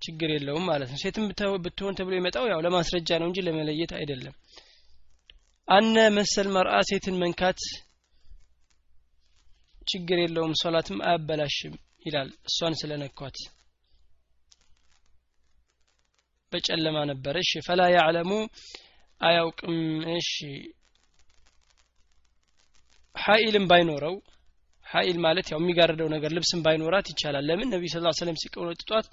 ችግር 0.00 0.30
የለውም 0.32 0.64
ማለት 0.70 0.88
ነው። 0.92 0.98
ሴትም 1.02 1.24
ብትሆን 1.64 1.96
ተብሎ 1.98 2.14
የመጣው 2.16 2.44
ያው 2.50 2.60
ለማስረጃ 2.66 3.18
ነው 3.20 3.28
እንጂ 3.30 3.38
ለመለየት 3.46 3.92
አይደለም 3.98 4.34
አነ 5.68 5.96
መሰል 6.16 6.48
መርአ 6.54 6.74
ሴትን 6.88 7.16
መንካት 7.20 7.60
ችግር 9.86 10.18
የለውም 10.20 10.52
ሶላትም 10.60 10.98
አያበላሽም 11.06 11.74
ይላል። 12.06 12.28
እሷን 12.48 12.74
ስለነኳት 12.80 13.36
በጨለማ 16.52 16.98
ነበር። 17.10 17.34
እሺ 17.42 17.60
ፈላ 17.66 17.82
ያዕለሙ 17.94 18.30
አያውቅም። 19.20 19.76
እሺ 20.16 20.32
ሀኢልም 23.16 23.64
ባይኖረው 23.70 24.16
ሀኢል 24.86 25.18
ማለት 25.24 25.46
ያው 25.52 25.58
የሚጋርደው 25.60 26.08
ነገር 26.14 26.30
ልብስም 26.36 26.60
ባይኖራት 26.64 27.06
ይቻላል። 27.12 27.44
ለምን 27.48 27.70
ነቢ 27.74 27.84
ስ 27.92 28.02
ሰለም 28.20 28.36
ሲቀወጥጧት 28.42 29.06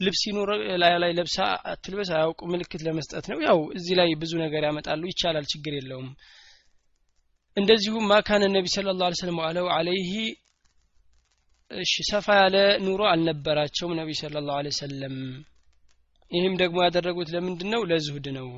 ልብስ 0.00 0.22
ይኑር 0.28 0.50
ላይ 0.82 1.12
ለብሳ 1.12 1.36
አትልበስ 1.70 2.08
አያውቁ 2.12 2.40
ምልክት 2.52 2.80
ለመስጠት 2.86 3.26
ነው። 3.30 3.38
ያው 3.46 3.58
እዚህ 3.76 3.94
ላይ 4.00 4.10
ብዙ 4.14 4.32
ነገር 4.42 4.62
ያመጣሉ። 4.68 5.02
ይቻላል። 5.10 5.46
ችግር 5.52 5.74
የለውም። 5.76 6.08
እንደዚሁም 7.56 8.04
ማካነ 8.10 8.44
ነቢ 8.52 8.66
ስለ 8.74 8.92
ላ 8.98 9.08
ስለም 9.20 9.38
አለው። 9.46 9.66
አለይህ 9.76 10.10
እሺ 11.70 11.94
ሰፋ 12.10 12.26
ያለ 12.40 12.56
ኑሮ 12.84 13.02
አልነበራቸውም 13.12 13.92
ነቢ 14.00 14.10
ስለ 14.14 14.42
ላሁ 14.48 14.58
ሰለም 14.78 15.16
ይህም 16.30 16.54
ደግሞ 16.60 16.78
ያደረጉት 16.84 17.28
ለምንድን 17.34 17.68
ነው 17.72 17.82
ለዝሁድ 17.84 18.26
ነው 18.36 18.48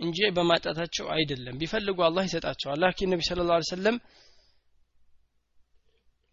እንጂ 0.00 0.18
በማጣታቸው 0.36 1.06
አይደለም። 1.14 1.56
ቢፈልጉ 1.60 1.98
አላህ 2.06 2.24
ይሰጣቸዋል። 2.28 2.78
ላኪን 2.82 3.10
ነቢ 3.12 3.22
ስለ 3.28 3.40
ላ 3.48 3.58
ሰለም 3.70 3.96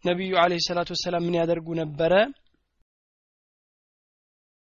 ነቢዩ 0.04 0.32
አለህ 0.42 0.60
ሰላቱ 0.66 0.90
ወሰላም 0.94 1.24
ምን 1.26 1.36
ያደርጉ 1.38 1.68
ነበረ 1.74 2.12